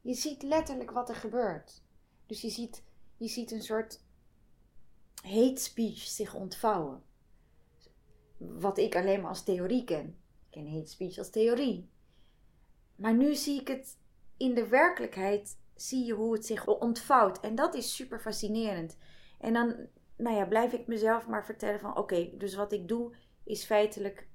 Je 0.00 0.14
ziet 0.14 0.42
letterlijk 0.42 0.90
wat 0.90 1.08
er 1.08 1.14
gebeurt. 1.14 1.82
Dus 2.26 2.40
je 2.40 2.50
ziet, 2.50 2.82
je 3.16 3.28
ziet 3.28 3.50
een 3.50 3.62
soort 3.62 4.04
hate 5.22 5.60
speech 5.60 5.98
zich 5.98 6.34
ontvouwen. 6.34 7.02
Wat 8.36 8.78
ik 8.78 8.96
alleen 8.96 9.20
maar 9.20 9.28
als 9.28 9.44
theorie 9.44 9.84
ken. 9.84 10.06
Ik 10.06 10.50
ken 10.50 10.72
hate 10.72 10.90
speech 10.90 11.18
als 11.18 11.30
theorie. 11.30 11.90
Maar 12.96 13.14
nu 13.14 13.34
zie 13.34 13.60
ik 13.60 13.68
het 13.68 13.98
in 14.36 14.54
de 14.54 14.68
werkelijkheid, 14.68 15.58
zie 15.74 16.04
je 16.04 16.12
hoe 16.12 16.32
het 16.32 16.46
zich 16.46 16.66
ontvouwt. 16.66 17.40
En 17.40 17.54
dat 17.54 17.74
is 17.74 17.94
super 17.94 18.20
fascinerend. 18.20 18.96
En 19.38 19.52
dan 19.52 19.88
nou 20.16 20.36
ja, 20.36 20.46
blijf 20.46 20.72
ik 20.72 20.86
mezelf 20.86 21.26
maar 21.26 21.44
vertellen 21.44 21.80
van 21.80 21.96
oké, 21.96 22.30
dus 22.36 22.54
wat 22.54 22.72
ik 22.72 22.88
doe 22.88 23.14
is 23.44 23.64
feitelijk 23.64 24.28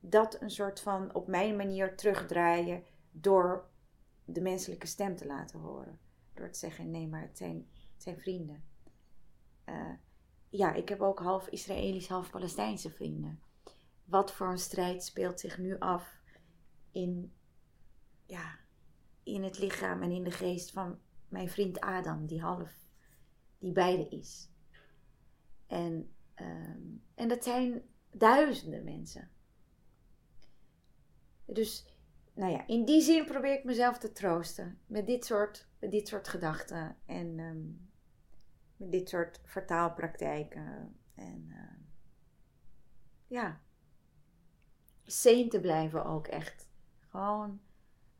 dat 0.00 0.40
een 0.40 0.50
soort 0.50 0.80
van 0.80 1.14
op 1.14 1.26
mijn 1.26 1.56
manier 1.56 1.96
terugdraaien 1.96 2.84
door 3.10 3.68
de 4.24 4.40
menselijke 4.40 4.86
stem 4.86 5.16
te 5.16 5.26
laten 5.26 5.60
horen. 5.60 5.98
Door 6.34 6.50
te 6.50 6.58
zeggen 6.58 6.90
nee, 6.90 7.08
maar 7.08 7.22
het 7.22 7.38
zijn, 7.38 7.66
vrienden. 8.18 8.64
Uh, 9.68 9.90
ja, 10.48 10.74
ik 10.74 10.88
heb 10.88 11.00
ook 11.00 11.18
half 11.18 11.48
Israëlisch, 11.48 12.08
half 12.08 12.30
Palestijnse 12.30 12.90
vrienden. 12.90 13.42
Wat 14.04 14.32
voor 14.32 14.50
een 14.50 14.58
strijd 14.58 15.04
speelt 15.04 15.40
zich 15.40 15.58
nu 15.58 15.78
af 15.78 16.22
in, 16.90 17.32
ja, 18.26 18.58
in 19.22 19.42
het 19.42 19.58
lichaam 19.58 20.02
en 20.02 20.10
in 20.10 20.24
de 20.24 20.30
geest 20.30 20.70
van 20.70 20.98
mijn 21.28 21.48
vriend 21.48 21.80
Adam, 21.80 22.26
die 22.26 22.40
half, 22.40 22.72
die 23.58 23.72
beide 23.72 24.08
is. 24.08 24.50
En, 25.66 26.14
ehm, 26.34 26.82
en 27.14 27.28
dat 27.28 27.44
zijn 27.44 27.82
duizenden 28.10 28.84
mensen. 28.84 29.30
Dus, 31.44 31.86
nou 32.34 32.52
ja, 32.52 32.66
in 32.66 32.84
die 32.84 33.00
zin 33.00 33.24
probeer 33.24 33.58
ik 33.58 33.64
mezelf 33.64 33.98
te 33.98 34.12
troosten 34.12 34.80
met 34.86 35.06
dit 35.06 35.24
soort, 35.24 35.68
met 35.78 35.90
dit 35.90 36.08
soort 36.08 36.28
gedachten. 36.28 36.96
En 37.06 37.34
met 37.34 37.87
dit 38.78 39.08
soort 39.08 39.40
vertaalpraktijken. 39.44 40.96
En 41.14 41.46
uh, 41.48 41.86
ja, 43.26 43.60
sane 45.04 45.48
te 45.48 45.60
blijven 45.60 46.04
ook 46.04 46.26
echt. 46.26 46.68
Gewoon, 47.00 47.60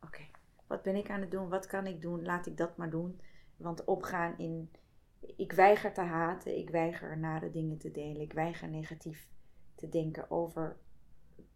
oké, 0.01 0.23
wat 0.67 0.81
ben 0.81 0.95
ik 0.95 1.09
aan 1.09 1.21
het 1.21 1.31
doen? 1.31 1.49
Wat 1.49 1.65
kan 1.65 1.87
ik 1.87 2.01
doen? 2.01 2.23
Laat 2.23 2.45
ik 2.45 2.57
dat 2.57 2.77
maar 2.77 2.89
doen. 2.89 3.21
Want 3.57 3.85
opgaan 3.85 4.37
in, 4.37 4.71
ik 5.19 5.51
weiger 5.51 5.93
te 5.93 6.01
haten, 6.01 6.57
ik 6.57 6.69
weiger 6.69 7.17
nare 7.17 7.51
dingen 7.51 7.77
te 7.77 7.91
delen, 7.91 8.21
ik 8.21 8.33
weiger 8.33 8.69
negatief 8.69 9.27
te 9.75 9.89
denken 9.89 10.31
over 10.31 10.77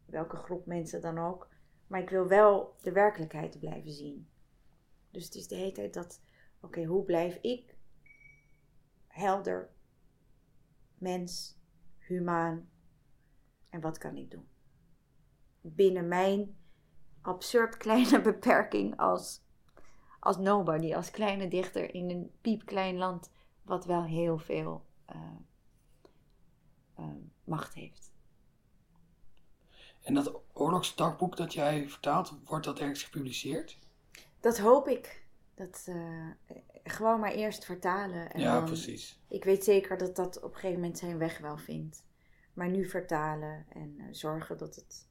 welke 0.06 0.38
groep 0.38 0.66
mensen 0.66 1.02
dan 1.02 1.18
ook. 1.18 1.50
Maar 1.88 2.02
ik 2.02 2.10
wil 2.10 2.28
wel 2.28 2.76
de 2.82 2.92
werkelijkheid 2.92 3.60
blijven 3.60 3.92
zien. 3.92 4.30
Dus 5.12 5.26
het 5.26 5.36
is 5.36 5.48
de 5.48 5.56
hele 5.56 5.72
tijd 5.72 5.94
dat, 5.94 6.22
oké, 6.62 6.84
hoe 6.84 7.04
blijf 7.04 7.36
ik 7.42 7.73
helder, 9.14 9.70
mens, 10.98 11.58
humaan. 11.98 12.70
En 13.70 13.82
wat 13.82 13.98
kan 13.98 14.16
ik 14.16 14.32
doen? 14.32 14.48
Binnen 15.62 16.08
mijn 16.08 16.58
absurd 17.22 17.78
kleine 17.78 18.22
beperking 18.32 18.98
als, 18.98 19.42
als 20.20 20.38
nobody, 20.38 20.94
als 20.94 21.12
kleine 21.12 21.48
dichter 21.48 21.94
in 21.94 22.10
een 22.10 22.32
piepklein 22.42 22.98
land, 22.98 23.32
wat 23.62 23.86
wel 23.86 24.04
heel 24.04 24.38
veel 24.38 24.86
uh, 25.10 25.22
uh, 27.00 27.06
macht 27.44 27.74
heeft. 27.74 28.12
En 30.02 30.14
dat 30.14 30.42
oorlogsdagboek 30.54 31.38
dat 31.38 31.54
jij 31.54 31.90
vertaalt, 31.90 32.34
wordt 32.44 32.66
dat 32.66 32.80
ergens 32.80 33.04
gepubliceerd? 33.04 33.80
Dat 34.40 34.60
hoop 34.60 34.88
ik. 34.88 35.26
Dat, 35.54 35.86
uh, 35.90 36.30
gewoon 36.84 37.20
maar 37.20 37.32
eerst 37.32 37.66
vertalen. 37.66 38.32
En 38.32 38.42
ja, 38.42 38.62
precies. 38.62 39.24
Ik 39.28 39.44
weet 39.44 39.64
zeker 39.64 39.98
dat 39.98 40.16
dat 40.16 40.38
op 40.38 40.54
een 40.54 40.60
gegeven 40.60 40.80
moment 40.80 40.98
zijn 40.98 41.18
weg 41.18 41.38
wel 41.38 41.58
vindt. 41.58 42.06
Maar 42.54 42.70
nu 42.70 42.86
vertalen 42.86 43.66
en 43.70 43.96
uh, 43.98 44.06
zorgen 44.12 44.58
dat 44.58 44.76
het 44.76 45.08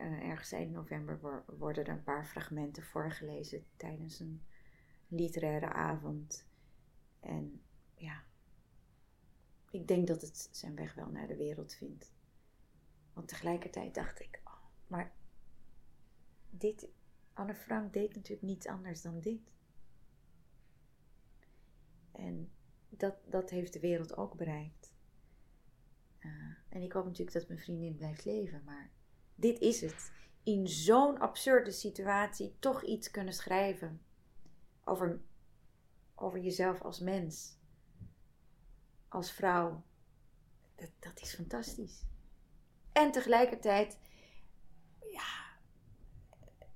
uh, 0.00 0.28
ergens 0.28 0.52
eind 0.52 0.72
november 0.72 1.44
worden 1.46 1.84
er 1.84 1.92
een 1.92 2.02
paar 2.02 2.26
fragmenten 2.26 2.82
voorgelezen 2.82 3.66
tijdens 3.76 4.20
een 4.20 4.42
literaire 5.08 5.68
avond. 5.72 6.46
En 7.20 7.62
ja, 7.94 8.24
ik 9.70 9.88
denk 9.88 10.06
dat 10.06 10.20
het 10.20 10.48
zijn 10.50 10.74
weg 10.74 10.94
wel 10.94 11.08
naar 11.08 11.26
de 11.26 11.36
wereld 11.36 11.74
vindt. 11.74 12.12
Want 13.12 13.28
tegelijkertijd 13.28 13.94
dacht 13.94 14.20
ik, 14.20 14.40
oh, 14.44 14.64
maar 14.86 15.12
dit, 16.50 16.88
Anne 17.32 17.54
Frank 17.54 17.92
deed 17.92 18.14
natuurlijk 18.14 18.42
niets 18.42 18.66
anders 18.66 19.02
dan 19.02 19.20
dit. 19.20 19.52
En 22.20 22.52
dat, 22.88 23.14
dat 23.24 23.50
heeft 23.50 23.72
de 23.72 23.80
wereld 23.80 24.16
ook 24.16 24.36
bereikt. 24.36 24.94
Uh, 26.20 26.30
en 26.68 26.82
ik 26.82 26.92
hoop 26.92 27.04
natuurlijk 27.04 27.36
dat 27.36 27.48
mijn 27.48 27.60
vriendin 27.60 27.96
blijft 27.96 28.24
leven, 28.24 28.64
maar 28.64 28.90
dit 29.34 29.58
is 29.58 29.80
het. 29.80 30.12
In 30.42 30.68
zo'n 30.68 31.18
absurde 31.18 31.70
situatie 31.70 32.56
toch 32.58 32.84
iets 32.84 33.10
kunnen 33.10 33.34
schrijven 33.34 34.02
over, 34.84 35.20
over 36.14 36.38
jezelf 36.40 36.82
als 36.82 37.00
mens, 37.00 37.58
als 39.08 39.32
vrouw. 39.32 39.84
Dat, 40.74 40.90
dat 40.98 41.20
is 41.20 41.34
fantastisch. 41.34 42.04
En 42.92 43.12
tegelijkertijd, 43.12 43.98
ja, 45.00 45.58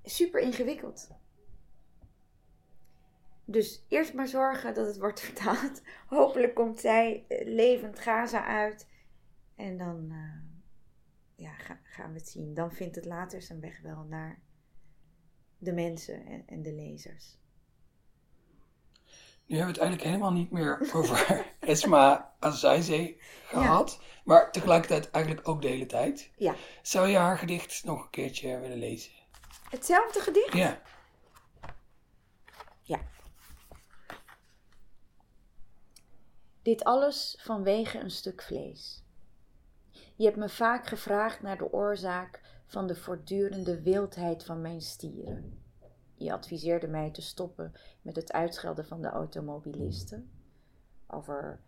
super 0.03 0.41
ingewikkeld. 0.41 1.09
Dus 3.45 3.85
eerst 3.89 4.13
maar 4.13 4.27
zorgen 4.27 4.73
dat 4.73 4.87
het 4.87 4.97
wordt 4.97 5.19
vertaald. 5.29 5.81
Hopelijk 6.07 6.55
komt 6.55 6.79
zij 6.79 7.25
eh, 7.27 7.47
levend 7.47 7.99
Gaza 7.99 8.45
uit. 8.45 8.87
En 9.55 9.77
dan, 9.77 10.07
uh, 10.11 11.45
ja, 11.45 11.53
gaan 11.83 12.13
we 12.13 12.19
het 12.19 12.29
zien. 12.29 12.53
Dan 12.53 12.71
vindt 12.71 12.95
het 12.95 13.05
later 13.05 13.41
zijn 13.41 13.59
weg 13.59 13.81
wel 13.81 14.03
naar 14.03 14.39
de 15.57 15.73
mensen 15.73 16.25
en, 16.25 16.43
en 16.45 16.61
de 16.61 16.73
lezers. 16.73 17.37
Nu 19.47 19.57
hebben 19.57 19.75
we 19.75 19.79
het 19.81 19.89
eigenlijk 19.89 20.03
helemaal 20.03 20.39
niet 20.39 20.51
meer 20.51 20.89
over 20.93 21.45
Esma 21.59 22.33
Azaizee 22.39 23.21
gehad. 23.45 23.99
Maar 24.23 24.51
tegelijkertijd 24.51 25.11
eigenlijk 25.11 25.47
ook 25.47 25.61
de 25.61 25.67
hele 25.67 25.85
tijd. 25.85 26.31
Ja. 26.35 26.55
Zou 26.81 27.07
je 27.07 27.17
haar 27.17 27.37
gedicht 27.37 27.83
nog 27.83 28.03
een 28.03 28.09
keertje 28.09 28.59
willen 28.59 28.77
lezen? 28.77 29.11
Hetzelfde 29.69 30.19
gedicht? 30.19 30.53
Ja. 30.53 30.81
Dit 36.65 36.83
alles 36.83 37.37
vanwege 37.39 37.99
een 37.99 38.11
stuk 38.11 38.41
vlees. 38.41 39.03
Je 40.15 40.25
hebt 40.25 40.37
me 40.37 40.49
vaak 40.49 40.87
gevraagd 40.87 41.41
naar 41.41 41.57
de 41.57 41.71
oorzaak 41.71 42.41
van 42.65 42.87
de 42.87 42.95
voortdurende 42.95 43.81
wildheid 43.81 44.43
van 44.43 44.61
mijn 44.61 44.81
stieren. 44.81 45.63
Je 46.15 46.33
adviseerde 46.33 46.87
mij 46.87 47.11
te 47.11 47.21
stoppen 47.21 47.73
met 48.01 48.15
het 48.15 48.31
uitschelden 48.31 48.85
van 48.85 49.01
de 49.01 49.07
automobilisten. 49.07 50.31
Over 51.07 51.59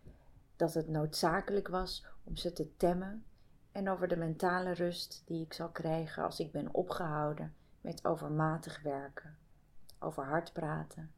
dat 0.55 0.73
het 0.73 0.87
noodzakelijk 0.87 1.67
was 1.67 2.05
om 2.23 2.35
ze 2.35 2.53
te 2.53 2.75
temmen. 2.77 3.25
En 3.71 3.89
over 3.89 4.07
de 4.07 4.17
mentale 4.17 4.71
rust 4.71 5.21
die 5.25 5.43
ik 5.43 5.53
zal 5.53 5.69
krijgen 5.69 6.23
als 6.23 6.39
ik 6.39 6.51
ben 6.51 6.73
opgehouden 6.73 7.55
met 7.81 8.05
overmatig 8.05 8.81
werken, 8.81 9.37
over 9.99 10.25
hard 10.25 10.53
praten 10.53 11.11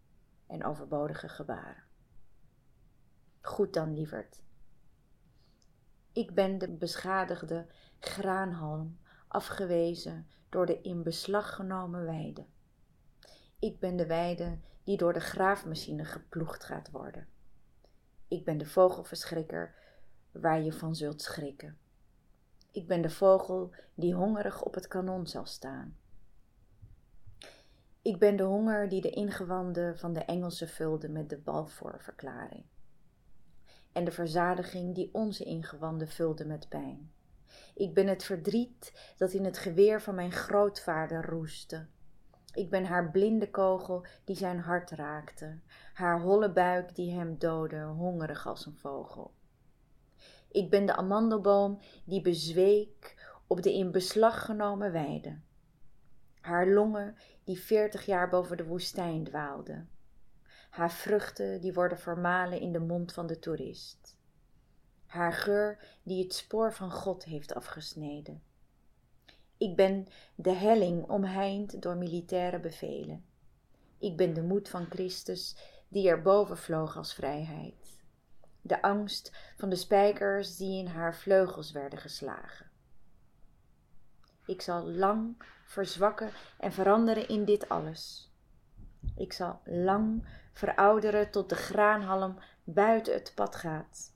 en 0.47 0.63
overbodige 0.63 1.29
gebaren. 1.29 1.88
Goed 3.41 3.73
dan, 3.73 3.93
lieverd. 3.93 4.41
Ik 6.11 6.33
ben 6.33 6.57
de 6.57 6.71
beschadigde 6.71 7.67
graanhalm, 7.99 8.99
afgewezen 9.27 10.27
door 10.49 10.65
de 10.65 10.81
in 10.81 11.03
beslag 11.03 11.55
genomen 11.55 12.05
weide. 12.05 12.45
Ik 13.59 13.79
ben 13.79 13.95
de 13.95 14.05
weide 14.05 14.59
die 14.83 14.97
door 14.97 15.13
de 15.13 15.19
graafmachine 15.19 16.05
geploegd 16.05 16.63
gaat 16.63 16.91
worden. 16.91 17.27
Ik 18.27 18.45
ben 18.45 18.57
de 18.57 18.65
vogelverschrikker 18.65 19.75
waar 20.31 20.61
je 20.61 20.73
van 20.73 20.95
zult 20.95 21.21
schrikken. 21.21 21.77
Ik 22.71 22.87
ben 22.87 23.01
de 23.01 23.09
vogel 23.09 23.73
die 23.93 24.13
hongerig 24.13 24.63
op 24.63 24.73
het 24.73 24.87
kanon 24.87 25.27
zal 25.27 25.45
staan. 25.45 25.97
Ik 28.01 28.19
ben 28.19 28.35
de 28.35 28.43
honger 28.43 28.89
die 28.89 29.01
de 29.01 29.09
ingewanden 29.09 29.97
van 29.97 30.13
de 30.13 30.25
Engelsen 30.25 30.69
vulde 30.69 31.09
met 31.09 31.29
de 31.29 31.37
Balfour-verklaring. 31.37 32.65
En 33.93 34.05
de 34.05 34.11
verzadiging 34.11 34.95
die 34.95 35.09
onze 35.13 35.43
ingewanden 35.43 36.07
vulde 36.07 36.45
met 36.45 36.69
pijn. 36.69 37.11
Ik 37.75 37.93
ben 37.93 38.07
het 38.07 38.23
verdriet 38.23 39.13
dat 39.17 39.33
in 39.33 39.45
het 39.45 39.57
geweer 39.57 40.01
van 40.01 40.15
mijn 40.15 40.31
grootvader 40.31 41.25
roestte. 41.25 41.87
Ik 42.53 42.69
ben 42.69 42.85
haar 42.85 43.11
blinde 43.11 43.49
kogel 43.49 44.05
die 44.23 44.35
zijn 44.35 44.59
hart 44.59 44.91
raakte, 44.91 45.59
haar 45.93 46.21
holle 46.21 46.51
buik 46.51 46.95
die 46.95 47.11
hem 47.11 47.37
doodde, 47.37 47.81
hongerig 47.81 48.47
als 48.47 48.65
een 48.65 48.75
vogel. 48.75 49.33
Ik 50.51 50.69
ben 50.69 50.85
de 50.85 50.95
amandelboom 50.95 51.79
die 52.05 52.21
bezweek 52.21 53.27
op 53.47 53.61
de 53.61 53.73
in 53.73 53.91
beslag 53.91 54.45
genomen 54.45 54.91
weide, 54.91 55.39
haar 56.41 56.67
longen 56.67 57.15
die 57.43 57.59
veertig 57.59 58.05
jaar 58.05 58.29
boven 58.29 58.57
de 58.57 58.65
woestijn 58.65 59.23
dwaalden, 59.23 59.89
haar 60.69 60.91
vruchten 60.91 61.61
die 61.61 61.73
worden 61.73 61.99
vermalen 61.99 62.59
in 62.59 62.71
de 62.71 62.79
mond 62.79 63.13
van 63.13 63.27
de 63.27 63.39
toerist, 63.39 64.17
haar 65.05 65.33
geur 65.33 65.99
die 66.03 66.23
het 66.23 66.33
spoor 66.33 66.73
van 66.73 66.91
God 66.91 67.23
heeft 67.23 67.53
afgesneden 67.53 68.41
ik 69.59 69.75
ben 69.75 70.07
de 70.35 70.51
helling 70.51 71.03
omheind 71.03 71.81
door 71.81 71.97
militaire 71.97 72.59
bevelen. 72.59 73.25
Ik 73.97 74.17
ben 74.17 74.33
de 74.33 74.41
moed 74.41 74.69
van 74.69 74.85
Christus 74.89 75.55
die 75.87 76.09
erboven 76.09 76.57
vloog 76.57 76.97
als 76.97 77.13
vrijheid. 77.13 78.01
De 78.61 78.81
angst 78.81 79.31
van 79.57 79.69
de 79.69 79.75
spijkers 79.75 80.57
die 80.57 80.79
in 80.79 80.87
haar 80.87 81.15
vleugels 81.15 81.71
werden 81.71 81.99
geslagen. 81.99 82.69
Ik 84.45 84.61
zal 84.61 84.83
lang 84.83 85.43
verzwakken 85.65 86.31
en 86.59 86.71
veranderen 86.71 87.27
in 87.27 87.45
dit 87.45 87.69
alles. 87.69 88.28
Ik 89.15 89.33
zal 89.33 89.59
lang 89.65 90.27
verouderen 90.53 91.31
tot 91.31 91.49
de 91.49 91.55
graanhalm 91.55 92.39
buiten 92.63 93.13
het 93.13 93.31
pad 93.35 93.55
gaat. 93.55 94.13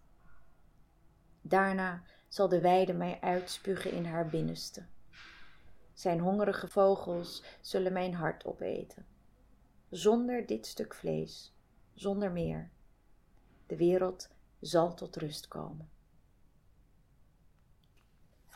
Daarna 1.41 2.03
zal 2.27 2.49
de 2.49 2.61
weide 2.61 2.93
mij 2.93 3.21
uitspugen 3.21 3.91
in 3.91 4.05
haar 4.05 4.27
binnenste. 4.27 4.85
Zijn 5.93 6.19
hongerige 6.19 6.67
vogels 6.67 7.43
zullen 7.61 7.93
mijn 7.93 8.13
hart 8.13 8.45
opeten. 8.45 9.05
Zonder 9.89 10.45
dit 10.45 10.65
stuk 10.65 10.93
vlees, 10.93 11.53
zonder 11.93 12.31
meer. 12.31 12.71
De 13.67 13.75
wereld 13.75 14.29
zal 14.59 14.93
tot 14.93 15.15
rust 15.15 15.47
komen. 15.47 15.89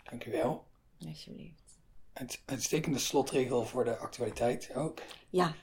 Dankjewel. 0.04 0.68
Alsjeblieft. 1.08 1.80
Het 2.14 2.42
uitstekende 2.46 3.00
slotregel 3.00 3.66
voor 3.66 3.84
de 3.84 3.98
actualiteit 3.98 4.76
ook. 4.76 5.02
Ja. 5.30 5.56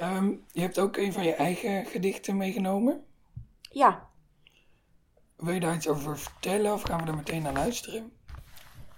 Um, 0.00 0.44
je 0.52 0.60
hebt 0.60 0.78
ook 0.78 0.96
een 0.96 1.12
van 1.12 1.24
je 1.24 1.34
eigen 1.34 1.86
gedichten 1.86 2.36
meegenomen. 2.36 3.04
Ja. 3.60 4.08
Wil 5.36 5.54
je 5.54 5.60
daar 5.60 5.74
iets 5.74 5.88
over 5.88 6.18
vertellen 6.18 6.72
of 6.72 6.82
gaan 6.82 7.00
we 7.00 7.10
er 7.10 7.16
meteen 7.16 7.42
naar 7.42 7.52
luisteren? 7.52 8.12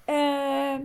Uh, 0.06 0.76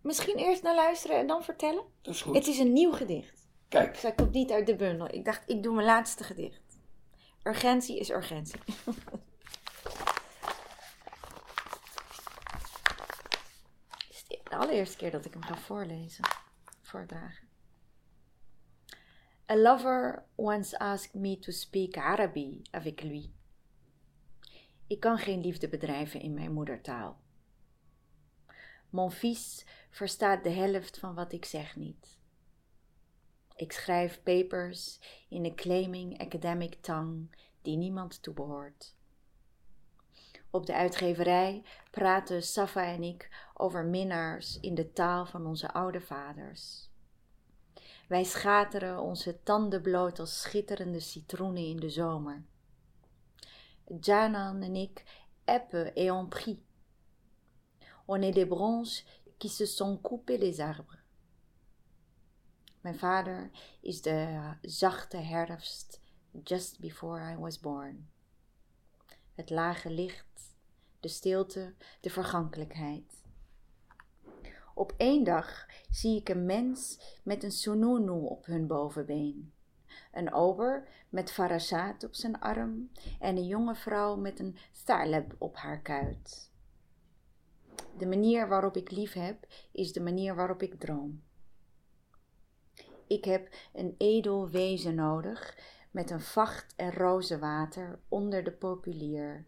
Misschien 0.00 0.36
eerst 0.36 0.62
naar 0.62 0.74
luisteren 0.74 1.16
en 1.16 1.26
dan 1.26 1.44
vertellen? 1.44 1.84
Dat 2.02 2.14
is 2.14 2.22
goed. 2.22 2.34
Het 2.34 2.46
is 2.46 2.58
een 2.58 2.72
nieuw 2.72 2.92
gedicht. 2.92 3.48
Kijk. 3.68 3.92
Dus 3.92 4.02
hij 4.02 4.12
komt 4.12 4.32
niet 4.32 4.50
uit 4.50 4.66
de 4.66 4.76
bundel. 4.76 5.14
Ik 5.14 5.24
dacht, 5.24 5.42
ik 5.46 5.62
doe 5.62 5.74
mijn 5.74 5.86
laatste 5.86 6.24
gedicht. 6.24 6.62
Urgentie 7.42 7.98
is 7.98 8.10
urgentie. 8.10 8.60
Het 8.64 8.96
is 14.10 14.24
de 14.26 14.56
allereerste 14.56 14.96
keer 14.96 15.10
dat 15.10 15.24
ik 15.24 15.32
hem 15.32 15.42
ga 15.42 15.56
voorlezen. 15.56 16.24
A 19.50 19.56
lover 19.56 20.24
once 20.34 20.78
asked 20.78 21.14
me 21.14 21.38
to 21.38 21.52
speak 21.52 21.96
Arabi 21.96 22.62
avec 22.70 23.02
lui. 23.02 23.32
Ik 24.86 25.00
kan 25.00 25.18
geen 25.18 25.40
liefde 25.40 25.68
bedrijven 25.68 26.20
in 26.20 26.34
mijn 26.34 26.52
moedertaal. 26.52 27.20
Mon 28.90 29.10
fils 29.10 29.64
verstaat 29.90 30.44
de 30.44 30.50
helft 30.50 30.98
van 30.98 31.14
wat 31.14 31.32
ik 31.32 31.44
zeg 31.44 31.76
niet. 31.76 32.18
Ik 33.56 33.72
schrijf 33.72 34.22
papers 34.22 35.00
in 35.28 35.44
een 35.44 35.54
claiming 35.54 36.20
academic 36.20 36.74
tongue 36.74 37.28
die 37.62 37.76
niemand 37.76 38.22
toebehoort. 38.22 38.94
Op 40.54 40.66
de 40.66 40.74
uitgeverij 40.74 41.62
praten 41.90 42.42
Safa 42.42 42.84
en 42.84 43.02
ik 43.02 43.48
over 43.54 43.84
minnaars 43.84 44.60
in 44.60 44.74
de 44.74 44.92
taal 44.92 45.26
van 45.26 45.46
onze 45.46 45.72
oude 45.72 46.00
vaders. 46.00 46.90
Wij 48.08 48.24
schateren 48.24 49.00
onze 49.00 49.42
tanden 49.42 49.82
bloot 49.82 50.18
als 50.18 50.40
schitterende 50.40 51.00
citroenen 51.00 51.66
in 51.66 51.76
de 51.76 51.90
zomer. 51.90 52.44
Janan 54.00 54.62
en 54.62 54.76
ik 54.76 55.04
appen 55.44 55.94
et 55.94 56.10
on 56.10 56.28
prie 56.28 56.64
on 58.04 58.22
est 58.22 58.34
des 58.34 58.48
branches 58.48 59.04
qui 59.38 59.48
se 59.48 59.66
sont 59.66 60.00
coupées 60.00 60.38
les 60.38 60.58
arbres. 60.58 61.02
Mijn 62.80 62.98
vader 62.98 63.50
is 63.80 64.02
de 64.02 64.50
zachte 64.62 65.16
herfst 65.16 66.00
just 66.44 66.80
before 66.80 67.32
I 67.32 67.36
was 67.36 67.60
born. 67.60 68.13
Het 69.34 69.50
lage 69.50 69.90
licht, 69.90 70.54
de 71.00 71.08
stilte, 71.08 71.74
de 72.00 72.10
vergankelijkheid. 72.10 73.22
Op 74.74 74.94
één 74.96 75.24
dag 75.24 75.66
zie 75.90 76.16
ik 76.20 76.28
een 76.28 76.46
mens 76.46 76.98
met 77.22 77.42
een 77.42 77.52
sununu 77.52 78.26
op 78.26 78.46
hun 78.46 78.66
bovenbeen, 78.66 79.52
een 80.12 80.32
ober 80.32 80.88
met 81.08 81.32
farasat 81.32 82.04
op 82.04 82.14
zijn 82.14 82.40
arm 82.40 82.90
en 83.20 83.36
een 83.36 83.46
jonge 83.46 83.74
vrouw 83.74 84.16
met 84.16 84.40
een 84.40 84.56
thaleb 84.84 85.34
op 85.38 85.56
haar 85.56 85.80
kuit. 85.80 86.52
De 87.98 88.06
manier 88.06 88.48
waarop 88.48 88.76
ik 88.76 88.90
lief 88.90 89.12
heb, 89.12 89.46
is 89.72 89.92
de 89.92 90.00
manier 90.00 90.34
waarop 90.34 90.62
ik 90.62 90.80
droom. 90.80 91.22
Ik 93.06 93.24
heb 93.24 93.54
een 93.72 93.94
edel 93.98 94.48
wezen 94.48 94.94
nodig 94.94 95.56
met 95.94 96.10
een 96.10 96.20
vacht 96.20 96.74
en 96.76 96.92
rozenwater 96.92 97.98
onder 98.08 98.44
de 98.44 98.52
populier. 98.52 99.44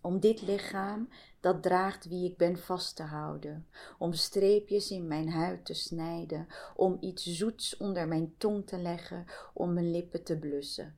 Om 0.00 0.20
dit 0.20 0.42
lichaam, 0.42 1.08
dat 1.40 1.62
draagt 1.62 2.08
wie 2.08 2.30
ik 2.30 2.36
ben, 2.36 2.58
vast 2.58 2.96
te 2.96 3.02
houden, 3.02 3.66
om 3.98 4.12
streepjes 4.12 4.90
in 4.90 5.06
mijn 5.06 5.30
huid 5.30 5.64
te 5.64 5.74
snijden, 5.74 6.46
om 6.74 6.96
iets 7.00 7.24
zoets 7.24 7.76
onder 7.76 8.08
mijn 8.08 8.34
tong 8.36 8.66
te 8.66 8.78
leggen, 8.78 9.24
om 9.52 9.72
mijn 9.72 9.90
lippen 9.90 10.24
te 10.24 10.38
blussen. 10.38 10.96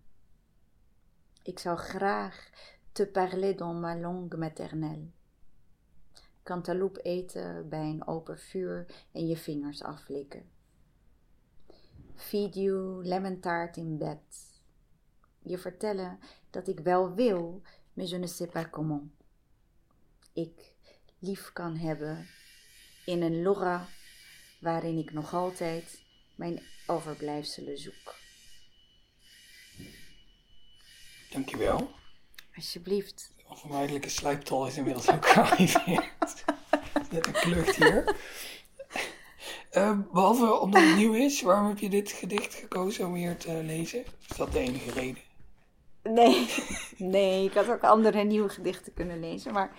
Ik 1.43 1.59
zou 1.59 1.77
graag 1.77 2.51
te 2.93 3.07
parler 3.07 3.57
dans 3.57 3.81
ma 3.81 3.97
langue 3.97 4.39
maternelle. 4.39 5.11
Cantaloupe 6.43 7.03
eten 7.03 7.69
bij 7.69 7.91
een 7.91 8.07
open 8.07 8.39
vuur 8.39 9.07
en 9.13 9.27
je 9.27 9.37
vingers 9.37 9.83
aflikken. 9.83 10.58
Feed 12.19 12.55
you 12.55 13.05
lemon 13.05 13.41
tart 13.41 13.77
in 13.77 13.99
bed. 13.99 14.19
Je 15.43 15.59
vertellen 15.59 16.19
dat 16.51 16.69
ik 16.69 16.81
wel 16.81 17.15
wil, 17.15 17.63
mais 17.93 18.11
je 18.11 18.19
ne 18.19 18.27
sais 18.27 18.51
pas 18.51 18.71
comment. 18.71 19.11
Ik 20.33 20.73
lief 21.19 21.53
kan 21.53 21.77
hebben 21.77 22.29
in 23.05 23.23
een 23.23 23.43
lora 23.43 23.89
waarin 24.61 24.99
ik 24.99 25.13
nog 25.13 25.35
altijd 25.35 26.03
mijn 26.37 26.63
overblijfselen 26.87 27.79
zoek. 27.79 28.15
Dankjewel. 31.31 31.91
Alsjeblieft. 32.55 33.33
De 33.37 33.45
onvermijdelijke 33.49 34.09
slijptol 34.09 34.67
is 34.67 34.77
inmiddels 34.77 35.11
ook 35.11 35.29
gearriveerd. 35.29 36.45
Net 37.11 37.27
een 37.27 37.33
klucht 37.33 37.77
hier. 37.77 38.17
Uh, 39.79 39.99
behalve 40.13 40.59
omdat 40.61 40.83
het 40.83 40.97
nieuw 40.97 41.13
is, 41.13 41.43
waarom 41.43 41.69
heb 41.69 41.79
je 41.79 41.89
dit 41.89 42.11
gedicht 42.11 42.55
gekozen 42.55 43.07
om 43.07 43.15
hier 43.15 43.37
te 43.37 43.63
lezen? 43.65 44.05
Is 44.29 44.37
dat 44.37 44.53
de 44.53 44.59
enige 44.59 44.91
reden? 44.91 45.23
Nee, 46.03 46.49
nee, 47.17 47.45
ik 47.45 47.53
had 47.53 47.71
ook 47.71 47.85
andere 47.85 48.23
nieuwe 48.23 48.49
gedichten 48.49 48.95
kunnen 48.95 49.21
lezen. 49.21 49.53
Maar 49.53 49.77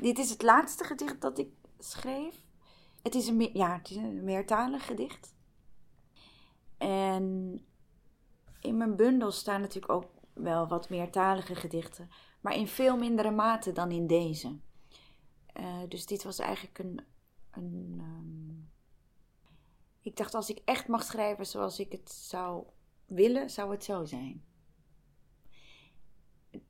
dit 0.00 0.18
is 0.18 0.30
het 0.30 0.42
laatste 0.42 0.84
gedicht 0.84 1.20
dat 1.20 1.38
ik 1.38 1.48
schreef. 1.78 2.34
Het 3.02 3.14
is 3.14 3.26
een, 3.26 3.50
ja, 3.52 3.76
het 3.76 3.90
is 3.90 3.96
een 3.96 4.24
meertalig 4.24 4.86
gedicht. 4.86 5.34
En 6.78 7.58
in 8.60 8.76
mijn 8.76 8.96
bundel 8.96 9.30
staan 9.30 9.60
natuurlijk 9.60 9.92
ook 9.92 10.10
wel 10.32 10.68
wat 10.68 10.88
meertalige 10.88 11.54
gedichten. 11.54 12.10
Maar 12.40 12.54
in 12.54 12.68
veel 12.68 12.96
mindere 12.96 13.30
mate 13.30 13.72
dan 13.72 13.90
in 13.90 14.06
deze. 14.06 14.58
Uh, 15.60 15.82
dus 15.88 16.06
dit 16.06 16.22
was 16.22 16.38
eigenlijk 16.38 16.78
een. 16.78 17.00
een 17.50 18.00
um... 18.00 18.47
ik 20.08 20.16
dacht, 20.16 20.34
als 20.34 20.50
ik 20.50 20.60
echt 20.64 20.88
mag 20.88 21.02
schrijven 21.02 21.46
zoals 21.46 21.80
ik 21.80 21.92
het 21.92 22.10
zou 22.10 22.66
willen, 23.06 23.50
zou 23.50 23.70
het 23.70 23.84
zo 23.84 24.04
zijn. 24.04 24.44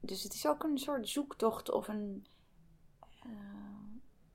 Dus 0.01 0.23
het 0.23 0.35
is 0.35 0.47
ook 0.47 0.63
een 0.63 0.79
soort 0.79 1.09
zoektocht 1.09 1.71
of 1.71 1.89
een, 1.89 2.27
uh, 3.27 3.33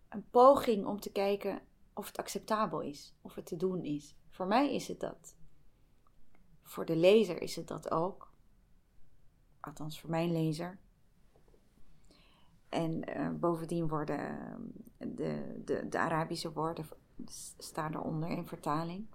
een 0.10 0.30
poging 0.30 0.86
om 0.86 0.99
te 0.99 1.12
kijken 1.12 1.62
of 1.93 2.08
het 2.08 2.18
acceptabel 2.18 2.82
is, 2.82 3.14
of 3.22 3.36
het 3.36 3.45
te 3.45 3.58
doen 3.58 3.84
is. 3.84 4.16
Voor 4.30 4.47
mij 4.47 4.74
is 4.74 4.88
het 4.88 4.99
dat. 4.99 5.36
Voor 6.62 6.86
de 6.86 6.95
lezer 6.95 7.41
is 7.41 7.56
het 7.56 7.68
dat 7.68 7.91
ook. 7.91 8.34
Althans, 9.60 9.99
voor 9.99 10.10
mijn 10.10 10.32
lezer. 10.32 10.80
En 12.70 13.18
uh, 13.18 13.30
bovendien 13.30 13.88
worden 13.88 14.20
ehm, 14.20 14.62
de, 15.16 15.62
de, 15.66 15.89
de 15.89 15.97
Arabische 15.97 16.51
woorden 16.51 16.86
staan 17.57 17.95
eronder 17.95 18.30
in 18.30 18.47
vertaling. 18.47 19.07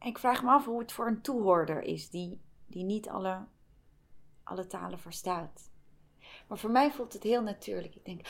Ik 0.00 0.18
vraag 0.18 0.42
me 0.42 0.50
af 0.50 0.64
hoe 0.64 0.78
het 0.78 0.92
voor 0.92 1.06
een 1.06 1.22
toehoorder 1.22 1.82
is 1.82 2.10
die, 2.10 2.40
die 2.66 2.84
niet 2.84 3.08
alle, 3.08 3.46
alle 4.42 4.66
talen 4.66 4.98
verstaat. 4.98 5.70
Maar 6.48 6.58
voor 6.58 6.70
mij 6.70 6.92
voelt 6.92 7.12
het 7.12 7.22
heel 7.22 7.42
natuurlijk. 7.42 7.94
Ik 7.94 8.04
denk, 8.04 8.20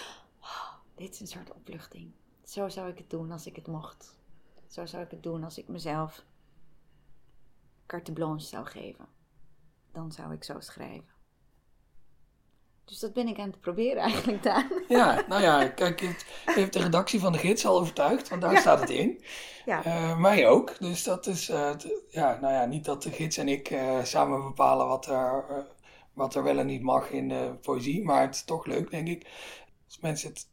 oh, 0.41 0.73
dit 0.95 1.15
is 1.15 1.21
een 1.21 1.27
soort 1.27 1.53
opluchting. 1.53 2.13
Zo 2.45 2.69
zou 2.69 2.91
ik 2.91 2.99
het 2.99 3.11
doen 3.11 3.33
als 3.33 3.47
ik 3.47 3.57
het 3.57 3.67
mocht. 3.67 4.17
Zo 4.67 4.87
zou 4.87 5.03
ik 5.03 5.11
het 5.11 5.23
doen 5.23 5.45
als 5.45 5.59
ik 5.59 5.69
mezelf 5.69 6.25
carte 7.87 8.13
blanche 8.13 8.47
zou 8.47 8.67
geven. 8.67 9.07
Dan 9.93 10.13
zou 10.13 10.33
ik 10.33 10.45
zo 10.45 10.61
schrijven. 10.61 11.18
Dus 12.89 12.99
dat 12.99 13.13
ben 13.13 13.29
ik 13.29 13.39
aan 13.39 13.51
het 13.51 13.61
proberen 13.61 14.03
eigenlijk, 14.03 14.43
Daan. 14.43 14.71
Ja, 14.89 15.25
nou 15.29 15.43
ja, 15.43 15.69
kijk, 15.69 16.01
je 16.01 16.15
heeft 16.45 16.73
de 16.73 16.83
redactie 16.83 17.21
van 17.21 17.33
de 17.33 17.39
gids 17.39 17.67
al 17.67 17.79
overtuigd, 17.79 18.29
want 18.29 18.43
daar 18.43 18.59
staat 18.59 18.81
het 18.81 18.91
in. 18.91 19.23
Ja. 19.65 19.87
Uh, 19.87 20.19
mij 20.19 20.49
ook. 20.49 20.79
Dus 20.79 21.03
dat 21.03 21.27
is, 21.27 21.51
uh, 21.51 21.71
ja, 22.09 22.39
nou 22.41 22.55
ja, 22.55 22.65
niet 22.65 22.85
dat 22.85 23.03
de 23.03 23.11
gids 23.11 23.37
en 23.37 23.49
ik 23.49 23.71
uh, 23.71 24.05
samen 24.05 24.43
bepalen 24.43 24.87
wat 24.87 25.07
er, 25.07 25.45
wat 26.13 26.35
er 26.35 26.43
wel 26.43 26.59
en 26.59 26.67
niet 26.67 26.83
mag 26.83 27.11
in 27.11 27.29
de 27.29 27.55
poëzie, 27.63 28.05
maar 28.05 28.23
het 28.23 28.35
is 28.35 28.45
toch 28.45 28.67
leuk, 28.67 28.91
denk 28.91 29.09
ik. 29.09 29.27
Als 29.87 29.99
mensen 30.01 30.29
het 30.29 30.47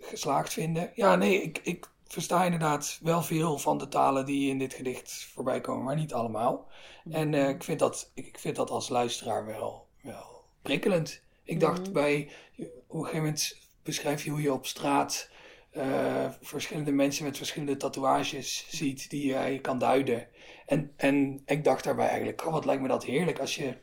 geslaagd 0.00 0.52
vinden. 0.52 0.90
Ja, 0.94 1.16
nee, 1.16 1.42
ik, 1.42 1.60
ik 1.62 1.88
versta 2.06 2.44
inderdaad 2.44 2.98
wel 3.02 3.22
veel 3.22 3.58
van 3.58 3.78
de 3.78 3.88
talen 3.88 4.26
die 4.26 4.50
in 4.50 4.58
dit 4.58 4.74
gedicht 4.74 5.24
voorbij 5.34 5.60
komen, 5.60 5.84
maar 5.84 5.96
niet 5.96 6.12
allemaal. 6.12 6.68
En 7.10 7.32
uh, 7.32 7.48
ik, 7.48 7.62
vind 7.62 7.78
dat, 7.78 8.10
ik, 8.14 8.38
vind 8.38 8.56
dat 8.56 8.70
als 8.70 8.88
luisteraar 8.88 9.46
wel, 9.46 9.86
wel 10.02 10.44
prikkelend. 10.62 11.22
Ik 11.50 11.60
dacht 11.60 11.86
mm 11.86 11.92
bij, 11.92 12.30
op 12.58 12.66
een 12.94 13.00
gegeven 13.00 13.16
moment 13.16 13.58
beschrijf 13.82 14.24
je 14.24 14.30
hoe 14.30 14.42
je 14.42 14.52
op 14.52 14.66
straat 14.66 15.30
uh, 15.72 16.30
verschillende 16.40 16.92
mensen 16.92 17.24
met 17.24 17.36
verschillende 17.36 17.76
tatoeages 17.76 18.66
ziet 18.68 19.10
die 19.10 19.26
jij 19.26 19.58
kan 19.58 19.78
duiden. 19.78 20.28
En, 20.66 20.92
en 20.96 21.42
ik 21.46 21.64
dacht 21.64 21.84
daarbij 21.84 22.08
eigenlijk, 22.08 22.46
oh, 22.46 22.52
wat 22.52 22.64
lijkt 22.64 22.82
me 22.82 22.88
dat 22.88 23.04
heerlijk 23.04 23.38
als 23.38 23.56
je 23.56 23.78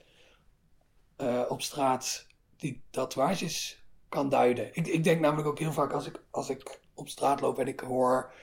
uh, 1.17 1.43
op 1.47 1.61
straat 1.61 2.27
die 2.57 2.81
tatoeages 2.89 3.83
kan 4.09 4.29
duiden. 4.29 4.69
Ik, 4.73 4.87
ik 4.87 5.03
denk 5.03 5.19
namelijk 5.19 5.47
ook 5.47 5.59
heel 5.59 5.73
vaak 5.73 5.91
als 5.91 6.07
ik, 6.07 6.21
als 6.31 6.49
ik 6.49 6.79
op 6.93 7.09
straat 7.09 7.41
loop 7.41 7.59
en 7.59 7.67
ik 7.67 7.79
hoor 7.79 8.33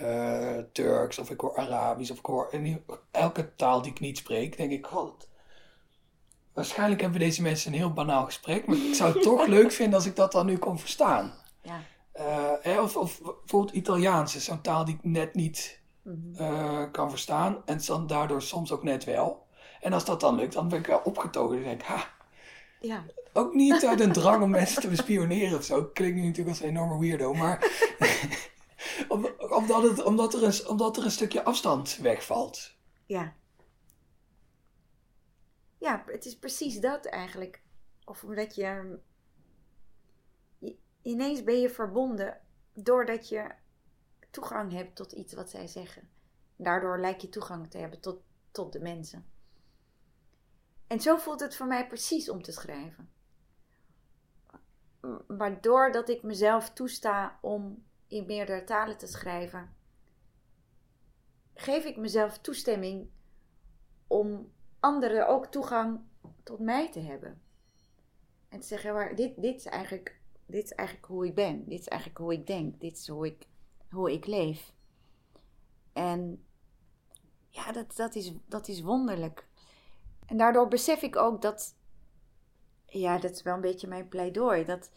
uh, 0.00 0.58
Turks 0.72 1.18
of 1.18 1.30
ik 1.30 1.40
hoor 1.40 1.56
Arabisch 1.56 2.10
of 2.10 2.18
ik 2.18 2.26
hoor 2.26 2.50
elke 3.10 3.54
taal 3.54 3.82
die 3.82 3.90
ik 3.90 4.00
niet 4.00 4.18
spreek, 4.18 4.56
denk 4.56 4.72
ik, 4.72 4.86
god, 4.86 5.28
waarschijnlijk 6.54 7.00
hebben 7.00 7.20
deze 7.20 7.42
mensen 7.42 7.72
een 7.72 7.78
heel 7.78 7.92
banaal 7.92 8.24
gesprek, 8.24 8.66
maar 8.66 8.76
ik 8.76 8.94
zou 8.94 9.12
het 9.12 9.22
toch 9.22 9.46
leuk 9.56 9.72
vinden 9.72 9.94
als 9.94 10.06
ik 10.06 10.16
dat 10.16 10.32
dan 10.32 10.46
nu 10.46 10.58
kon 10.58 10.78
verstaan. 10.78 11.34
Ja. 11.62 11.82
Uh, 12.66 12.82
of, 12.82 12.96
of 12.96 13.20
bijvoorbeeld 13.22 13.76
Italiaans 13.76 14.36
is 14.36 14.44
zo'n 14.44 14.60
taal 14.60 14.84
die 14.84 14.94
ik 14.94 15.04
net 15.04 15.34
niet 15.34 15.80
uh, 16.40 16.82
kan 16.92 17.10
verstaan 17.10 17.62
en 17.64 17.80
dan 17.86 18.06
daardoor 18.06 18.42
soms 18.42 18.72
ook 18.72 18.82
net 18.82 19.04
wel. 19.04 19.46
En 19.80 19.92
als 19.92 20.04
dat 20.04 20.20
dan 20.20 20.34
lukt, 20.34 20.52
dan 20.52 20.68
ben 20.68 20.78
ik 20.78 20.86
wel 20.86 21.00
opgetogen. 21.04 21.54
Dan 21.54 21.64
denk 21.64 21.80
ik, 21.80 21.86
ha, 21.86 22.08
ja. 22.80 23.04
Ook 23.32 23.54
niet 23.54 23.86
uit 23.86 24.00
een 24.00 24.12
drang 24.12 24.42
om 24.42 24.50
mensen 24.60 24.82
te 24.82 24.88
bespioneren 24.88 25.58
of 25.58 25.64
zo. 25.64 25.84
Klinkt 25.84 26.16
nu 26.16 26.22
natuurlijk 26.22 26.48
als 26.48 26.60
een 26.60 26.68
enorme 26.68 26.98
weirdo, 26.98 27.34
maar. 27.34 27.66
omdat, 29.48 29.82
het, 29.82 30.02
omdat, 30.02 30.34
er 30.34 30.42
een, 30.42 30.68
omdat 30.68 30.96
er 30.96 31.04
een 31.04 31.10
stukje 31.10 31.44
afstand 31.44 31.98
wegvalt. 32.02 32.74
Ja. 33.06 33.32
Ja, 35.84 36.04
het 36.06 36.24
is 36.24 36.38
precies 36.38 36.80
dat 36.80 37.06
eigenlijk. 37.06 37.62
Of 38.04 38.24
omdat 38.24 38.54
je. 38.54 38.98
Ineens 41.02 41.44
ben 41.44 41.60
je 41.60 41.70
verbonden 41.70 42.40
doordat 42.72 43.28
je 43.28 43.54
toegang 44.30 44.72
hebt 44.72 44.96
tot 44.96 45.12
iets 45.12 45.32
wat 45.32 45.50
zij 45.50 45.66
zeggen. 45.66 46.08
Daardoor 46.56 47.00
lijkt 47.00 47.22
je 47.22 47.28
toegang 47.28 47.70
te 47.70 47.78
hebben 47.78 48.00
tot, 48.00 48.22
tot 48.50 48.72
de 48.72 48.80
mensen. 48.80 49.26
En 50.86 51.00
zo 51.00 51.16
voelt 51.16 51.40
het 51.40 51.56
voor 51.56 51.66
mij 51.66 51.86
precies 51.86 52.28
om 52.28 52.42
te 52.42 52.52
schrijven. 52.52 53.10
Waardoor 55.26 55.92
dat 55.92 56.08
ik 56.08 56.22
mezelf 56.22 56.70
toesta 56.70 57.38
om 57.40 57.84
in 58.06 58.26
meerdere 58.26 58.64
talen 58.64 58.96
te 58.96 59.06
schrijven, 59.06 59.76
geef 61.54 61.84
ik 61.84 61.96
mezelf 61.96 62.38
toestemming 62.38 63.10
om 64.06 64.52
anderen 64.84 65.28
ook 65.28 65.46
toegang 65.46 66.00
tot 66.42 66.58
mij 66.58 66.90
te 66.90 67.00
hebben. 67.00 67.42
En 68.48 68.60
te 68.60 68.66
zeggen, 68.66 69.16
dit, 69.16 69.42
dit, 69.42 69.56
is 69.56 69.64
eigenlijk, 69.64 70.20
dit 70.46 70.64
is 70.64 70.72
eigenlijk 70.72 71.08
hoe 71.08 71.26
ik 71.26 71.34
ben. 71.34 71.68
Dit 71.68 71.80
is 71.80 71.88
eigenlijk 71.88 72.20
hoe 72.20 72.32
ik 72.32 72.46
denk. 72.46 72.80
Dit 72.80 72.98
is 72.98 73.08
hoe 73.08 73.26
ik, 73.26 73.46
hoe 73.90 74.12
ik 74.12 74.26
leef. 74.26 74.72
En 75.92 76.44
ja, 77.48 77.72
dat, 77.72 77.96
dat, 77.96 78.14
is, 78.14 78.32
dat 78.46 78.68
is 78.68 78.80
wonderlijk. 78.80 79.48
En 80.26 80.36
daardoor 80.36 80.68
besef 80.68 81.02
ik 81.02 81.16
ook 81.16 81.42
dat, 81.42 81.76
ja, 82.86 83.18
dat 83.18 83.30
is 83.30 83.42
wel 83.42 83.54
een 83.54 83.60
beetje 83.60 83.88
mijn 83.88 84.08
pleidooi, 84.08 84.64
dat 84.64 84.90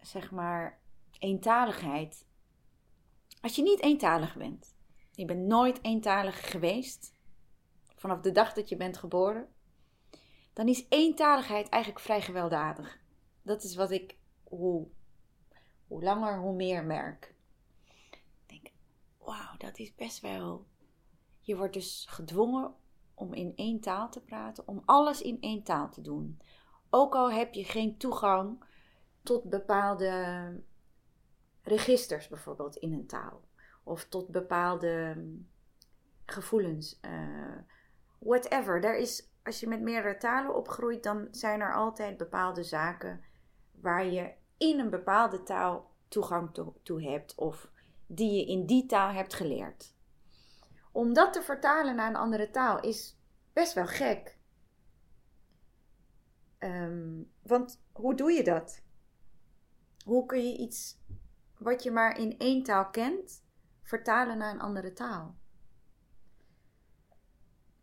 zeg 0.00 0.30
maar 0.30 0.78
eentaligheid. 1.18 2.26
Als 3.40 3.56
je 3.56 3.62
niet 3.62 3.80
eentalig 3.80 4.36
bent, 4.36 4.74
je 5.10 5.24
bent 5.24 5.46
nooit 5.46 5.78
eentalig 5.82 6.50
geweest, 6.50 7.16
vanaf 7.98 8.20
de 8.20 8.32
dag 8.32 8.52
dat 8.52 8.68
je 8.68 8.76
bent 8.76 8.96
geboren, 8.96 9.48
dan 10.52 10.68
is 10.68 10.86
eentaligheid 10.88 11.68
eigenlijk 11.68 12.04
vrij 12.04 12.20
gewelddadig. 12.20 12.98
Dat 13.42 13.62
is 13.62 13.74
wat 13.74 13.90
ik 13.90 14.16
hoe, 14.42 14.88
hoe 15.86 16.02
langer, 16.02 16.38
hoe 16.38 16.54
meer 16.54 16.84
merk. 16.84 17.34
Ik 17.84 18.22
denk, 18.46 18.70
wauw, 19.18 19.56
dat 19.58 19.78
is 19.78 19.94
best 19.94 20.20
wel. 20.20 20.66
Je 21.40 21.56
wordt 21.56 21.74
dus 21.74 22.06
gedwongen 22.08 22.74
om 23.14 23.34
in 23.34 23.52
één 23.56 23.80
taal 23.80 24.10
te 24.10 24.20
praten, 24.20 24.68
om 24.68 24.82
alles 24.84 25.22
in 25.22 25.40
één 25.40 25.62
taal 25.62 25.90
te 25.90 26.00
doen. 26.00 26.40
Ook 26.90 27.14
al 27.14 27.32
heb 27.32 27.54
je 27.54 27.64
geen 27.64 27.96
toegang 27.96 28.64
tot 29.22 29.44
bepaalde 29.44 30.62
registers, 31.62 32.28
bijvoorbeeld 32.28 32.76
in 32.76 32.92
een 32.92 33.06
taal, 33.06 33.42
of 33.82 34.04
tot 34.04 34.28
bepaalde 34.28 35.24
gevoelens, 36.26 36.98
uh, 37.02 37.58
whatever. 38.18 38.84
Er 38.84 38.96
is, 38.96 39.30
als 39.42 39.60
je 39.60 39.68
met 39.68 39.80
meerdere 39.80 40.16
talen 40.16 40.54
opgroeit, 40.54 41.02
dan 41.02 41.28
zijn 41.30 41.60
er 41.60 41.74
altijd 41.74 42.16
bepaalde 42.16 42.62
zaken 42.62 43.24
waar 43.80 44.06
je 44.06 44.32
in 44.56 44.78
een 44.78 44.90
bepaalde 44.90 45.42
taal 45.42 45.90
toegang 46.08 46.72
toe, 46.82 47.02
hebt 47.02 47.34
of 47.34 47.70
die 48.06 48.32
je 48.32 48.46
in 48.46 48.66
die 48.66 48.86
taal 48.86 49.10
hebt 49.10 49.34
geleerd. 49.34 49.94
Om 50.92 51.12
dat 51.12 51.32
te 51.32 51.42
vertalen 51.42 51.96
naar 51.96 52.08
een 52.08 52.16
andere 52.16 52.50
taal 52.50 52.80
is 52.80 53.18
best 53.52 53.72
wel 53.72 53.86
gek. 53.86 54.38
Ehm, 56.58 57.22
want 57.42 57.80
hoe 57.92 58.14
doe 58.14 58.32
je 58.32 58.44
dat? 58.44 58.82
Hoe 60.04 60.26
kun 60.26 60.48
je 60.48 60.56
iets 60.56 60.98
wat 61.58 61.82
je 61.82 61.90
maar 61.90 62.18
in 62.18 62.38
één 62.38 62.62
taal 62.62 62.90
kent, 62.90 63.44
vertalen 63.82 64.38
naar 64.38 64.54
een 64.54 64.60
andere 64.60 64.92
taal? 64.92 65.37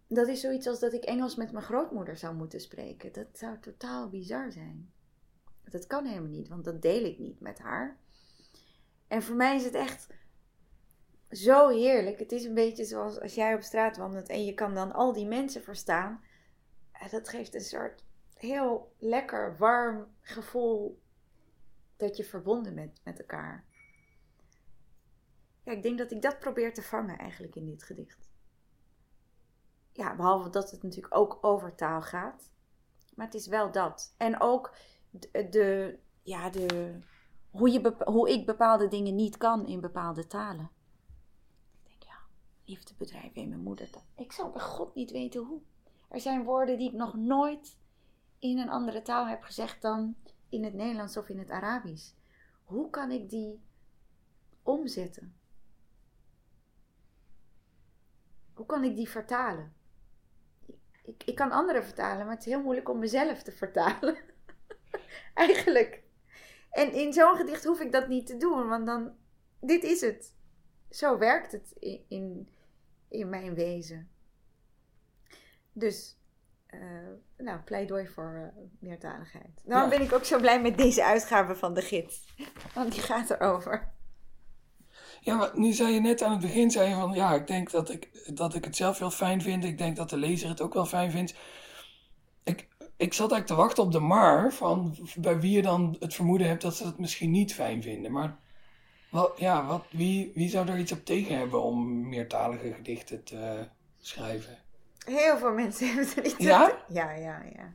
Dat 0.08 0.28
is 0.28 0.41
zoiets 0.41 0.68
als 0.68 0.80
dat 0.80 0.93
ik 0.93 1.03
Engels 1.03 1.36
met 1.36 1.51
mijn 1.51 1.66
grootmoeder 1.66 2.18
zou 2.18 2.36
moeten 2.36 2.60
spreken. 2.60 3.14
Dat 3.14 3.28
zou 3.34 3.60
totaal 3.60 4.10
bizar 4.10 4.51
zijn. 4.51 4.93
Dat 5.64 5.88
kan 5.88 6.06
helemaal 6.06 6.30
niet, 6.30 6.47
want 6.47 6.66
dat 6.66 6.82
deel 6.82 7.03
ik 7.03 7.20
niet 7.20 7.39
met 7.39 7.60
haar. 7.60 7.99
En 9.08 9.24
voor 9.24 9.36
mij 9.36 9.56
is 9.56 9.64
het 9.64 9.74
echt 9.74 10.08
zo 11.30 11.70
heerlijk. 11.70 12.20
Het 12.20 12.32
is 12.32 12.43
een 12.43 12.53
beetje 12.53 12.86
zoals 12.86 13.20
als 13.20 13.36
jij 13.36 13.56
op 13.56 13.62
straat 13.62 13.97
wandelt 13.97 14.30
en 14.30 14.45
je 14.45 14.53
kan 14.53 14.74
dan 14.74 14.91
al 14.91 15.14
die 15.14 15.28
mensen 15.28 15.64
verstaan. 15.64 16.24
Dat 17.12 17.30
geeft 17.30 17.56
een 17.56 17.62
soort 17.62 18.03
heel 18.34 18.93
lekker, 18.97 19.58
warm 19.58 20.08
gevoel 20.22 21.01
dat 21.97 22.18
je 22.18 22.24
verbonden 22.24 22.76
bent 22.76 23.01
met 23.03 23.20
elkaar. 23.20 23.66
Ja, 25.64 25.72
ik 25.72 25.84
denk 25.84 25.97
dat 25.97 26.12
ik 26.12 26.22
dat 26.22 26.39
probeer 26.39 26.74
te 26.74 26.82
vangen 26.82 27.18
eigenlijk 27.18 27.56
in 27.56 27.66
dit 27.66 27.84
gedicht. 27.84 28.30
Ja, 29.96 30.16
behalve 30.16 30.50
dat 30.50 30.72
het 30.72 30.84
natuurlijk 30.84 31.16
ook 31.16 31.38
over 31.41 31.76
taal 31.76 32.02
gaat. 32.02 32.52
Maar 33.16 33.26
het 33.26 33.36
is 33.36 33.48
wel 33.48 33.72
dat. 33.72 34.14
En 34.18 34.41
ook 34.41 34.76
de, 35.10 35.50
de 35.50 36.00
ja, 36.22 36.50
de, 36.50 37.00
hoe, 37.50 37.72
je, 37.72 37.96
hoe 38.06 38.30
ik 38.30 38.46
bepaalde 38.46 38.88
dingen 38.88 39.16
niet 39.16 39.38
kan 39.38 39.68
in 39.68 39.82
bepaalde 39.82 40.28
talen. 40.28 40.72
Ik 41.84 41.89
denk, 41.89 42.04
ja, 42.04 42.18
liefdebedrijf 42.66 43.34
in 43.34 43.50
mijn 43.50 43.62
moedertaal. 43.62 44.06
Ik 44.16 44.32
zou 44.32 44.52
bij 44.52 44.62
God 44.62 44.96
niet 44.96 45.12
weten 45.12 45.43
hoe. 45.43 45.62
Er 46.10 46.20
zijn 46.20 46.43
woorden 46.43 46.78
die 46.78 46.88
ik 46.88 46.96
nog 46.96 47.16
nooit 47.16 47.78
in 48.39 48.58
een 48.58 48.70
andere 48.70 49.02
taal 49.02 49.28
heb 49.28 49.43
gezegd 49.43 49.82
dan 49.82 50.16
in 50.50 50.64
het 50.64 50.74
Nederlands 50.74 51.18
of 51.18 51.30
in 51.30 51.39
het 51.39 51.50
Arabisch. 51.50 52.12
Hoe 52.64 52.89
kan 52.89 53.12
ik 53.12 53.30
die 53.30 53.64
omzetten? 54.64 55.36
Hoe 58.54 58.66
kan 58.66 58.84
ik 58.84 58.96
die 58.96 59.10
vertalen? 59.10 59.74
Ik, 61.06 61.24
ik 61.26 61.36
kan 61.36 61.51
anderen 61.51 61.84
vertalen, 61.84 62.26
maar 62.26 62.36
het 62.36 62.45
is 62.45 62.51
heel 62.51 62.62
moeilijk 62.62 62.89
om 62.89 62.99
mezelf 62.99 63.43
te 63.43 63.51
vertalen. 63.51 64.18
Eigenlijk. 65.34 66.03
En 66.70 66.93
in 66.93 67.14
zo'n 67.14 67.36
gedicht 67.36 67.64
hoef 67.64 67.80
ik 67.80 67.91
dat 67.91 68.08
niet 68.08 68.28
te 68.28 68.38
doen, 68.38 68.68
want 68.68 68.86
dan, 68.86 69.16
dit 69.60 69.84
is 69.84 70.01
het. 70.01 70.34
Zo 70.89 71.18
werkt 71.18 71.51
het 71.51 71.72
in, 71.80 72.06
in, 72.08 72.49
in 73.08 73.30
mijn 73.30 73.53
wezen. 73.53 74.10
Dus 75.74 76.18
uh, 76.70 77.12
nou, 77.38 77.60
pleidooi 77.60 78.08
voor 78.08 78.53
uh, 78.58 78.64
meertaligheid. 78.80 79.62
Daarom 79.64 79.89
ben 79.89 80.01
ik 80.01 80.14
ook 80.14 80.26
zo 80.26 80.39
blij 80.39 80.62
met 80.62 80.78
deze 80.78 81.03
uitgave 81.03 81.56
van 81.56 81.74
de 81.74 81.82
gids. 81.82 82.36
Want 82.74 82.91
die 82.91 83.01
gaat 83.01 83.30
erover. 83.30 83.93
Ja, 85.26 85.36
maar 85.36 85.51
nu 85.53 85.71
zei 85.71 85.93
je 85.93 85.99
net 85.99 86.21
aan 86.21 86.32
het 86.32 86.39
begin, 86.39 86.71
zei 86.71 86.89
je 86.89 86.95
van 86.95 87.13
ja, 87.13 87.34
ik 87.34 87.47
denk 87.47 87.71
dat 87.71 87.89
ik, 87.89 88.09
dat 88.36 88.55
ik 88.55 88.63
het 88.63 88.76
zelf 88.76 88.99
heel 88.99 89.11
fijn 89.11 89.41
vind. 89.41 89.63
Ik 89.63 89.78
denk 89.78 89.95
dat 89.95 90.09
de 90.09 90.17
lezer 90.17 90.49
het 90.49 90.61
ook 90.61 90.73
wel 90.73 90.86
fijn 90.86 91.11
vindt. 91.11 91.36
Ik, 92.43 92.67
ik 92.97 93.13
zat 93.13 93.32
eigenlijk 93.32 93.47
te 93.47 93.55
wachten 93.55 93.84
op 93.84 93.91
de 93.91 93.99
maar, 93.99 94.53
van 94.53 94.97
bij 95.15 95.39
wie 95.39 95.51
je 95.51 95.61
dan 95.61 95.95
het 95.99 96.13
vermoeden 96.13 96.47
hebt 96.47 96.61
dat 96.61 96.76
ze 96.76 96.86
het 96.86 96.97
misschien 96.97 97.32
niet 97.32 97.53
fijn 97.53 97.82
vinden. 97.82 98.11
Maar 98.11 98.38
wat, 99.09 99.32
ja, 99.38 99.65
wat, 99.65 99.86
wie, 99.89 100.32
wie 100.36 100.49
zou 100.49 100.65
daar 100.65 100.80
iets 100.80 100.91
op 100.91 101.05
tegen 101.05 101.38
hebben 101.38 101.61
om 101.61 102.09
meertalige 102.09 102.73
gedichten 102.73 103.23
te 103.23 103.67
schrijven? 103.99 104.57
Heel 105.05 105.38
veel 105.38 105.53
mensen 105.53 105.88
hebben 105.93 106.15
er 106.15 106.23
niet 106.23 106.36
Ja? 106.38 106.84
Ja, 106.88 107.11
ja, 107.11 107.43
ja. 107.55 107.73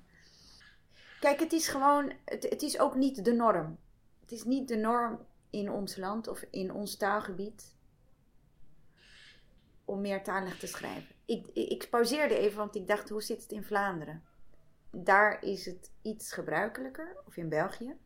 Kijk, 1.21 1.41
het 1.41 1.53
is 1.53 1.69
gewoon, 1.69 2.13
het, 2.25 2.43
het 2.49 2.63
is 2.63 2.79
ook 2.79 2.95
niet 2.95 3.25
de 3.25 3.33
norm. 3.33 3.79
Het 4.21 4.33
is 4.33 4.45
niet 4.45 4.69
de 4.69 4.77
norm 4.77 5.19
in 5.51 5.71
ons 5.71 5.97
land 5.97 6.29
of 6.29 6.45
in 6.51 6.73
ons 6.73 6.97
taalgebied 6.97 7.75
om 9.85 10.01
meertalig 10.01 10.59
te 10.59 10.67
schrijven. 10.67 11.15
Ik, 11.25 11.47
ik 11.55 11.87
pauzeerde 11.91 12.39
even, 12.39 12.59
want 12.59 12.75
ik 12.75 12.87
dacht, 12.87 13.09
hoe 13.09 13.23
zit 13.23 13.43
het 13.43 13.53
in 13.53 13.65
Vlaanderen? 13.65 14.23
Daar 14.91 15.45
is 15.45 15.67
het 15.67 15.91
iets 16.03 16.33
gebruikelijker, 16.33 17.17
of 17.27 17.37
in 17.37 17.49
België. 17.49 17.97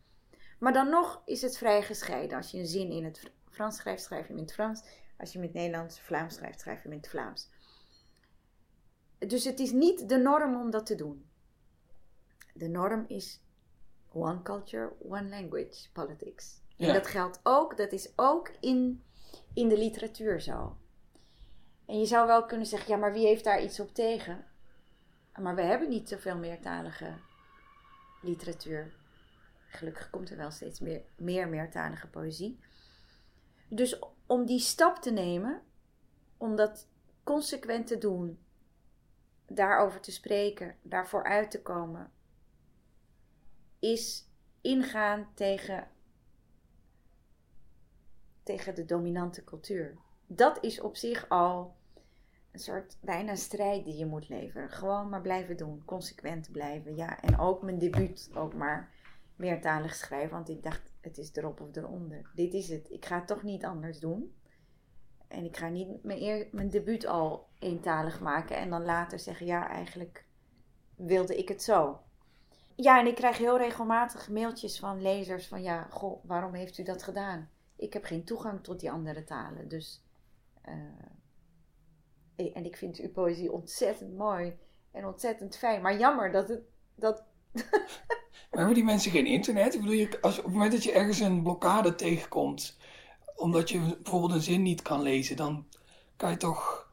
Maar 0.58 0.72
dan 0.72 0.88
nog 0.88 1.22
is 1.24 1.42
het 1.42 1.58
vrij 1.58 1.82
gescheiden. 1.82 2.36
Als 2.36 2.50
je 2.50 2.58
een 2.58 2.66
zin 2.66 2.90
in 2.90 3.04
het 3.04 3.32
Frans 3.50 3.76
schrijft, 3.76 4.02
schrijf 4.02 4.26
je 4.26 4.32
in 4.32 4.38
het 4.38 4.52
Frans. 4.52 4.82
Als 5.16 5.32
je 5.32 5.38
hem 5.38 5.48
in 5.48 5.54
het 5.54 5.62
Nederlands, 5.62 6.00
Vlaams 6.00 6.34
schrijft, 6.34 6.60
schrijf 6.60 6.82
je 6.82 6.88
in 6.88 6.96
het 6.96 7.08
Vlaams. 7.08 7.50
Dus 9.18 9.44
het 9.44 9.60
is 9.60 9.72
niet 9.72 10.08
de 10.08 10.16
norm 10.16 10.60
om 10.60 10.70
dat 10.70 10.86
te 10.86 10.94
doen. 10.94 11.28
De 12.54 12.68
norm 12.68 13.04
is 13.08 13.40
one 14.12 14.42
culture, 14.42 14.92
one 15.08 15.28
language 15.28 15.92
politics. 15.92 16.62
En 16.76 16.92
dat 16.92 17.06
geldt 17.06 17.40
ook, 17.42 17.76
dat 17.76 17.92
is 17.92 18.12
ook 18.16 18.50
in, 18.60 19.04
in 19.54 19.68
de 19.68 19.78
literatuur 19.78 20.40
zo. 20.40 20.76
En 21.86 21.98
je 21.98 22.06
zou 22.06 22.26
wel 22.26 22.44
kunnen 22.44 22.66
zeggen, 22.66 22.88
ja, 22.90 22.96
maar 22.96 23.12
wie 23.12 23.26
heeft 23.26 23.44
daar 23.44 23.62
iets 23.62 23.80
op 23.80 23.94
tegen? 23.94 24.46
Maar 25.38 25.54
we 25.54 25.62
hebben 25.62 25.88
niet 25.88 26.08
zoveel 26.08 26.36
meertalige 26.36 27.14
literatuur. 28.22 28.94
Gelukkig 29.66 30.10
komt 30.10 30.30
er 30.30 30.36
wel 30.36 30.50
steeds 30.50 30.80
meer, 30.80 31.02
meer 31.16 31.48
meertalige 31.48 32.06
poëzie. 32.06 32.58
Dus 33.68 33.98
om 34.26 34.46
die 34.46 34.60
stap 34.60 34.96
te 34.96 35.10
nemen, 35.10 35.62
om 36.36 36.56
dat 36.56 36.88
consequent 37.22 37.86
te 37.86 37.98
doen, 37.98 38.38
daarover 39.46 40.00
te 40.00 40.12
spreken, 40.12 40.76
daarvoor 40.82 41.24
uit 41.24 41.50
te 41.50 41.62
komen, 41.62 42.12
is 43.78 44.28
ingaan 44.60 45.30
tegen, 45.34 45.88
tegen 48.44 48.74
de 48.74 48.84
dominante 48.84 49.44
cultuur. 49.44 49.98
Dat 50.26 50.64
is 50.64 50.80
op 50.80 50.96
zich 50.96 51.28
al 51.28 51.74
een 52.52 52.60
soort 52.60 52.96
bijna 53.00 53.34
strijd 53.34 53.84
die 53.84 53.96
je 53.96 54.06
moet 54.06 54.28
leveren. 54.28 54.70
Gewoon 54.70 55.08
maar 55.08 55.20
blijven 55.20 55.56
doen, 55.56 55.82
consequent 55.84 56.50
blijven. 56.52 56.96
Ja, 56.96 57.20
en 57.20 57.38
ook 57.38 57.62
mijn 57.62 57.78
debuut 57.78 58.30
ook 58.34 58.54
maar 58.54 58.92
meertalig 59.36 59.94
schrijven, 59.94 60.30
want 60.30 60.48
ik 60.48 60.62
dacht, 60.62 60.92
het 61.00 61.18
is 61.18 61.30
erop 61.32 61.60
of 61.60 61.76
eronder. 61.76 62.30
Dit 62.34 62.54
is 62.54 62.68
het. 62.68 62.90
Ik 62.90 63.04
ga 63.04 63.18
het 63.18 63.26
toch 63.26 63.42
niet 63.42 63.64
anders 63.64 63.98
doen. 63.98 64.34
En 65.28 65.44
ik 65.44 65.56
ga 65.56 65.68
niet 65.68 66.04
mijn, 66.04 66.48
mijn 66.52 66.70
debuut 66.70 67.06
al 67.06 67.46
eentalig 67.58 68.20
maken 68.20 68.56
en 68.56 68.70
dan 68.70 68.84
later 68.84 69.18
zeggen: 69.18 69.46
ja, 69.46 69.68
eigenlijk 69.68 70.26
wilde 70.96 71.38
ik 71.38 71.48
het 71.48 71.62
zo. 71.62 72.00
Ja, 72.76 72.98
en 73.00 73.06
ik 73.06 73.14
krijg 73.14 73.38
heel 73.38 73.58
regelmatig 73.58 74.28
mailtjes 74.28 74.78
van 74.78 75.02
lezers 75.02 75.46
van 75.46 75.62
ja, 75.62 75.86
goh, 75.90 76.24
waarom 76.24 76.54
heeft 76.54 76.78
u 76.78 76.82
dat 76.82 77.02
gedaan? 77.02 77.50
Ik 77.84 77.92
heb 77.92 78.04
geen 78.04 78.24
toegang 78.24 78.62
tot 78.62 78.80
die 78.80 78.90
andere 78.90 79.24
talen. 79.24 79.68
Dus, 79.68 80.02
uh, 82.36 82.56
en 82.56 82.64
ik 82.64 82.76
vind 82.76 82.98
uw 82.98 83.10
poëzie 83.10 83.52
ontzettend 83.52 84.16
mooi 84.16 84.56
en 84.90 85.06
ontzettend 85.06 85.56
fijn. 85.56 85.82
Maar 85.82 85.98
jammer 85.98 86.32
dat 86.32 86.48
het. 86.48 86.62
Dat... 86.94 87.24
maar 88.50 88.58
hebben 88.58 88.74
die 88.74 88.84
mensen 88.84 89.10
geen 89.10 89.26
internet? 89.26 89.74
Ik 89.74 89.80
bedoel, 89.80 89.94
je, 89.94 90.18
als, 90.20 90.38
op 90.38 90.44
het 90.44 90.52
moment 90.52 90.72
dat 90.72 90.84
je 90.84 90.92
ergens 90.92 91.20
een 91.20 91.42
blokkade 91.42 91.94
tegenkomt, 91.94 92.78
omdat 93.36 93.70
je 93.70 93.78
bijvoorbeeld 94.02 94.32
een 94.32 94.40
zin 94.40 94.62
niet 94.62 94.82
kan 94.82 95.02
lezen, 95.02 95.36
dan 95.36 95.66
kan 96.16 96.30
je 96.30 96.36
toch. 96.36 96.92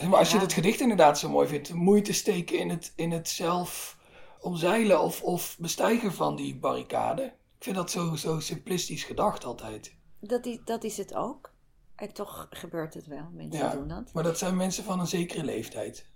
Maar 0.00 0.18
als 0.18 0.32
je 0.32 0.38
het 0.38 0.52
gedicht 0.52 0.80
inderdaad 0.80 1.18
zo 1.18 1.28
mooi 1.28 1.48
vindt, 1.48 1.72
moeite 1.72 2.12
steken 2.12 2.58
in 2.58 2.70
het, 2.70 2.92
in 2.96 3.10
het 3.10 3.28
zelf 3.28 3.98
omzeilen 4.40 5.00
of, 5.00 5.22
of 5.22 5.56
bestijgen 5.58 6.12
van 6.12 6.36
die 6.36 6.56
barricade. 6.56 7.32
Ik 7.64 7.70
vind 7.70 7.82
dat 7.82 7.90
zo, 7.90 8.16
zo 8.16 8.40
simplistisch 8.40 9.04
gedacht 9.04 9.44
altijd. 9.44 9.96
Dat 10.20 10.46
is, 10.46 10.58
dat 10.64 10.84
is 10.84 10.96
het 10.96 11.14
ook. 11.14 11.52
En 11.94 12.12
toch 12.12 12.46
gebeurt 12.50 12.94
het 12.94 13.06
wel. 13.06 13.28
Mensen 13.32 13.70
doen 13.70 13.88
dat. 13.88 14.12
Maar 14.12 14.22
dat 14.22 14.38
zijn 14.38 14.56
mensen 14.56 14.84
van 14.84 15.00
een 15.00 15.06
zekere 15.06 15.44
leeftijd. 15.44 16.06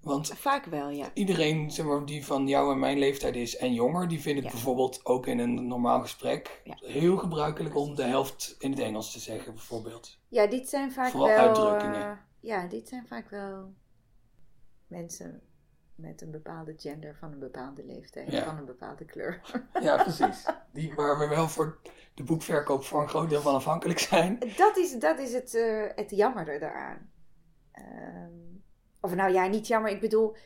Want 0.00 0.28
Vaak 0.28 0.64
wel, 0.64 0.88
ja. 0.88 1.10
Iedereen 1.14 1.70
zeg 1.70 1.86
maar, 1.86 2.06
die 2.06 2.26
van 2.26 2.48
jou 2.48 2.72
en 2.72 2.78
mijn 2.78 2.98
leeftijd 2.98 3.36
is 3.36 3.56
en 3.56 3.74
jonger, 3.74 4.08
die 4.08 4.20
vind 4.20 4.44
ik 4.44 4.50
bijvoorbeeld 4.50 5.06
ook 5.06 5.26
in 5.26 5.38
een 5.38 5.66
normaal 5.66 6.00
gesprek 6.00 6.62
heel 6.80 7.16
gebruikelijk 7.16 7.76
om 7.76 7.94
de 7.94 8.04
helft 8.04 8.56
in 8.58 8.70
het 8.70 8.80
Engels 8.80 9.12
te 9.12 9.20
zeggen, 9.20 9.54
bijvoorbeeld. 9.54 10.18
Ja, 10.28 10.46
dit 10.46 10.68
zijn 10.68 10.92
vaak 10.92 11.10
Vooral 11.10 11.28
wel. 11.28 11.38
Uitdrukkingen. 11.38 12.10
Uh, 12.10 12.18
ja, 12.40 12.66
dit 12.66 12.88
zijn 12.88 13.06
vaak 13.06 13.30
wel 13.30 13.74
mensen 14.86 15.42
met 15.94 16.20
een 16.20 16.30
bepaalde 16.30 16.74
gender 16.76 17.16
van 17.16 17.32
een 17.32 17.38
bepaalde 17.38 17.84
leeftijd, 17.84 18.34
van 18.34 18.58
een 18.58 18.64
bepaalde 18.64 19.04
kleur. 19.04 19.40
Ja, 19.80 19.96
precies. 20.02 20.46
Die, 20.72 20.94
waar 20.94 21.18
we 21.18 21.28
wel 21.28 21.48
voor 21.48 21.78
de 22.14 22.22
boekverkoop 22.22 22.84
voor 22.84 23.02
een 23.02 23.08
groot 23.08 23.28
deel 23.28 23.40
van 23.40 23.54
afhankelijk 23.54 23.98
zijn. 23.98 24.38
Dat 24.56 24.76
is, 24.76 24.98
dat 24.98 25.18
is 25.18 25.32
het, 25.32 25.54
uh, 25.54 25.86
het 25.94 26.60
daaraan. 26.60 27.10
Uh, 27.74 28.26
of 29.00 29.14
nou 29.14 29.32
ja, 29.32 29.46
niet 29.46 29.66
jammer. 29.66 29.90
Ik 29.90 30.00
bedoel, 30.00 30.36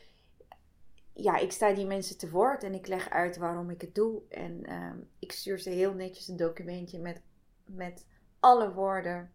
ja, 1.13 1.37
ik 1.37 1.51
sta 1.51 1.73
die 1.73 1.85
mensen 1.85 2.17
te 2.17 2.29
woord 2.29 2.63
en 2.63 2.73
ik 2.73 2.87
leg 2.87 3.09
uit 3.09 3.37
waarom 3.37 3.69
ik 3.69 3.81
het 3.81 3.95
doe. 3.95 4.21
En 4.29 4.65
ehm, 4.65 4.97
ik 5.19 5.31
stuur 5.31 5.59
ze 5.59 5.69
heel 5.69 5.93
netjes 5.93 6.27
een 6.27 6.37
documentje 6.37 6.99
met, 6.99 7.21
met 7.65 8.05
alle 8.39 8.73
woorden, 8.73 9.33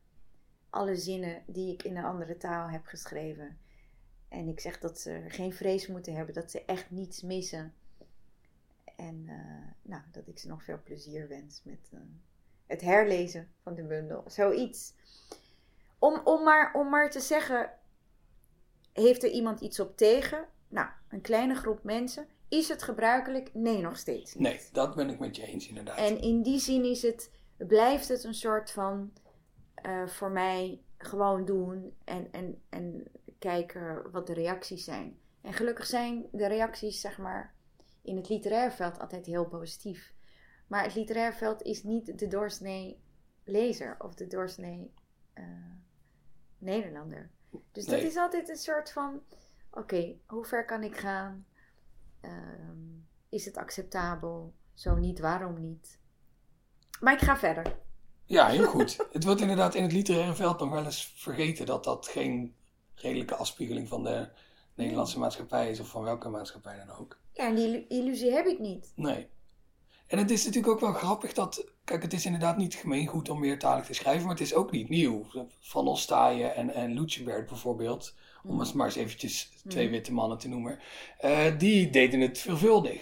alle 0.71 0.97
zinnen 0.97 1.43
die 1.47 1.73
ik 1.73 1.83
in 1.83 1.97
een 1.97 2.05
andere 2.05 2.37
taal 2.37 2.69
heb 2.69 2.87
geschreven. 2.87 3.59
En 4.33 4.49
ik 4.49 4.61
zeg 4.61 4.79
dat 4.79 4.99
ze 4.99 5.25
geen 5.29 5.53
vrees 5.53 5.87
moeten 5.87 6.15
hebben, 6.15 6.35
dat 6.35 6.51
ze 6.51 6.65
echt 6.65 6.91
niets 6.91 7.23
missen. 7.23 7.75
En 8.97 9.25
uh, 9.29 9.35
nou, 9.83 10.03
dat 10.11 10.29
ik 10.29 10.39
ze 10.39 10.49
nog 10.49 10.63
veel 10.65 10.79
plezier 10.85 11.29
wens 11.29 11.61
met 11.65 11.91
uh, 11.95 12.01
het 12.67 12.81
herlezen 12.81 13.49
van 13.63 13.75
de 13.75 13.83
bundel. 13.83 14.25
Zoiets. 14.27 14.95
Om, 15.99 16.21
om, 16.25 16.45
maar, 16.45 16.75
om 16.75 16.89
maar 16.89 17.11
te 17.11 17.21
zeggen, 17.21 17.71
heeft 18.93 19.23
er 19.23 19.31
iemand 19.31 19.61
iets 19.61 19.81
op 19.81 19.97
tegen? 19.97 20.49
Nou, 20.69 20.89
een 21.09 21.21
kleine 21.21 21.55
groep 21.55 21.83
mensen. 21.85 22.27
Is 22.49 22.69
het 22.69 22.83
gebruikelijk? 22.83 23.55
Nee, 23.55 23.81
nog 23.81 23.97
steeds 23.97 24.35
niet. 24.35 24.43
Nee, 24.43 24.61
dat 24.73 24.95
ben 24.95 25.11
ik 25.11 25.19
met 25.19 25.37
je 25.37 25.47
eens 25.47 25.69
inderdaad. 25.69 25.99
En 25.99 26.21
in 26.21 26.43
die 26.43 26.59
zin 26.59 26.85
is 26.85 27.03
het, 27.03 27.31
blijft 27.57 28.09
het 28.09 28.25
een 28.25 28.35
soort 28.35 28.71
van, 28.71 29.13
uh, 29.87 30.07
voor 30.07 30.31
mij, 30.31 30.81
gewoon 30.97 31.45
doen 31.45 31.97
en, 32.05 32.29
en, 32.33 32.63
en 32.69 33.07
kijken 33.43 34.11
wat 34.11 34.27
de 34.27 34.33
reacties 34.33 34.85
zijn. 34.85 35.19
En 35.41 35.53
gelukkig 35.53 35.87
zijn 35.87 36.27
de 36.33 36.47
reacties, 36.47 37.01
zeg 37.01 37.19
maar, 37.19 37.55
in 38.03 38.17
het 38.17 38.29
literair 38.29 38.73
veld 38.73 38.99
altijd 38.99 39.27
heel 39.27 39.47
positief. 39.47 40.15
Maar 40.67 40.83
het 40.83 40.95
literair 40.95 41.35
veld 41.35 41.63
is 41.63 41.83
niet 41.83 42.19
de 42.19 42.29
doorsnee 42.29 43.03
lezer 43.45 43.97
of 43.99 44.15
de 44.15 44.27
doorsnee 44.27 44.95
uh, 45.35 45.45
Nederlander. 46.59 47.31
Dus 47.73 47.87
nee. 47.87 48.01
dat 48.01 48.11
is 48.11 48.17
altijd 48.17 48.49
een 48.49 48.57
soort 48.57 48.93
van: 48.93 49.23
oké, 49.71 49.79
okay, 49.79 50.21
hoe 50.27 50.45
ver 50.45 50.65
kan 50.65 50.83
ik 50.83 50.97
gaan? 50.97 51.47
Um, 52.21 53.07
is 53.29 53.45
het 53.45 53.57
acceptabel? 53.57 54.55
Zo 54.75 54.97
niet, 54.97 55.19
waarom 55.19 55.61
niet? 55.61 55.99
Maar 57.01 57.13
ik 57.13 57.21
ga 57.21 57.37
verder. 57.37 57.79
Ja, 58.25 58.47
heel 58.47 58.67
goed. 58.67 59.07
het 59.13 59.25
wordt 59.25 59.41
inderdaad 59.41 59.75
in 59.75 59.83
het 59.83 59.93
literaire 59.93 60.35
veld 60.35 60.61
nog 60.61 60.71
wel 60.71 60.85
eens 60.85 61.13
vergeten 61.17 61.67
dat 61.67 61.85
dat 61.85 62.09
geen 62.09 62.55
redelijke 62.95 63.35
afspiegeling 63.35 63.89
van 63.89 64.03
de 64.03 64.29
Nederlandse 64.75 65.19
maatschappij 65.19 65.71
is, 65.71 65.81
of 65.81 65.89
van 65.89 66.03
welke 66.03 66.29
maatschappij 66.29 66.85
dan 66.87 66.97
ook. 66.97 67.19
Ja, 67.33 67.47
en 67.47 67.55
die 67.55 67.87
illusie 67.87 68.33
heb 68.33 68.47
ik 68.47 68.59
niet. 68.59 68.93
Nee. 68.95 69.29
En 70.07 70.19
het 70.19 70.31
is 70.31 70.45
natuurlijk 70.45 70.73
ook 70.73 70.81
wel 70.81 70.93
grappig 70.93 71.33
dat, 71.33 71.65
kijk, 71.85 72.03
het 72.03 72.13
is 72.13 72.25
inderdaad 72.25 72.57
niet 72.57 72.75
gemeengoed 72.75 73.29
om 73.29 73.41
meertalig 73.41 73.87
te 73.87 73.93
schrijven, 73.93 74.23
maar 74.23 74.35
het 74.35 74.45
is 74.45 74.55
ook 74.55 74.71
niet 74.71 74.89
nieuw. 74.89 75.27
Van 75.61 75.89
Ostaaien 75.89 76.55
en, 76.55 76.75
en 76.75 76.93
Lutjenberg 76.93 77.47
bijvoorbeeld, 77.47 78.15
om 78.45 78.61
eens 78.61 78.73
maar 78.73 78.87
eens 78.87 78.97
eventjes 78.97 79.51
twee 79.69 79.91
witte 79.91 80.13
mannen 80.13 80.39
te 80.39 80.49
noemen, 80.49 80.79
uh, 81.25 81.59
die 81.59 81.91
deden 81.91 82.21
het 82.21 82.39
veelvuldig. 82.39 83.01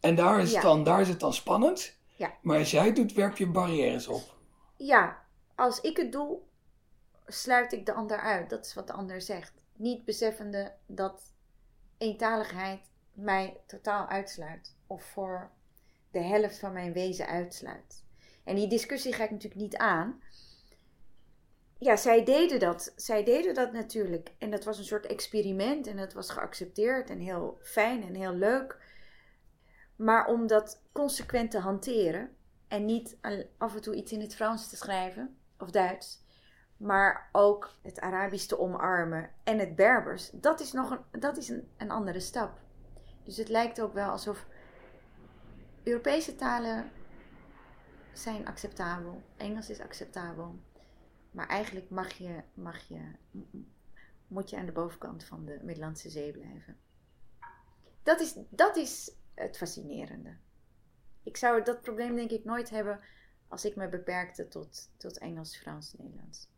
En 0.00 0.14
daar 0.14 0.40
is, 0.40 0.48
ja. 0.48 0.54
het 0.54 0.62
dan, 0.62 0.84
daar 0.84 1.00
is 1.00 1.08
het 1.08 1.20
dan 1.20 1.34
spannend, 1.34 1.96
ja. 2.16 2.34
maar 2.42 2.58
als 2.58 2.70
jij 2.70 2.86
het 2.86 2.96
doet, 2.96 3.12
werp 3.12 3.36
je 3.36 3.46
barrières 3.46 4.06
op. 4.06 4.36
Ja, 4.76 5.24
als 5.54 5.80
ik 5.80 5.96
het 5.96 6.12
doe, 6.12 6.38
sluit 7.26 7.72
ik 7.72 7.86
de 7.86 7.92
ander 7.92 8.18
uit. 8.18 8.50
Dat 8.50 8.66
is 8.66 8.74
wat 8.74 8.86
de 8.86 8.92
ander 8.92 9.20
zegt. 9.20 9.52
Niet 9.76 10.04
beseffende 10.04 10.74
dat 10.86 11.32
eentaligheid 11.98 12.80
mij 13.12 13.60
totaal 13.66 14.06
uitsluit. 14.06 14.76
Of 14.86 15.04
voor 15.04 15.50
de 16.10 16.20
helft 16.20 16.58
van 16.58 16.72
mijn 16.72 16.92
wezen 16.92 17.26
uitsluit. 17.26 18.04
En 18.44 18.54
die 18.54 18.68
discussie 18.68 19.12
ga 19.12 19.24
ik 19.24 19.30
natuurlijk 19.30 19.60
niet 19.60 19.76
aan. 19.76 20.22
Ja, 21.78 21.96
zij 21.96 22.24
deden 22.24 22.58
dat. 22.58 22.92
Zij 22.96 23.24
deden 23.24 23.54
dat 23.54 23.72
natuurlijk. 23.72 24.34
En 24.38 24.50
dat 24.50 24.64
was 24.64 24.78
een 24.78 24.84
soort 24.84 25.06
experiment 25.06 25.86
en 25.86 25.96
dat 25.96 26.12
was 26.12 26.30
geaccepteerd 26.30 27.10
en 27.10 27.18
heel 27.18 27.58
fijn 27.62 28.02
en 28.02 28.14
heel 28.14 28.34
leuk. 28.34 28.78
Maar 29.96 30.26
om 30.26 30.46
dat 30.46 30.82
consequent 30.92 31.50
te 31.50 31.58
hanteren 31.58 32.36
en 32.68 32.84
niet 32.84 33.16
af 33.58 33.74
en 33.74 33.80
toe 33.80 33.94
iets 33.94 34.12
in 34.12 34.20
het 34.20 34.34
Frans 34.34 34.68
te 34.68 34.76
schrijven 34.76 35.38
of 35.58 35.70
Duits, 35.70 36.23
maar 36.76 37.28
ook 37.32 37.74
het 37.82 38.00
Arabisch 38.00 38.46
te 38.46 38.58
omarmen 38.58 39.30
en 39.44 39.58
het 39.58 39.76
Berbers, 39.76 40.30
dat 40.32 40.60
is 40.60 40.72
nog 40.72 40.90
een, 40.90 41.20
dat 41.20 41.36
is 41.36 41.48
een, 41.48 41.68
een 41.76 41.90
andere 41.90 42.20
stap. 42.20 42.60
Dus 43.24 43.36
het 43.36 43.48
lijkt 43.48 43.80
ook 43.80 43.92
wel 43.92 44.10
alsof 44.10 44.46
Europese 45.82 46.36
talen 46.36 46.90
zijn 48.12 48.46
acceptabel, 48.46 49.22
Engels 49.36 49.70
is 49.70 49.80
acceptabel, 49.80 50.58
maar 51.30 51.48
eigenlijk 51.48 51.90
mag 51.90 52.12
je, 52.12 52.42
mag 52.54 52.88
je, 52.88 53.00
moet 54.26 54.50
je 54.50 54.56
aan 54.56 54.66
de 54.66 54.72
bovenkant 54.72 55.24
van 55.24 55.44
de 55.44 55.58
Middellandse 55.62 56.10
Zee 56.10 56.32
blijven. 56.32 56.76
Dat 58.02 58.20
is, 58.20 58.34
dat 58.48 58.76
is 58.76 59.10
het 59.34 59.56
fascinerende. 59.56 60.36
Ik 61.22 61.36
zou 61.36 61.62
dat 61.62 61.80
probleem 61.80 62.16
denk 62.16 62.30
ik 62.30 62.44
nooit 62.44 62.70
hebben 62.70 63.00
als 63.48 63.64
ik 63.64 63.76
me 63.76 63.88
beperkte 63.88 64.48
tot, 64.48 64.90
tot 64.96 65.18
Engels, 65.18 65.56
Frans, 65.56 65.94
Nederlands. 65.98 66.48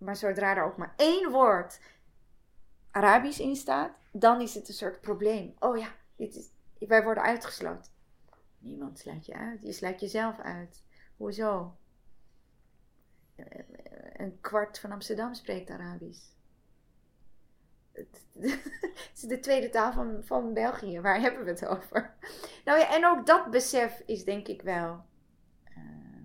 Maar 0.00 0.16
zodra 0.16 0.56
er 0.56 0.64
ook 0.64 0.76
maar 0.76 0.94
één 0.96 1.30
woord 1.30 1.80
Arabisch 2.90 3.38
in 3.38 3.56
staat, 3.56 3.92
dan 4.12 4.40
is 4.40 4.54
het 4.54 4.68
een 4.68 4.74
soort 4.74 5.00
probleem. 5.00 5.54
Oh 5.58 5.78
ja, 5.78 5.88
dit 6.16 6.34
is, 6.34 6.50
wij 6.88 7.04
worden 7.04 7.22
uitgesloten. 7.22 7.92
Niemand 8.58 8.98
sluit 8.98 9.26
je 9.26 9.34
uit. 9.34 9.62
Je 9.62 9.72
sluit 9.72 10.00
jezelf 10.00 10.38
uit. 10.38 10.82
Hoezo? 11.16 11.76
Een 14.16 14.40
kwart 14.40 14.78
van 14.78 14.92
Amsterdam 14.92 15.34
spreekt 15.34 15.70
Arabisch. 15.70 16.28
Het 17.92 19.12
is 19.14 19.20
de 19.20 19.40
tweede 19.40 19.68
taal 19.68 19.92
van, 19.92 20.24
van 20.24 20.54
België. 20.54 21.00
Waar 21.00 21.20
hebben 21.20 21.44
we 21.44 21.50
het 21.50 21.66
over? 21.66 22.14
Nou 22.64 22.78
ja, 22.78 22.94
en 22.94 23.06
ook 23.06 23.26
dat 23.26 23.50
besef 23.50 24.02
is 24.06 24.24
denk 24.24 24.48
ik 24.48 24.62
wel. 24.62 25.04
Uh, 25.68 26.22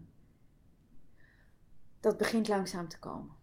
dat 1.99 2.17
begint 2.17 2.47
langzaam 2.47 2.87
te 2.87 2.99
komen. 2.99 3.35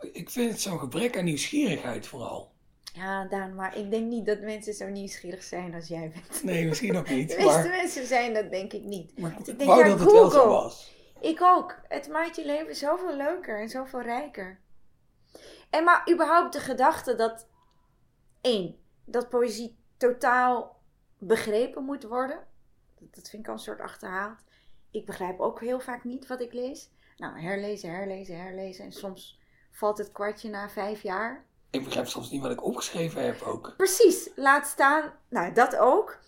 Ik 0.00 0.30
vind 0.30 0.50
het 0.50 0.60
zo'n 0.60 0.78
gebrek 0.78 1.16
aan 1.16 1.24
nieuwsgierigheid 1.24 2.06
vooral. 2.06 2.50
Ja, 2.94 3.24
Daan, 3.24 3.54
maar 3.54 3.76
ik 3.76 3.90
denk 3.90 4.06
niet 4.06 4.26
dat 4.26 4.40
mensen 4.40 4.74
zo 4.74 4.88
nieuwsgierig 4.88 5.42
zijn 5.42 5.74
als 5.74 5.88
jij 5.88 6.12
bent. 6.14 6.44
Nee, 6.44 6.66
misschien 6.66 6.96
ook 6.96 7.08
niet. 7.08 7.28
De 7.36 7.36
meeste 7.36 7.68
mensen 7.68 8.06
zijn 8.06 8.34
dat 8.34 8.50
denk 8.50 8.72
ik 8.72 8.82
niet. 8.82 9.18
Maar 9.18 9.38
ik 9.38 9.44
denk, 9.44 9.62
wou 9.62 9.84
ja, 9.84 9.88
dat 9.88 10.00
Google. 10.00 10.24
het 10.24 10.32
wel 10.32 10.42
zo 10.42 10.48
was. 10.48 10.92
Ik 11.20 11.42
ook. 11.42 11.80
Het 11.88 12.08
maakt 12.08 12.36
je 12.36 12.44
leven 12.44 12.76
zoveel 12.76 13.16
leuker 13.16 13.60
en 13.60 13.68
zoveel 13.68 14.00
rijker. 14.00 14.60
En 15.70 15.84
maar 15.84 16.10
überhaupt 16.12 16.52
de 16.52 16.60
gedachte 16.60 17.14
dat... 17.14 17.46
één, 18.40 18.76
dat 19.04 19.28
poëzie 19.28 19.76
totaal 19.96 20.80
begrepen 21.18 21.84
moet 21.84 22.04
worden. 22.04 22.46
Dat 22.98 23.28
vind 23.28 23.42
ik 23.42 23.48
al 23.48 23.54
een 23.54 23.60
soort 23.60 23.80
achterhaald. 23.80 24.38
Ik 24.90 25.06
begrijp 25.06 25.40
ook 25.40 25.60
heel 25.60 25.80
vaak 25.80 26.04
niet 26.04 26.26
wat 26.26 26.40
ik 26.40 26.52
lees. 26.52 26.90
Nou, 27.16 27.40
herlezen, 27.40 27.90
herlezen, 27.90 28.40
herlezen. 28.40 28.84
En 28.84 28.92
soms 28.92 29.37
valt 29.78 29.98
het 29.98 30.12
kwartje 30.12 30.50
na 30.50 30.68
vijf 30.68 31.02
jaar. 31.02 31.44
Ik 31.70 31.84
begrijp 31.84 32.06
soms 32.06 32.30
niet 32.30 32.42
wat 32.42 32.50
ik 32.50 32.64
opgeschreven 32.64 33.24
heb 33.24 33.42
ook. 33.42 33.74
Precies, 33.76 34.30
laat 34.36 34.66
staan. 34.66 35.12
Nou, 35.28 35.52
dat 35.52 35.76
ook. 35.76 36.18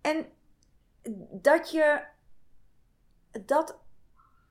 En 0.00 0.26
dat 1.30 1.70
je. 1.70 2.04
Dat 3.44 3.78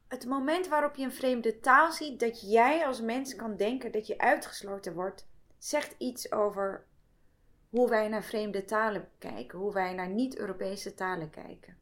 het 0.07 0.25
moment 0.25 0.67
waarop 0.67 0.95
je 0.95 1.03
een 1.03 1.11
vreemde 1.11 1.59
taal 1.59 1.91
ziet, 1.91 2.19
dat 2.19 2.51
jij 2.51 2.85
als 2.85 3.01
mens 3.01 3.35
kan 3.35 3.55
denken 3.55 3.91
dat 3.91 4.07
je 4.07 4.17
uitgesloten 4.17 4.93
wordt, 4.93 5.27
zegt 5.57 5.95
iets 5.97 6.31
over 6.31 6.85
hoe 7.69 7.89
wij 7.89 8.07
naar 8.07 8.23
vreemde 8.23 8.65
talen 8.65 9.09
kijken, 9.17 9.59
hoe 9.59 9.73
wij 9.73 9.93
naar 9.93 10.09
niet-Europese 10.09 10.93
talen 10.93 11.29
kijken. 11.29 11.77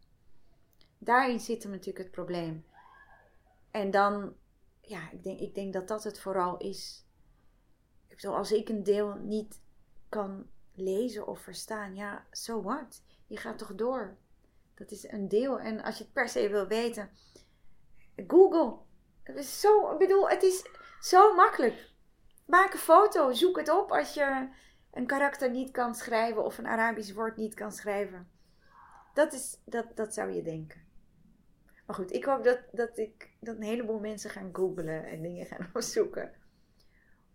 Daarin 0.98 1.39
zit 1.39 1.64
hem 1.64 1.72
natuurlijk 1.72 2.06
het 2.06 2.12
probleem. 2.12 2.66
En 3.72 3.91
dan 3.91 4.34
ja, 4.88 5.11
ik 5.11 5.23
denk, 5.23 5.39
ik 5.39 5.55
denk 5.55 5.73
dat 5.73 5.88
dat 5.88 6.03
het 6.03 6.19
vooral 6.19 6.57
is. 6.57 7.05
Ik 8.07 8.23
als 8.23 8.51
ik 8.51 8.69
een 8.69 8.83
deel 8.83 9.15
niet 9.15 9.61
kan 10.09 10.47
lezen 10.73 11.27
of 11.27 11.39
verstaan, 11.39 11.95
ja, 11.95 12.25
so 12.31 12.61
what? 12.61 13.03
Je 13.27 13.38
gaat 13.38 13.57
toch 13.57 13.75
door. 13.75 14.17
Dat 14.73 14.91
is 14.91 15.11
een 15.11 15.27
deel. 15.27 15.59
En 15.59 15.83
als 15.83 15.97
je 15.97 16.03
het 16.03 16.13
per 16.13 16.29
se 16.29 16.49
wil 16.49 16.67
weten, 16.67 17.09
Google. 18.27 18.77
Het 19.23 19.36
is 19.36 19.59
zo, 19.59 19.91
ik 19.91 19.97
bedoel, 19.97 20.29
het 20.29 20.43
is 20.43 20.65
zo 20.99 21.36
makkelijk. 21.36 21.89
Maak 22.45 22.73
een 22.73 22.79
foto, 22.79 23.33
zoek 23.33 23.57
het 23.57 23.69
op 23.69 23.91
als 23.91 24.13
je 24.13 24.49
een 24.91 25.05
karakter 25.05 25.49
niet 25.49 25.71
kan 25.71 25.95
schrijven 25.95 26.43
of 26.43 26.57
een 26.57 26.67
Arabisch 26.67 27.13
woord 27.13 27.38
niet 27.38 27.53
kan 27.53 27.71
schrijven. 27.71 28.29
Dat, 29.13 29.33
is, 29.33 29.57
dat, 29.65 29.86
dat 29.95 30.13
zou 30.13 30.31
je 30.31 30.41
denken. 30.41 30.84
Maar 31.86 31.95
goed, 31.95 32.13
ik 32.13 32.25
hoop 32.25 32.43
dat, 32.43 32.59
dat, 32.71 32.97
ik, 32.97 33.29
dat 33.39 33.55
een 33.55 33.63
heleboel 33.63 33.99
mensen 33.99 34.29
gaan 34.29 34.49
googlen 34.53 35.05
en 35.05 35.21
dingen 35.21 35.45
gaan 35.45 35.69
opzoeken. 35.73 36.31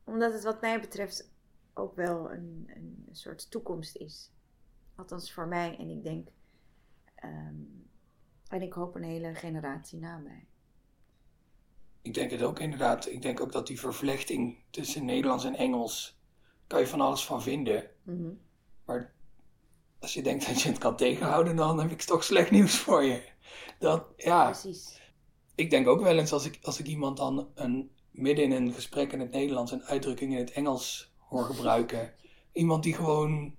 Omdat 0.04 0.32
het 0.32 0.42
wat 0.42 0.60
mij 0.60 0.80
betreft 0.80 1.32
ook 1.74 1.94
wel 1.94 2.32
een, 2.32 2.70
een 2.74 3.08
soort 3.12 3.50
toekomst 3.50 3.96
is. 3.96 4.30
Althans 4.94 5.32
voor 5.32 5.46
mij 5.48 5.76
en 5.78 5.88
ik 5.88 6.02
denk... 6.02 6.28
Um, 7.24 7.88
en 8.48 8.62
ik 8.62 8.72
hoop 8.72 8.94
een 8.94 9.02
hele 9.02 9.34
generatie 9.34 9.98
na 9.98 10.18
mij. 10.18 10.46
Ik 12.02 12.14
denk 12.14 12.30
het 12.30 12.42
ook 12.42 12.58
inderdaad. 12.58 13.06
Ik 13.06 13.22
denk 13.22 13.40
ook 13.40 13.52
dat 13.52 13.66
die 13.66 13.80
vervlechting 13.80 14.58
tussen 14.70 15.04
Nederlands 15.04 15.44
en 15.44 15.54
Engels 15.54 16.20
kan 16.66 16.80
je 16.80 16.86
van 16.86 17.00
alles 17.00 17.24
van 17.24 17.42
vinden. 17.42 17.90
Mhm. 18.02 18.30
Maar 18.84 19.12
als 19.98 20.14
je 20.14 20.22
denkt 20.22 20.46
dat 20.46 20.62
je 20.62 20.68
het 20.68 20.78
kan 20.78 20.96
tegenhouden, 20.96 21.56
dan 21.56 21.80
heb 21.80 21.90
ik 21.90 22.02
toch 22.02 22.24
slecht 22.24 22.50
nieuws 22.50 22.78
voor 22.78 23.04
je. 23.04 23.28
Dat, 23.78 24.04
ja, 24.16 24.44
Precies. 24.44 25.00
ik 25.54 25.70
denk 25.70 25.88
ook 25.88 26.00
wel 26.00 26.18
eens 26.18 26.32
als 26.32 26.44
ik, 26.44 26.58
als 26.62 26.78
ik 26.78 26.86
iemand 26.86 27.16
dan 27.16 27.50
een, 27.54 27.90
midden 28.10 28.44
in 28.44 28.52
een 28.52 28.72
gesprek 28.72 29.12
in 29.12 29.20
het 29.20 29.30
Nederlands 29.30 29.72
een 29.72 29.84
uitdrukking 29.84 30.32
in 30.32 30.38
het 30.38 30.52
Engels 30.52 31.12
hoor 31.18 31.44
gebruiken. 31.44 32.14
Iemand 32.52 32.82
die 32.82 32.94
gewoon, 32.94 33.56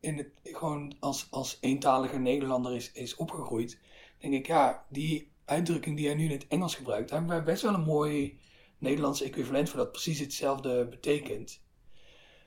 in 0.00 0.16
het, 0.16 0.28
gewoon 0.42 0.96
als, 1.00 1.26
als 1.30 1.58
eentalige 1.60 2.18
Nederlander 2.18 2.74
is, 2.74 2.92
is 2.92 3.16
opgegroeid. 3.16 3.80
denk 4.18 4.34
ik, 4.34 4.46
ja, 4.46 4.86
die 4.88 5.32
uitdrukking 5.44 5.96
die 5.96 6.06
hij 6.06 6.14
nu 6.14 6.24
in 6.24 6.30
het 6.30 6.46
Engels 6.48 6.74
gebruikt, 6.74 7.08
daar 7.08 7.18
hebben 7.18 7.36
wij 7.36 7.44
best 7.44 7.62
wel 7.62 7.74
een 7.74 7.84
mooi 7.84 8.40
Nederlands 8.78 9.22
equivalent 9.22 9.68
voor 9.68 9.78
dat 9.78 9.92
precies 9.92 10.18
hetzelfde 10.18 10.86
betekent. 10.86 11.62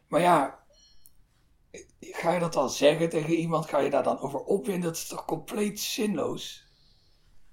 Maar 0.08 0.22
ja, 0.22 0.64
ga 2.00 2.34
je 2.34 2.40
dat 2.40 2.54
dan 2.54 2.70
zeggen 2.70 3.10
tegen 3.10 3.34
iemand? 3.34 3.66
Ga 3.66 3.80
je 3.80 3.90
daar 3.90 4.04
dan 4.04 4.20
over 4.20 4.40
opwinden? 4.40 4.90
Dat 4.90 4.96
is 4.96 5.08
toch 5.08 5.26
compleet 5.26 5.80
zinloos? 5.80 6.67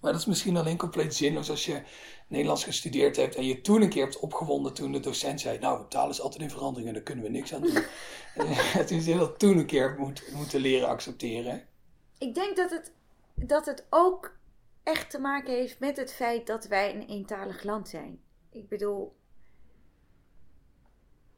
Maar 0.05 0.13
dat 0.13 0.23
is 0.23 0.29
misschien 0.29 0.57
alleen 0.57 0.77
compleet 0.77 1.15
zinloos 1.15 1.51
als 1.51 1.65
je 1.65 1.83
Nederlands 2.29 2.65
gestudeerd 2.65 3.17
hebt 3.17 3.35
en 3.35 3.47
je 3.47 3.61
toen 3.61 3.83
een 3.83 3.89
keer 3.89 4.03
hebt 4.03 4.19
opgewonden 4.19 4.75
toen 4.75 4.93
de 4.93 5.01
docent 5.01 5.41
zei: 5.41 5.59
Nou, 5.59 5.89
taal 5.89 6.09
is 6.09 6.21
altijd 6.21 6.43
in 6.43 6.51
verandering 6.51 6.89
en 6.89 6.95
daar 6.95 7.03
kunnen 7.03 7.25
we 7.25 7.31
niks 7.31 7.55
aan 7.55 7.61
doen. 7.61 7.83
Het 8.79 8.91
is 8.91 9.07
heel 9.07 9.37
toen 9.37 9.59
een 9.59 9.67
keer 9.67 9.95
moet, 9.99 10.33
moeten 10.33 10.61
leren 10.61 10.89
accepteren. 10.89 11.67
Ik 12.19 12.35
denk 12.35 12.57
dat 12.57 12.71
het, 12.71 12.93
dat 13.35 13.67
het 13.67 13.87
ook 13.91 14.37
echt 14.83 15.11
te 15.11 15.19
maken 15.19 15.53
heeft 15.53 15.79
met 15.79 15.97
het 15.97 16.13
feit 16.13 16.47
dat 16.47 16.67
wij 16.67 16.95
een 16.95 17.07
eentalig 17.07 17.63
land 17.63 17.89
zijn. 17.89 18.21
Ik 18.51 18.69
bedoel, 18.69 19.17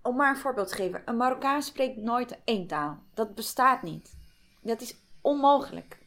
om 0.03 0.17
maar 0.17 0.31
een 0.31 0.41
voorbeeld 0.41 0.69
te 0.69 0.75
geven: 0.75 1.03
een 1.05 1.17
Marokkaan 1.17 1.63
spreekt 1.63 1.97
nooit 1.97 2.39
één 2.45 2.67
taal. 2.67 2.99
Dat 3.15 3.35
bestaat 3.35 3.83
niet. 3.83 4.17
Dat 4.61 4.81
is 4.81 4.97
onmogelijk. 5.21 6.05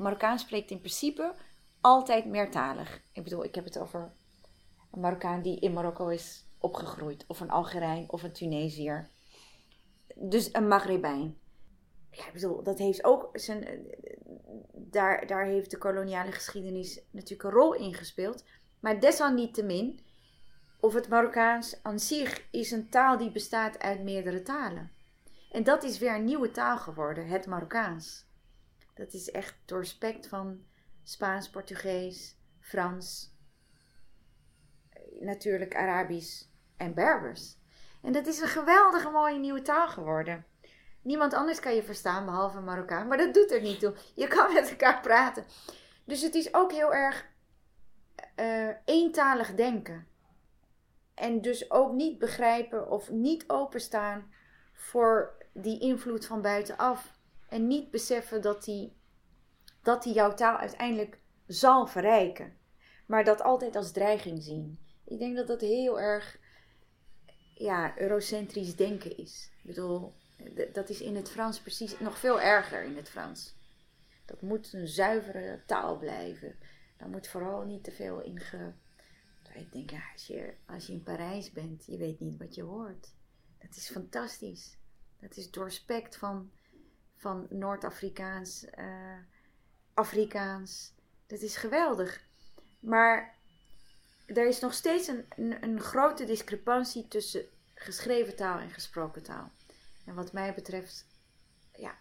Een 0.00 0.06
Marokkaan 0.06 0.38
spreekt 0.38 0.70
in 0.70 0.78
principe 0.78 1.34
altijd 1.80 2.26
meertalig. 2.26 3.02
Ik 3.12 3.24
bedoel, 3.24 3.44
ik 3.44 3.54
heb 3.54 3.64
het 3.64 3.78
over 3.78 4.12
een 4.92 5.00
Marokkaan 5.00 5.42
die 5.42 5.60
in 5.60 5.72
Marokko 5.72 6.08
is 6.08 6.46
opgegroeid, 6.58 7.24
of 7.26 7.40
een 7.40 7.50
Algerijn 7.50 8.10
of 8.10 8.22
een 8.22 8.32
Tunesiër. 8.32 9.10
Dus 10.14 10.48
een 10.52 10.68
Maghrebijn. 10.68 11.38
Ik 12.10 12.30
bedoel, 12.32 12.62
dat 12.62 12.78
heeft 12.78 13.04
ook 13.04 13.28
zijn. 13.32 13.86
Daar, 14.72 15.26
daar 15.26 15.44
heeft 15.44 15.70
de 15.70 15.78
koloniale 15.78 16.32
geschiedenis 16.32 17.02
natuurlijk 17.10 17.42
een 17.42 17.60
rol 17.60 17.74
in 17.74 17.94
gespeeld. 17.94 18.44
Maar 18.80 19.00
desalniettemin, 19.00 20.00
of 20.80 20.94
het 20.94 21.08
Marokkaans 21.08 21.82
aan 21.82 21.98
zich 21.98 22.48
is 22.50 22.70
een 22.70 22.90
taal 22.90 23.18
die 23.18 23.32
bestaat 23.32 23.78
uit 23.78 24.02
meerdere 24.02 24.42
talen. 24.42 24.92
En 25.50 25.62
dat 25.62 25.82
is 25.82 25.98
weer 25.98 26.14
een 26.14 26.24
nieuwe 26.24 26.50
taal 26.50 26.78
geworden, 26.78 27.28
het 27.28 27.46
Marokkaans. 27.46 28.28
Dat 29.00 29.12
is 29.12 29.30
echt 29.30 29.54
doorspekt 29.64 30.26
van 30.26 30.64
Spaans, 31.02 31.50
Portugees, 31.50 32.36
Frans, 32.58 33.34
natuurlijk 35.20 35.74
Arabisch 35.74 36.44
en 36.76 36.94
Berbers. 36.94 37.56
En 38.02 38.12
dat 38.12 38.26
is 38.26 38.40
een 38.40 38.48
geweldige 38.48 39.10
mooie 39.10 39.38
nieuwe 39.38 39.62
taal 39.62 39.88
geworden. 39.88 40.44
Niemand 41.02 41.34
anders 41.34 41.60
kan 41.60 41.74
je 41.74 41.82
verstaan 41.82 42.24
behalve 42.24 42.60
Marokkaan, 42.60 43.08
maar 43.08 43.18
dat 43.18 43.34
doet 43.34 43.50
er 43.50 43.60
niet 43.60 43.80
toe. 43.80 43.94
Je 44.14 44.28
kan 44.28 44.52
met 44.52 44.70
elkaar 44.70 45.00
praten. 45.00 45.44
Dus 46.04 46.22
het 46.22 46.34
is 46.34 46.54
ook 46.54 46.72
heel 46.72 46.94
erg 46.94 47.26
uh, 48.36 48.68
eentalig 48.84 49.54
denken. 49.54 50.06
En 51.14 51.40
dus 51.40 51.70
ook 51.70 51.92
niet 51.92 52.18
begrijpen 52.18 52.90
of 52.90 53.10
niet 53.10 53.44
openstaan 53.48 54.32
voor 54.72 55.32
die 55.52 55.80
invloed 55.80 56.26
van 56.26 56.42
buitenaf. 56.42 57.18
En 57.50 57.66
niet 57.66 57.90
beseffen 57.90 58.42
dat 58.42 58.64
die, 58.64 58.96
dat 59.82 60.02
die 60.02 60.14
jouw 60.14 60.34
taal 60.34 60.56
uiteindelijk 60.56 61.20
zal 61.46 61.86
verrijken. 61.86 62.56
Maar 63.06 63.24
dat 63.24 63.42
altijd 63.42 63.76
als 63.76 63.92
dreiging 63.92 64.42
zien. 64.42 64.78
Ik 65.04 65.18
denk 65.18 65.36
dat 65.36 65.46
dat 65.46 65.60
heel 65.60 66.00
erg 66.00 66.38
ja, 67.54 67.98
eurocentrisch 67.98 68.76
denken 68.76 69.16
is. 69.16 69.50
Ik 69.58 69.64
bedoel, 69.64 70.14
dat 70.72 70.88
is 70.88 71.00
in 71.00 71.16
het 71.16 71.30
Frans 71.30 71.60
precies 71.60 71.98
nog 71.98 72.18
veel 72.18 72.40
erger 72.40 72.82
in 72.82 72.96
het 72.96 73.08
Frans. 73.08 73.54
Dat 74.24 74.42
moet 74.42 74.72
een 74.72 74.88
zuivere 74.88 75.62
taal 75.66 75.98
blijven. 75.98 76.56
Daar 76.96 77.08
moet 77.08 77.26
vooral 77.28 77.64
niet 77.64 77.84
te 77.84 77.92
veel 77.92 78.20
in 78.20 78.40
ge... 78.40 78.72
Ik 79.54 79.72
denk, 79.72 79.90
ja, 79.90 80.02
als 80.12 80.26
je, 80.26 80.54
als 80.66 80.86
je 80.86 80.92
in 80.92 81.02
Parijs 81.02 81.52
bent, 81.52 81.86
je 81.86 81.96
weet 81.96 82.20
niet 82.20 82.38
wat 82.38 82.54
je 82.54 82.62
hoort. 82.62 83.14
Dat 83.58 83.76
is 83.76 83.90
fantastisch. 83.90 84.76
Dat 85.20 85.36
is 85.36 85.50
doorspekt 85.50 86.16
van, 86.16 86.50
van 87.20 87.46
Noord-Afrikaans, 87.50 88.64
uh, 88.78 89.18
Afrikaans. 89.94 90.92
Dat 91.26 91.40
is 91.40 91.56
geweldig. 91.56 92.24
Maar 92.78 93.38
er 94.26 94.46
is 94.46 94.60
nog 94.60 94.74
steeds 94.74 95.08
een, 95.08 95.26
een, 95.36 95.80
grote 95.80 96.24
discrepantie 96.24 97.08
tussen 97.08 97.44
geschreven 97.74 98.36
taal 98.36 98.58
en 98.58 98.70
gesproken 98.70 99.22
taal. 99.22 99.50
En 100.04 100.14
wat 100.14 100.32
mij 100.32 100.54
betreft, 100.54 101.06
ja, 101.72 101.98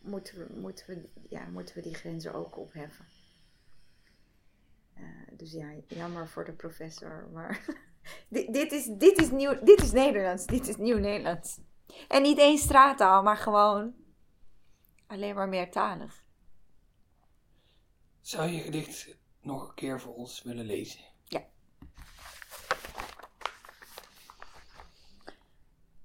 moeten 0.00 0.38
we, 0.38 0.60
moeten 0.60 0.86
we, 0.86 1.08
ja, 1.28 1.46
moeten 1.46 1.74
we 1.74 1.80
die 1.80 1.94
grenzen 1.94 2.34
ook 2.34 2.58
opheffen. 2.58 3.04
Uh, 4.98 5.04
dus 5.30 5.52
ja, 5.52 5.70
jammer 5.86 6.28
voor 6.28 6.44
de 6.44 6.52
professor, 6.52 7.28
maar 7.32 7.64
dit, 8.28 8.52
dit, 8.52 8.72
is, 8.72 8.86
dit, 8.86 9.20
is 9.20 9.30
nieuw, 9.30 9.64
dit 9.64 9.82
is 9.82 9.92
Nederlands, 9.92 10.46
dit 10.46 10.68
is 10.68 10.76
nieuw 10.76 10.98
Nederlands. 10.98 11.60
En 12.08 12.22
niet 12.22 12.38
één 12.38 12.58
straattaal, 12.58 13.22
maar 13.22 13.36
gewoon 13.36 14.00
alleen 15.12 15.34
maar 15.34 15.48
meertalig. 15.48 16.24
Zou 18.20 18.50
je 18.50 18.60
gedicht 18.60 19.16
nog 19.40 19.68
een 19.68 19.74
keer 19.74 20.00
voor 20.00 20.14
ons 20.14 20.42
willen 20.42 20.64
lezen? 20.64 21.00
Ja. 21.24 21.44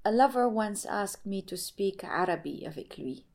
A 0.05 0.11
lover 0.11 0.45
once 0.45 0.89
asked 0.89 1.25
me 1.25 1.43
to 1.43 1.55
speak 1.55 2.03
Arabi 2.03 2.65
avec 2.65 2.97
lui. 2.97 3.25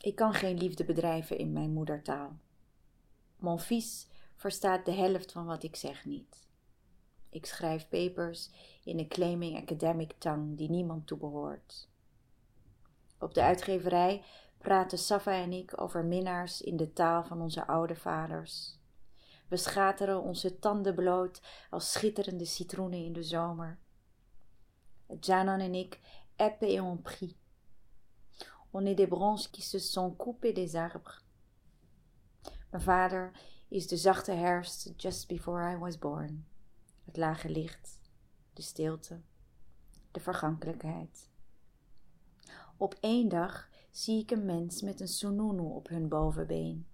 Ik 0.00 0.14
kan 0.14 0.34
geen 0.34 0.58
liefde 0.58 0.84
bedrijven 0.84 1.38
in 1.38 1.52
mijn 1.52 1.72
moedertaal. 1.72 2.38
Mon 3.36 3.60
fils 3.60 4.06
verstaat 4.36 4.84
de 4.84 4.92
helft 4.92 5.32
van 5.32 5.46
wat 5.46 5.62
ik 5.62 5.76
zeg 5.76 6.04
niet. 6.04 6.46
Ik 7.30 7.46
schrijf 7.46 7.88
papers 7.88 8.50
in 8.84 8.98
een 8.98 9.08
claiming 9.08 9.56
academic 9.56 10.12
tang 10.18 10.56
die 10.56 10.70
niemand 10.70 11.06
toebehoort. 11.06 11.88
Op 13.18 13.34
de 13.34 13.42
uitgeverij 13.42 14.24
praten 14.64 14.98
Safa 14.98 15.32
en 15.32 15.52
ik 15.52 15.80
over 15.80 16.04
minnaars 16.04 16.60
in 16.60 16.76
de 16.76 16.92
taal 16.92 17.24
van 17.24 17.40
onze 17.40 17.66
oude 17.66 17.94
vaders. 17.94 18.78
We 19.48 19.56
schateren 19.56 20.22
onze 20.22 20.58
tanden 20.58 20.94
bloot 20.94 21.42
als 21.70 21.92
schitterende 21.92 22.44
citroenen 22.44 23.04
in 23.04 23.12
de 23.12 23.22
zomer. 23.22 23.78
Janan 25.20 25.60
en 25.60 25.74
ik 25.74 26.00
épais 26.36 26.74
et 26.74 26.80
on 26.80 27.02
prie. 27.02 27.36
On 28.70 28.86
est 28.86 28.96
des 28.96 29.08
branches 29.08 29.50
qui 29.50 29.62
se 29.62 29.78
sont 29.78 30.16
coupées 30.16 30.54
des 30.54 30.74
arbres. 30.74 31.22
Mijn 32.70 32.82
vader 32.82 33.32
is 33.68 33.86
de 33.86 33.96
zachte 33.96 34.32
herfst 34.32 34.92
just 34.96 35.28
before 35.28 35.72
I 35.72 35.76
was 35.76 35.98
born. 35.98 36.46
Het 37.04 37.16
lage 37.16 37.48
licht, 37.48 38.00
de 38.52 38.62
stilte, 38.62 39.20
de 40.10 40.20
vergankelijkheid. 40.20 41.28
Op 42.76 42.96
één 43.00 43.28
dag 43.28 43.72
zie 43.94 44.20
ik 44.20 44.30
een 44.30 44.44
mens 44.44 44.82
met 44.82 45.00
een 45.00 45.08
sununu 45.08 45.60
op 45.60 45.88
hun 45.88 46.08
bovenbeen, 46.08 46.86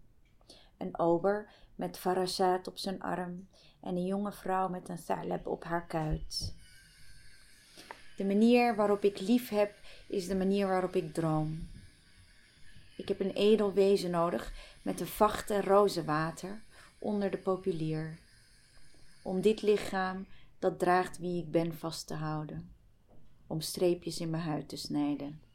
een 0.79 0.99
ober 0.99 1.51
met 1.75 1.99
farashat 1.99 2.69
op 2.69 2.79
zijn 2.79 3.03
arm 3.03 3.49
en 3.81 3.97
een 3.97 4.07
jonge 4.07 4.33
vrouw 4.33 4.69
met 4.69 4.89
een 4.89 5.05
thaleb 5.05 5.47
op 5.47 5.65
haar 5.65 5.87
kuit. 5.87 6.55
De 8.17 8.25
manier 8.25 8.77
waarop 8.77 9.05
ik 9.05 9.21
lief 9.21 9.49
heb, 9.49 9.75
is 10.09 10.27
de 10.27 10.37
manier 10.37 10.67
waarop 10.67 10.95
ik 10.95 11.15
droom. 11.15 11.69
Ik 12.97 13.09
heb 13.09 13.21
een 13.21 13.35
edel 13.35 13.73
wezen 13.73 14.11
nodig 14.11 14.53
met 14.83 15.01
een 15.01 15.07
vachte 15.07 15.61
rozenwater 15.61 16.63
onder 16.99 17.31
de 17.31 17.39
populier. 17.39 18.19
Om 19.23 19.41
dit 19.41 19.63
lichaam 19.63 20.27
dat 20.59 20.79
draagt 20.79 21.19
wie 21.19 21.43
ik 21.43 21.51
ben 21.51 21.75
vast 21.75 22.07
te 22.07 22.15
houden. 22.15 22.73
Om 23.47 23.61
streepjes 23.61 24.21
in 24.21 24.31
mijn 24.31 24.43
huid 24.43 24.69
te 24.69 24.77
snijden. 24.77 25.50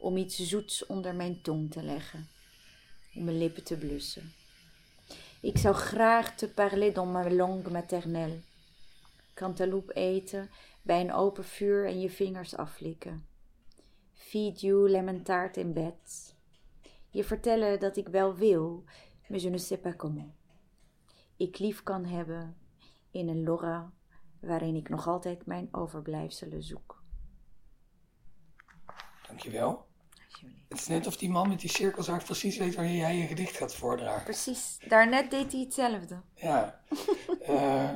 Om 0.00 0.16
iets 0.16 0.38
zoets 0.38 0.86
onder 0.86 1.14
mijn 1.14 1.42
tong 1.42 1.70
te 1.70 1.82
leggen. 1.82 2.28
Om 3.14 3.24
mijn 3.24 3.38
lippen 3.38 3.64
te 3.64 3.76
blussen. 3.76 4.32
Ik 5.40 5.58
zou 5.58 5.74
graag 5.74 6.36
te 6.36 6.50
parler 6.50 6.92
dans 6.92 7.12
ma 7.12 7.30
langue 7.30 7.70
maternelle. 7.70 8.40
Cantaloupe 9.34 9.92
eten 9.92 10.50
bij 10.82 11.00
een 11.00 11.12
open 11.12 11.44
vuur 11.44 11.86
en 11.86 12.00
je 12.00 12.10
vingers 12.10 12.56
aflikken. 12.56 13.26
Feed 14.12 14.60
you 14.60 14.90
lemon 14.90 15.22
taart 15.22 15.56
in 15.56 15.72
bed. 15.72 16.34
Je 17.10 17.24
vertellen 17.24 17.80
dat 17.80 17.96
ik 17.96 18.08
wel 18.08 18.34
wil, 18.34 18.84
maar 19.28 19.38
je 19.38 19.50
ne 19.50 19.58
sais 19.58 19.80
pas 19.80 19.96
comment. 19.96 20.32
Ik 21.36 21.58
lief 21.58 21.82
kan 21.82 22.04
hebben 22.04 22.56
in 23.10 23.28
een 23.28 23.42
lora 23.42 23.92
waarin 24.40 24.74
ik 24.74 24.88
nog 24.88 25.06
altijd 25.06 25.46
mijn 25.46 25.68
overblijfselen 25.70 26.62
zoek. 26.62 27.02
Dankjewel. 29.26 29.89
Het 30.68 30.78
is 30.78 30.86
net 30.86 31.06
of 31.06 31.16
die 31.16 31.30
man 31.30 31.48
met 31.48 31.60
die 31.60 31.70
cirkelzaag 31.70 32.24
precies 32.24 32.56
weet 32.56 32.74
wanneer 32.74 32.96
jij 32.96 33.16
je 33.16 33.26
gedicht 33.26 33.56
gaat 33.56 33.74
voordragen. 33.74 34.24
Precies, 34.24 34.78
daarnet 34.88 35.30
deed 35.30 35.52
hij 35.52 35.60
hetzelfde. 35.60 36.20
Ja. 36.34 36.80
Eh, 37.40 37.90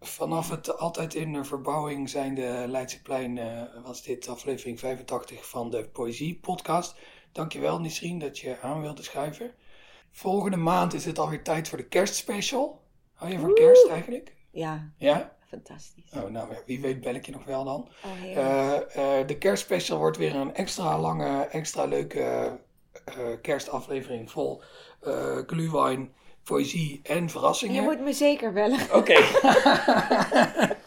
vanaf 0.00 0.50
het 0.50 0.78
altijd 0.78 1.14
in 1.14 1.32
de 1.32 1.44
verbouwing 1.44 2.08
zijnde 2.10 2.64
Leidseplein 2.68 3.38
eh 3.38 3.84
was 3.84 4.02
dit 4.02 4.28
aflevering 4.28 4.78
85 4.78 5.48
van 5.48 5.70
de 5.70 5.88
Poëzie 5.88 6.38
Podcast. 6.38 6.96
Dankjewel 7.32 7.80
Nisrien 7.80 8.18
dat 8.18 8.38
je 8.38 8.60
aan 8.60 8.80
wilde 8.80 9.02
schuiven. 9.02 9.54
Volgende 10.10 10.56
maand 10.56 10.94
is 10.94 11.04
het 11.04 11.18
alweer 11.18 11.42
tijd 11.42 11.68
voor 11.68 11.78
de 11.78 11.88
kerstspecial. 11.88 12.82
Hou 13.12 13.32
je 13.32 13.38
van 13.38 13.54
kerst 13.54 13.88
eigenlijk? 13.88 14.34
Ja, 14.50 14.92
Ja? 14.98 15.36
Fantastisch. 15.52 16.12
Oh, 16.16 16.30
nou, 16.30 16.48
wie 16.66 16.80
weet 16.80 17.00
bel 17.00 17.14
ik 17.14 17.26
je 17.26 17.32
nog 17.32 17.44
wel 17.44 17.64
dan. 17.64 17.88
Oh. 18.04 18.36
Eh, 18.36 18.76
eh, 18.76 19.26
de 19.26 19.38
kerstspecial 19.38 19.98
wordt 19.98 20.16
weer 20.16 20.34
een 20.34 20.54
extra 20.54 20.98
lange, 20.98 21.42
extra 21.44 21.84
leuke 21.84 22.58
eh, 23.04 23.14
kerstaflevering 23.42 24.30
vol 24.30 24.62
eh 25.00 25.38
glühwein, 25.46 26.12
poëzie 26.44 27.00
en 27.02 27.30
verrassingen. 27.30 27.74
je 27.74 27.80
moet 27.80 28.00
me 28.00 28.12
zeker 28.12 28.52
bellen. 28.52 28.80
Oké. 28.92 29.14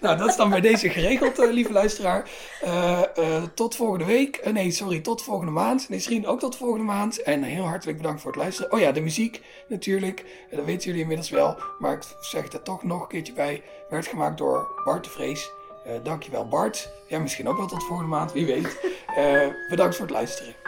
nou, 0.00 0.16
dat 0.18 0.28
is 0.28 0.36
dan 0.36 0.50
bij 0.50 0.60
deze 0.60 0.90
geregeld, 0.90 1.38
eh, 1.38 1.50
lieve 1.50 1.72
luisteraar. 1.72 2.30
Eh, 2.60 3.00
eh, 3.16 3.42
tot 3.54 3.76
volgende 3.76 4.04
week. 4.04 4.52
Nee, 4.52 4.70
sorry, 4.70 5.00
tot 5.00 5.22
volgende 5.22 5.52
maand. 5.52 5.88
Misschien 5.88 6.26
ook 6.26 6.40
tot 6.40 6.56
volgende 6.56 6.84
maand. 6.84 7.22
En 7.22 7.42
heel 7.42 7.64
hartelijk 7.64 7.96
bedankt 7.96 8.20
voor 8.20 8.30
het 8.30 8.40
luisteren. 8.40 8.72
Oh 8.72 8.80
ja, 8.80 8.92
de 8.92 9.00
muziek 9.00 9.42
natuurlijk. 9.68 10.24
Dat 10.50 10.64
weten 10.64 10.86
jullie 10.86 11.00
inmiddels 11.00 11.30
wel. 11.30 11.56
Maar 11.78 11.92
ik 11.92 12.02
zeg 12.20 12.52
er 12.52 12.62
toch 12.62 12.82
nog 12.82 13.02
een 13.02 13.08
keertje 13.08 13.32
bij. 13.32 13.62
Werd 13.88 14.06
gemaakt 14.06 14.38
door 14.38 14.68
Bart 14.84 15.04
de 15.04 15.10
Vrees. 15.10 15.50
Dankjewel 16.02 16.48
Bart. 16.48 16.90
Ja, 17.06 17.18
misschien 17.18 17.48
ook 17.48 17.56
wel 17.56 17.66
tot 17.66 17.84
volgende 17.84 18.10
maand, 18.10 18.32
wie 18.32 18.46
weet. 18.46 18.76
Bedankt 19.68 19.96
voor 19.96 20.06
het 20.06 20.14
luisteren. 20.14 20.67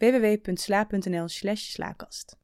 www.sla.nl/slaakast. 0.00 2.36